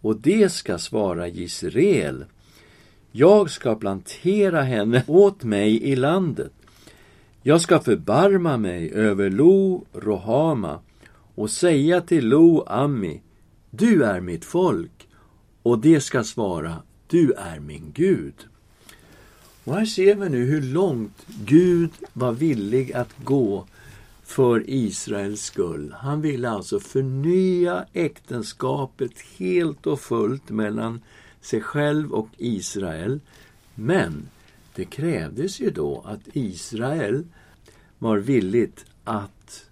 och 0.00 0.16
det 0.16 0.52
ska 0.52 0.78
svara 0.78 1.28
Israel. 1.28 2.24
Jag 3.14 3.50
ska 3.50 3.74
plantera 3.74 4.62
henne 4.62 5.04
åt 5.06 5.44
mig 5.44 5.82
i 5.82 5.96
landet. 5.96 6.52
Jag 7.42 7.60
ska 7.60 7.80
förbarma 7.80 8.56
mig 8.56 8.92
över 8.92 9.30
Lo 9.30 9.84
Rohama 9.92 10.80
och 11.34 11.50
säga 11.50 12.00
till 12.00 12.28
Lo 12.28 12.64
Ammi, 12.66 13.20
du 13.70 14.04
är 14.04 14.20
mitt 14.20 14.44
folk, 14.44 15.08
och 15.62 15.78
det 15.78 16.00
ska 16.00 16.24
svara, 16.24 16.76
du 17.06 17.32
är 17.32 17.60
min 17.60 17.92
Gud. 17.94 18.34
Och 19.64 19.74
här 19.74 19.84
ser 19.84 20.14
vi 20.14 20.28
nu 20.28 20.44
hur 20.44 20.62
långt 20.62 21.26
Gud 21.44 21.90
var 22.12 22.32
villig 22.32 22.92
att 22.92 23.14
gå 23.24 23.66
för 24.24 24.70
Israels 24.70 25.42
skull. 25.42 25.94
Han 25.98 26.20
ville 26.20 26.50
alltså 26.50 26.80
förnya 26.80 27.84
äktenskapet 27.92 29.12
helt 29.38 29.86
och 29.86 30.00
fullt 30.00 30.50
mellan 30.50 31.00
sig 31.42 31.60
själv 31.60 32.12
och 32.12 32.28
Israel. 32.38 33.20
Men 33.74 34.28
det 34.74 34.84
krävdes 34.84 35.60
ju 35.60 35.70
då 35.70 36.02
att 36.06 36.20
Israel 36.32 37.24
var 37.98 38.18
villigt 38.18 38.84
att 39.04 39.66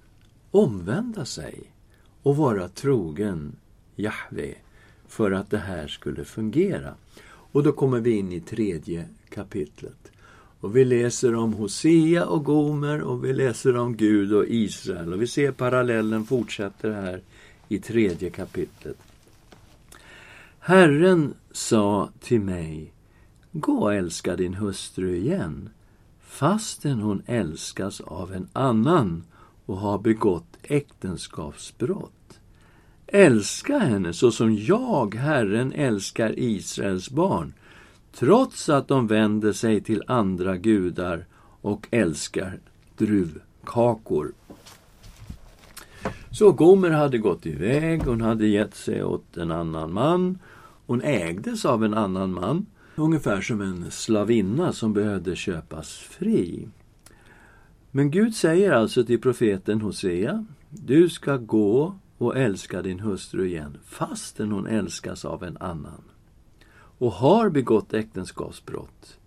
omvända 0.51 1.25
sig 1.25 1.61
och 2.23 2.37
vara 2.37 2.69
trogen 2.69 3.57
Jahve 3.97 4.55
för 5.09 5.31
att 5.31 5.51
det 5.51 5.59
här 5.59 5.89
skulle 5.89 6.25
fungera. 6.25 6.95
Och 7.53 7.63
då 7.63 7.73
kommer 7.73 8.01
vi 8.01 8.11
in 8.11 8.33
i 8.33 8.41
tredje 8.41 9.09
kapitlet. 9.29 10.13
Och 10.61 10.77
vi 10.77 10.85
läser 10.85 11.35
om 11.35 11.53
Hosea 11.53 12.27
och 12.27 12.45
Gomer 12.45 13.01
och 13.01 13.25
vi 13.25 13.33
läser 13.33 13.77
om 13.77 13.97
Gud 13.97 14.33
och 14.33 14.47
Israel. 14.49 15.13
Och 15.13 15.23
vi 15.23 15.27
ser 15.27 15.53
parallellen 15.53 16.27
fortsätter 16.27 16.91
här 16.91 17.21
i 17.69 17.79
tredje 17.79 18.31
kapitlet. 18.31 18.97
Herren 20.71 21.35
sa 21.51 22.09
till 22.21 22.41
mig, 22.41 22.93
gå 23.53 23.73
och 23.73 23.95
älska 23.95 24.37
din 24.37 24.55
hustru 24.55 25.17
igen, 25.17 25.71
fastän 26.21 27.01
hon 27.01 27.23
älskas 27.27 28.01
av 28.01 28.33
en 28.33 28.49
annan 28.53 29.25
och 29.67 29.77
har 29.77 29.99
begått 29.99 30.57
äktenskapsbrott. 30.63 32.41
Älska 33.07 33.79
henne 33.79 34.13
så 34.13 34.31
som 34.31 34.57
jag, 34.57 35.15
Herren, 35.15 35.73
älskar 35.73 36.39
Israels 36.39 37.11
barn, 37.11 37.53
trots 38.13 38.69
att 38.69 38.89
de 38.89 39.07
vänder 39.07 39.53
sig 39.53 39.81
till 39.81 40.03
andra 40.07 40.57
gudar 40.57 41.27
och 41.61 41.89
älskar 41.91 42.61
druvkakor. 42.97 44.33
Så 46.33 46.53
Gomer 46.53 46.91
hade 46.91 47.19
gått 47.19 47.47
iväg, 47.47 48.03
hon 48.03 48.21
hade 48.21 48.47
gett 48.47 48.75
sig 48.75 49.05
åt 49.05 49.37
en 49.37 49.51
annan 49.51 49.93
man. 49.93 50.39
Hon 50.91 51.03
ägdes 51.03 51.65
av 51.65 51.85
en 51.85 51.95
annan 51.95 52.33
man, 52.33 52.67
ungefär 52.97 53.41
som 53.41 53.61
en 53.61 53.91
slavinna 53.91 54.73
som 54.73 54.93
behövde 54.93 55.37
köpas 55.37 55.99
fri. 55.99 56.69
Men 57.91 58.11
Gud 58.11 58.35
säger 58.35 58.73
alltså 58.73 59.05
till 59.05 59.21
profeten 59.21 59.81
Hosea, 59.81 60.45
du 60.71 61.09
ska 61.09 61.37
gå 61.37 61.95
och 62.19 62.37
älska 62.37 62.83
din 62.83 63.01
hustru 63.01 63.47
igen, 63.47 63.79
fastän 63.85 64.53
hon 64.53 64.67
älskas 64.67 65.25
av 65.25 65.45
en 65.45 65.57
annan 65.57 66.03
och 66.99 67.13
har 67.13 67.51
begått 67.51 67.95
äktenskapsbrott. 67.95 69.19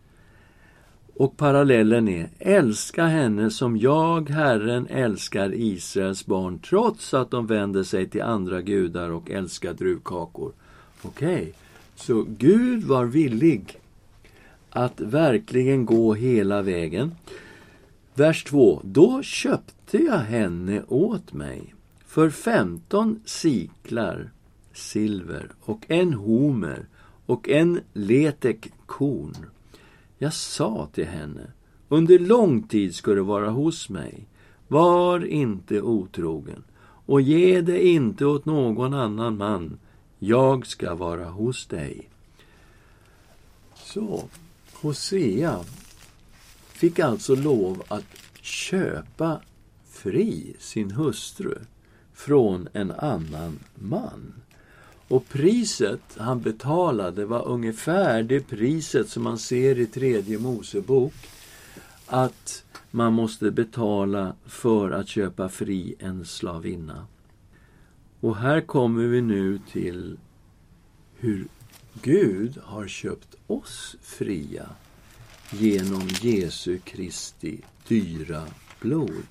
Och 1.14 1.38
parallellen 1.38 2.08
är, 2.08 2.30
älska 2.40 3.06
henne 3.06 3.50
som 3.50 3.78
jag, 3.78 4.30
Herren, 4.30 4.88
älskar 4.88 5.54
Israels 5.54 6.26
barn 6.26 6.60
trots 6.60 7.14
att 7.14 7.32
de 7.32 7.48
vänder 7.48 7.84
sig 7.84 8.10
till 8.10 8.22
andra 8.22 8.62
gudar 8.62 9.10
och 9.10 9.32
älskar 9.32 9.74
druvkakor. 9.74 10.54
Okej, 11.04 11.36
okay. 11.36 11.52
så 11.96 12.26
Gud 12.38 12.84
var 12.84 13.06
villig 13.06 13.80
att 14.70 15.02
verkligen 15.02 15.86
gå 15.86 16.14
hela 16.14 16.62
vägen. 16.62 17.16
Vers 18.14 18.44
2. 18.44 18.82
Då 18.84 19.24
köpte 19.24 19.98
jag 19.98 20.18
henne 20.18 20.84
åt 20.88 21.34
mig 21.34 21.74
för 22.14 22.30
femton 22.30 23.20
siklar 23.26 24.32
silver 24.74 25.50
och 25.62 25.86
en 25.88 26.14
homer 26.14 26.86
och 27.26 27.50
en 27.50 27.80
letek 27.94 28.72
korn. 28.86 29.36
Jag 30.18 30.34
sa 30.34 30.90
till 30.94 31.06
henne, 31.06 31.52
under 31.90 32.20
lång 32.20 32.64
tid 32.64 32.96
ska 32.96 33.12
du 33.14 33.22
vara 33.22 33.50
hos 33.50 33.90
mig. 33.90 34.28
Var 34.68 35.26
inte 35.26 35.82
otrogen 35.82 36.64
och 37.06 37.22
ge 37.22 37.62
det 37.62 37.88
inte 37.88 38.26
åt 38.26 38.46
någon 38.46 38.94
annan 38.94 39.38
man. 39.38 39.78
Jag 40.26 40.68
ska 40.68 40.96
vara 40.96 41.26
hos 41.26 41.66
dig. 41.66 42.10
Så, 43.76 44.30
Hosea 44.74 45.60
fick 46.68 47.00
alltså 47.00 47.36
lov 47.36 47.84
att 47.88 48.06
köpa 48.42 49.42
fri 49.90 50.56
sin 50.60 50.92
hustru 50.92 51.60
från 52.14 52.68
en 52.74 52.92
annan 52.92 53.60
man. 53.76 54.34
Och 55.08 55.30
priset 55.30 56.18
han 56.18 56.42
betalade 56.42 57.26
var 57.26 57.48
ungefär 57.48 58.24
det 58.24 58.40
priset 58.40 59.10
som 59.10 59.24
man 59.24 59.38
ser 59.38 59.80
i 59.80 59.86
tredje 59.86 60.40
Mosebok 60.40 61.14
att 62.08 62.64
man 62.92 63.14
måste 63.14 63.52
betala 63.52 64.36
för 64.46 64.92
att 64.92 65.08
köpa 65.08 65.50
fri 65.50 65.96
en 66.00 66.26
slavinna. 66.26 67.08
Och 68.24 68.38
här 68.38 68.62
kommer 68.62 69.04
vi 69.04 69.22
nu 69.22 69.60
till 69.72 70.18
hur 71.16 71.48
Gud 72.02 72.58
har 72.64 72.88
köpt 72.88 73.36
oss 73.48 73.96
fria 74.02 74.70
genom 75.52 76.08
Jesu 76.22 76.80
Kristi 76.80 77.62
dyra 77.88 78.48
blod. 78.80 79.28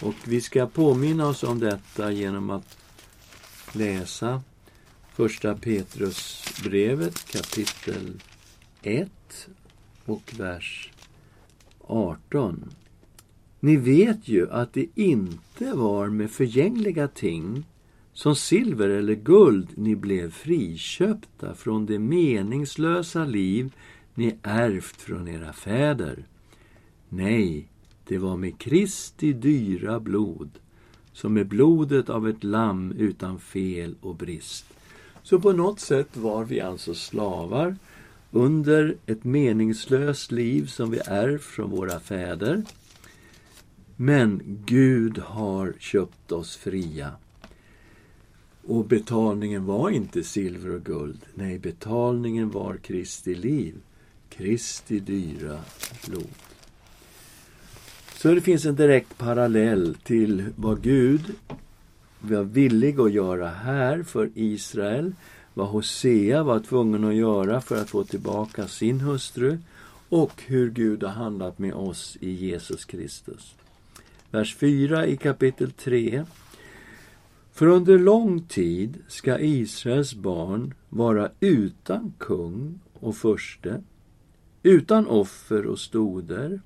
Och 0.00 0.14
vi 0.26 0.40
ska 0.40 0.66
påminna 0.66 1.26
oss 1.26 1.42
om 1.42 1.60
detta 1.60 2.12
genom 2.12 2.50
att 2.50 2.78
läsa 3.72 4.42
Första 5.12 5.54
Petrusbrevet 5.54 7.32
kapitel 7.32 8.20
1 8.82 9.10
och 10.04 10.34
vers 10.38 10.90
18. 11.80 12.70
Ni 13.60 13.76
vet 13.76 14.28
ju 14.28 14.50
att 14.50 14.72
det 14.72 14.86
inte 14.94 15.72
var 15.72 16.08
med 16.08 16.30
förgängliga 16.30 17.08
ting 17.08 17.64
som 18.12 18.36
silver 18.36 18.88
eller 18.88 19.14
guld 19.14 19.68
ni 19.74 19.96
blev 19.96 20.30
friköpta 20.30 21.54
från 21.54 21.86
det 21.86 21.98
meningslösa 21.98 23.24
liv 23.24 23.72
ni 24.14 24.36
ärvt 24.42 24.96
från 24.96 25.28
era 25.28 25.52
fäder. 25.52 26.24
Nej, 27.08 27.68
det 28.06 28.18
var 28.18 28.36
med 28.36 28.58
Kristi 28.58 29.32
dyra 29.32 30.00
blod, 30.00 30.50
som 31.12 31.34
med 31.34 31.46
blodet 31.46 32.10
av 32.10 32.28
ett 32.28 32.44
lamm 32.44 32.92
utan 32.92 33.40
fel 33.40 33.94
och 34.00 34.16
brist. 34.16 34.66
Så 35.22 35.40
på 35.40 35.52
något 35.52 35.80
sätt 35.80 36.16
var 36.16 36.44
vi 36.44 36.60
alltså 36.60 36.94
slavar 36.94 37.76
under 38.30 38.96
ett 39.06 39.24
meningslöst 39.24 40.32
liv 40.32 40.66
som 40.66 40.90
vi 40.90 40.98
ärvt 40.98 41.42
från 41.42 41.70
våra 41.70 42.00
fäder. 42.00 42.62
Men 43.96 44.42
Gud 44.66 45.18
har 45.18 45.74
köpt 45.78 46.32
oss 46.32 46.56
fria. 46.56 47.10
Och 48.66 48.84
betalningen 48.84 49.66
var 49.66 49.90
inte 49.90 50.22
silver 50.22 50.74
och 50.74 50.84
guld. 50.84 51.20
Nej, 51.34 51.58
betalningen 51.58 52.50
var 52.50 52.76
Kristi 52.76 53.34
liv. 53.34 53.74
Kristi 54.28 55.00
dyra 55.00 55.60
blod. 56.06 56.28
Så 58.14 58.34
det 58.34 58.40
finns 58.40 58.64
en 58.64 58.76
direkt 58.76 59.18
parallell 59.18 59.94
till 60.04 60.44
vad 60.56 60.82
Gud 60.82 61.34
var 62.20 62.42
villig 62.42 63.00
att 63.00 63.12
göra 63.12 63.48
här 63.48 64.02
för 64.02 64.30
Israel 64.34 65.14
vad 65.54 65.68
Hosea 65.68 66.42
var 66.42 66.60
tvungen 66.60 67.04
att 67.04 67.14
göra 67.14 67.60
för 67.60 67.82
att 67.82 67.90
få 67.90 68.04
tillbaka 68.04 68.68
sin 68.68 69.00
hustru 69.00 69.58
och 70.08 70.42
hur 70.46 70.70
Gud 70.70 71.02
har 71.02 71.10
handlat 71.10 71.58
med 71.58 71.74
oss 71.74 72.16
i 72.20 72.30
Jesus 72.30 72.84
Kristus. 72.84 73.54
Vers 74.30 74.56
4 74.56 75.06
i 75.06 75.16
kapitel 75.16 75.70
3. 75.70 76.24
För 77.52 77.66
under 77.66 77.98
lång 77.98 78.42
tid 78.42 78.98
ska 79.08 79.38
Israels 79.38 80.14
barn 80.14 80.74
vara 80.88 81.30
utan 81.40 82.12
kung 82.18 82.80
och 82.92 83.16
förste, 83.16 83.82
utan 84.62 85.06
offer 85.06 85.66
och 85.66 85.78
stoder 85.78 86.60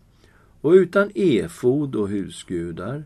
och 0.61 0.71
utan 0.71 1.11
efod 1.15 1.97
och 1.97 2.09
husgudar. 2.09 3.05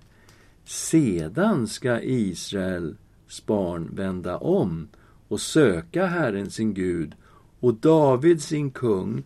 Sedan 0.64 1.68
ska 1.68 2.00
Israels 2.00 3.46
barn 3.46 3.90
vända 3.92 4.38
om 4.38 4.88
och 5.28 5.40
söka 5.40 6.06
Herren 6.06 6.50
sin 6.50 6.74
Gud 6.74 7.14
och 7.60 7.74
David 7.74 8.42
sin 8.42 8.70
kung. 8.70 9.22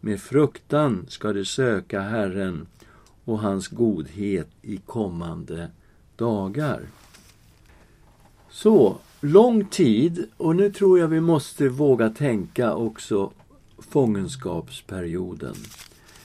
Med 0.00 0.20
fruktan 0.20 1.06
ska 1.08 1.32
de 1.32 1.44
söka 1.44 2.00
Herren 2.00 2.66
och 3.24 3.38
hans 3.38 3.68
godhet 3.68 4.48
i 4.62 4.76
kommande 4.76 5.70
dagar. 6.16 6.82
Så, 8.62 8.98
lång 9.20 9.64
tid, 9.64 10.26
och 10.36 10.56
nu 10.56 10.72
tror 10.72 10.98
jag 10.98 11.08
vi 11.08 11.20
måste 11.20 11.68
våga 11.68 12.10
tänka 12.10 12.74
också 12.74 13.32
fångenskapsperioden. 13.78 15.54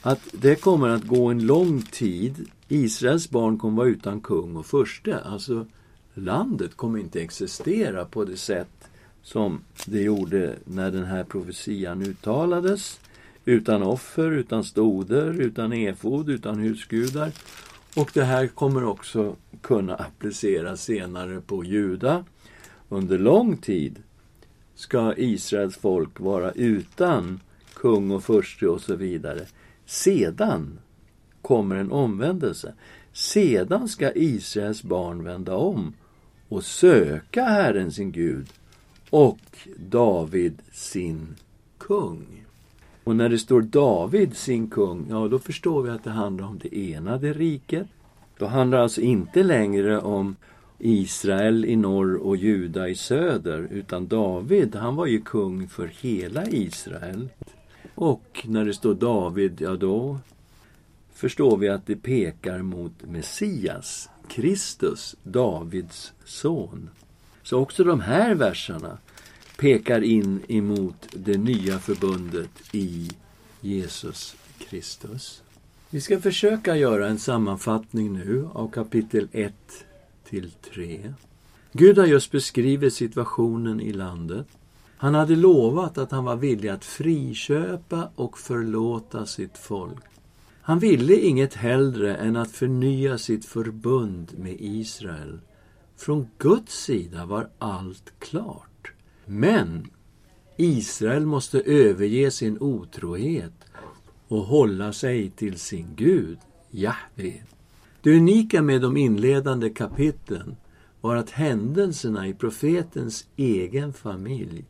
Att 0.02 0.20
det 0.32 0.56
kommer 0.56 0.90
att 0.90 1.04
gå 1.04 1.28
en 1.28 1.46
lång 1.46 1.82
tid. 1.82 2.46
Israels 2.68 3.30
barn 3.30 3.58
kommer 3.58 3.78
vara 3.78 3.88
utan 3.88 4.22
kung 4.22 4.56
och 4.56 4.66
furste. 4.66 5.20
Alltså, 5.20 5.66
landet 6.14 6.76
kommer 6.76 7.00
inte 7.00 7.22
existera 7.22 8.06
på 8.06 8.26
det 8.26 8.38
sätt 8.38 8.90
som 9.24 9.60
det 9.86 10.02
gjorde 10.02 10.56
när 10.66 10.92
den 10.92 11.06
här 11.06 11.24
profetian 11.24 12.02
uttalades. 12.02 13.00
Utan 13.46 13.84
offer, 13.84 14.32
utan 14.32 14.64
stoder, 14.64 15.42
utan 15.42 15.74
efod, 15.74 16.30
utan 16.30 16.60
husgudar. 16.60 17.32
Och 17.96 18.12
det 18.14 18.24
här 18.24 18.48
kommer 18.48 18.84
också 18.84 19.36
kunna 19.62 19.96
appliceras 19.96 20.84
senare 20.84 21.42
på 21.42 21.64
Juda. 21.64 22.26
Under 22.90 23.18
lång 23.18 23.58
tid 23.58 24.04
ska 24.76 25.14
Israels 25.18 25.78
folk 25.78 26.20
vara 26.20 26.52
utan 26.52 27.40
kung 27.74 28.12
och 28.12 28.24
furste 28.24 28.68
och 28.68 28.82
så 28.82 28.96
vidare. 28.96 29.46
Sedan 29.86 30.80
kommer 31.42 31.76
en 31.76 31.92
omvändelse. 31.92 32.74
Sedan 33.14 33.88
ska 33.88 34.12
Israels 34.14 34.84
barn 34.84 35.24
vända 35.24 35.56
om 35.56 35.94
och 36.50 36.64
söka 36.64 37.44
Herren 37.44 37.92
sin 37.92 38.12
Gud 38.12 38.48
och 39.10 39.40
David 39.78 40.62
sin 40.72 41.36
kung. 41.78 42.43
Och 43.04 43.16
när 43.16 43.30
det 43.30 43.40
står 43.40 43.62
David 43.62 44.38
sin 44.38 44.70
kung, 44.70 45.06
ja 45.10 45.28
då 45.28 45.40
förstår 45.40 45.82
vi 45.84 45.90
att 45.90 46.04
det 46.04 46.10
handlar 46.10 46.48
om 46.48 46.60
det 46.64 46.94
enade 46.94 47.34
riket. 47.34 47.88
Då 48.38 48.46
handlar 48.46 48.78
det 48.78 48.84
alltså 48.84 49.02
inte 49.02 49.44
längre 49.44 50.00
om 50.00 50.36
Israel 50.80 51.66
i 51.66 51.76
norr 51.76 52.16
och 52.16 52.38
Juda 52.38 52.90
i 52.90 52.96
söder, 52.96 53.68
utan 53.72 54.08
David, 54.08 54.76
han 54.76 54.96
var 54.96 55.06
ju 55.06 55.22
kung 55.22 55.68
för 55.68 55.88
hela 56.02 56.46
Israel. 56.48 57.30
Och 57.96 58.46
när 58.50 58.66
det 58.66 58.74
står 58.74 58.94
David, 58.94 59.62
ja 59.62 59.76
då 59.76 60.20
förstår 61.14 61.58
vi 61.58 61.70
att 61.70 61.86
det 61.86 61.96
pekar 61.96 62.62
mot 62.62 62.94
Messias, 63.02 64.10
Kristus, 64.28 65.16
Davids 65.24 66.14
son. 66.26 66.90
Så 67.44 67.60
också 67.60 67.84
de 67.84 68.00
här 68.00 68.36
verserna 68.36 68.98
pekar 69.58 70.02
in 70.02 70.42
emot 70.48 71.08
det 71.14 71.38
nya 71.38 71.80
förbundet 71.80 72.50
i 72.72 73.10
Jesus 73.62 74.36
Kristus. 74.58 75.42
Vi 75.90 76.02
ska 76.02 76.22
försöka 76.22 76.76
göra 76.76 77.08
en 77.08 77.20
sammanfattning 77.20 78.14
nu 78.14 78.48
av 78.54 78.72
kapitel 78.72 79.28
1 79.32 79.54
till 80.30 80.52
3. 80.74 81.14
Gud 81.72 81.98
har 81.98 82.06
just 82.06 82.32
beskrivit 82.32 82.94
situationen 82.94 83.82
i 83.82 83.94
landet. 83.94 84.48
Han 84.98 85.16
hade 85.16 85.36
lovat 85.36 85.98
att 85.98 86.12
han 86.12 86.24
var 86.24 86.36
villig 86.36 86.70
att 86.70 86.86
friköpa 86.86 88.10
och 88.16 88.38
förlåta 88.38 89.26
sitt 89.26 89.58
folk. 89.58 90.04
Han 90.62 90.80
ville 90.80 91.16
inget 91.16 91.54
hellre 91.54 92.16
än 92.16 92.36
att 92.36 92.52
förnya 92.52 93.18
sitt 93.18 93.46
förbund 93.46 94.32
med 94.38 94.56
Israel. 94.60 95.40
Från 95.98 96.28
Guds 96.38 96.84
sida 96.84 97.26
var 97.26 97.50
allt 97.60 98.14
klart. 98.20 98.73
Men 99.26 99.88
Israel 100.58 101.26
måste 101.26 101.62
överge 101.62 102.32
sin 102.32 102.58
otrohet 102.60 103.54
och 104.28 104.44
hålla 104.44 104.94
sig 104.94 105.30
till 105.30 105.60
sin 105.60 105.88
Gud, 105.96 106.38
Jahve. 106.72 107.34
Det 108.02 108.18
unika 108.18 108.62
med 108.62 108.82
de 108.82 108.98
inledande 108.98 109.70
kapitlen 109.70 110.56
var 111.02 111.16
att 111.16 111.30
händelserna 111.30 112.28
i 112.28 112.34
profetens 112.34 113.28
egen 113.36 113.94
familj 113.94 114.66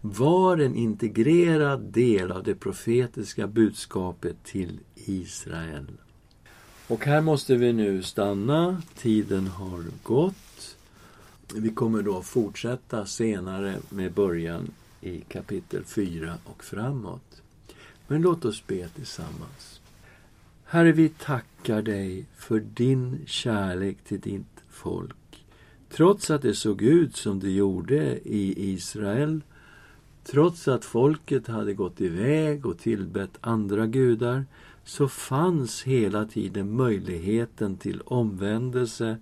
var 0.00 0.58
en 0.58 0.74
integrerad 0.74 1.80
del 1.80 2.32
av 2.32 2.42
det 2.42 2.54
profetiska 2.54 3.46
budskapet 3.46 4.44
till 4.44 4.78
Israel. 4.94 5.86
Och 6.88 7.04
här 7.04 7.20
måste 7.20 7.56
vi 7.56 7.72
nu 7.72 8.02
stanna. 8.02 8.82
Tiden 8.96 9.46
har 9.46 9.84
gått. 10.02 10.34
Vi 11.54 11.70
kommer 11.70 12.02
då 12.02 12.22
fortsätta 12.22 13.06
senare 13.06 13.78
med 13.88 14.12
början 14.12 14.70
i 15.00 15.20
kapitel 15.20 15.84
4 15.84 16.34
och 16.44 16.64
framåt. 16.64 17.42
Men 18.06 18.22
låt 18.22 18.44
oss 18.44 18.66
be 18.66 18.88
tillsammans. 18.88 19.80
Herre, 20.64 20.92
vi 20.92 21.08
tackar 21.08 21.82
dig 21.82 22.26
för 22.36 22.60
din 22.60 23.18
kärlek 23.26 23.96
till 24.04 24.20
ditt 24.20 24.64
folk. 24.70 25.44
Trots 25.90 26.30
att 26.30 26.42
det 26.42 26.54
såg 26.54 26.82
ut 26.82 27.16
som 27.16 27.40
det 27.40 27.50
gjorde 27.50 28.28
i 28.28 28.70
Israel 28.72 29.40
Trots 30.24 30.68
att 30.68 30.84
folket 30.84 31.46
hade 31.46 31.74
gått 31.74 32.00
iväg 32.00 32.66
och 32.66 32.78
tillbett 32.78 33.38
andra 33.40 33.86
gudar 33.86 34.44
så 34.84 35.08
fanns 35.08 35.82
hela 35.82 36.24
tiden 36.24 36.76
möjligheten 36.76 37.76
till 37.76 38.00
omvändelse, 38.00 39.16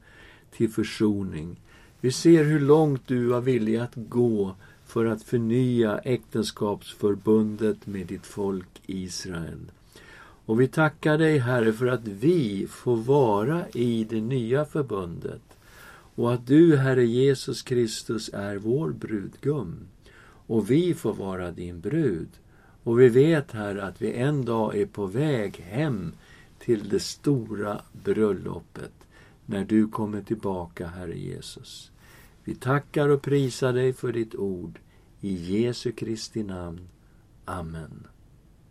till 0.51 0.71
försoning. 0.71 1.61
Vi 2.01 2.13
ser 2.13 2.45
hur 2.45 2.61
långt 2.61 3.03
du 3.07 3.27
var 3.27 3.41
villig 3.41 3.77
att 3.77 3.95
gå 3.95 4.55
för 4.87 5.07
att 5.07 5.23
förnya 5.23 5.99
äktenskapsförbundet 5.99 7.87
med 7.87 8.07
ditt 8.07 8.27
folk 8.27 8.83
Israel. 8.87 9.71
Och 10.47 10.61
vi 10.61 10.69
tackar 10.69 11.19
dig, 11.19 11.39
Herre, 11.39 11.73
för 11.73 11.87
att 11.87 12.09
vi 12.09 12.67
får 12.71 12.97
vara 12.97 13.69
i 13.69 14.05
det 14.05 14.21
nya 14.21 14.65
förbundet 14.65 15.43
och 16.15 16.35
att 16.35 16.47
du, 16.47 16.77
Herre 16.77 17.07
Jesus 17.07 17.63
Kristus, 17.63 18.31
är 18.33 18.57
vår 18.57 18.91
brudgum 18.91 19.77
och 20.47 20.71
vi 20.71 20.95
får 20.95 21.15
vara 21.15 21.51
din 21.51 21.81
brud. 21.81 22.29
Och 22.83 23.01
vi 23.01 23.09
vet, 23.09 23.53
Herre, 23.53 23.85
att 23.85 24.03
vi 24.03 24.13
en 24.13 24.45
dag 24.45 24.77
är 24.77 24.87
på 24.87 25.07
väg 25.07 25.57
hem 25.57 26.13
till 26.59 26.89
det 26.89 27.01
stora 27.01 27.81
bröllopet 28.05 28.98
när 29.49 29.65
du 29.65 29.89
kommer 29.89 30.23
tillbaka, 30.23 30.87
Herre 30.87 31.19
Jesus. 31.19 31.91
Vi 32.45 32.55
tackar 32.55 33.09
och 33.09 33.23
prisar 33.23 33.73
dig 33.73 33.93
för 33.93 34.13
ditt 34.13 34.35
ord. 34.35 34.79
I 35.21 35.63
Jesu 35.63 35.93
Kristi 35.93 36.43
namn. 36.43 36.89
Amen. 37.45 38.07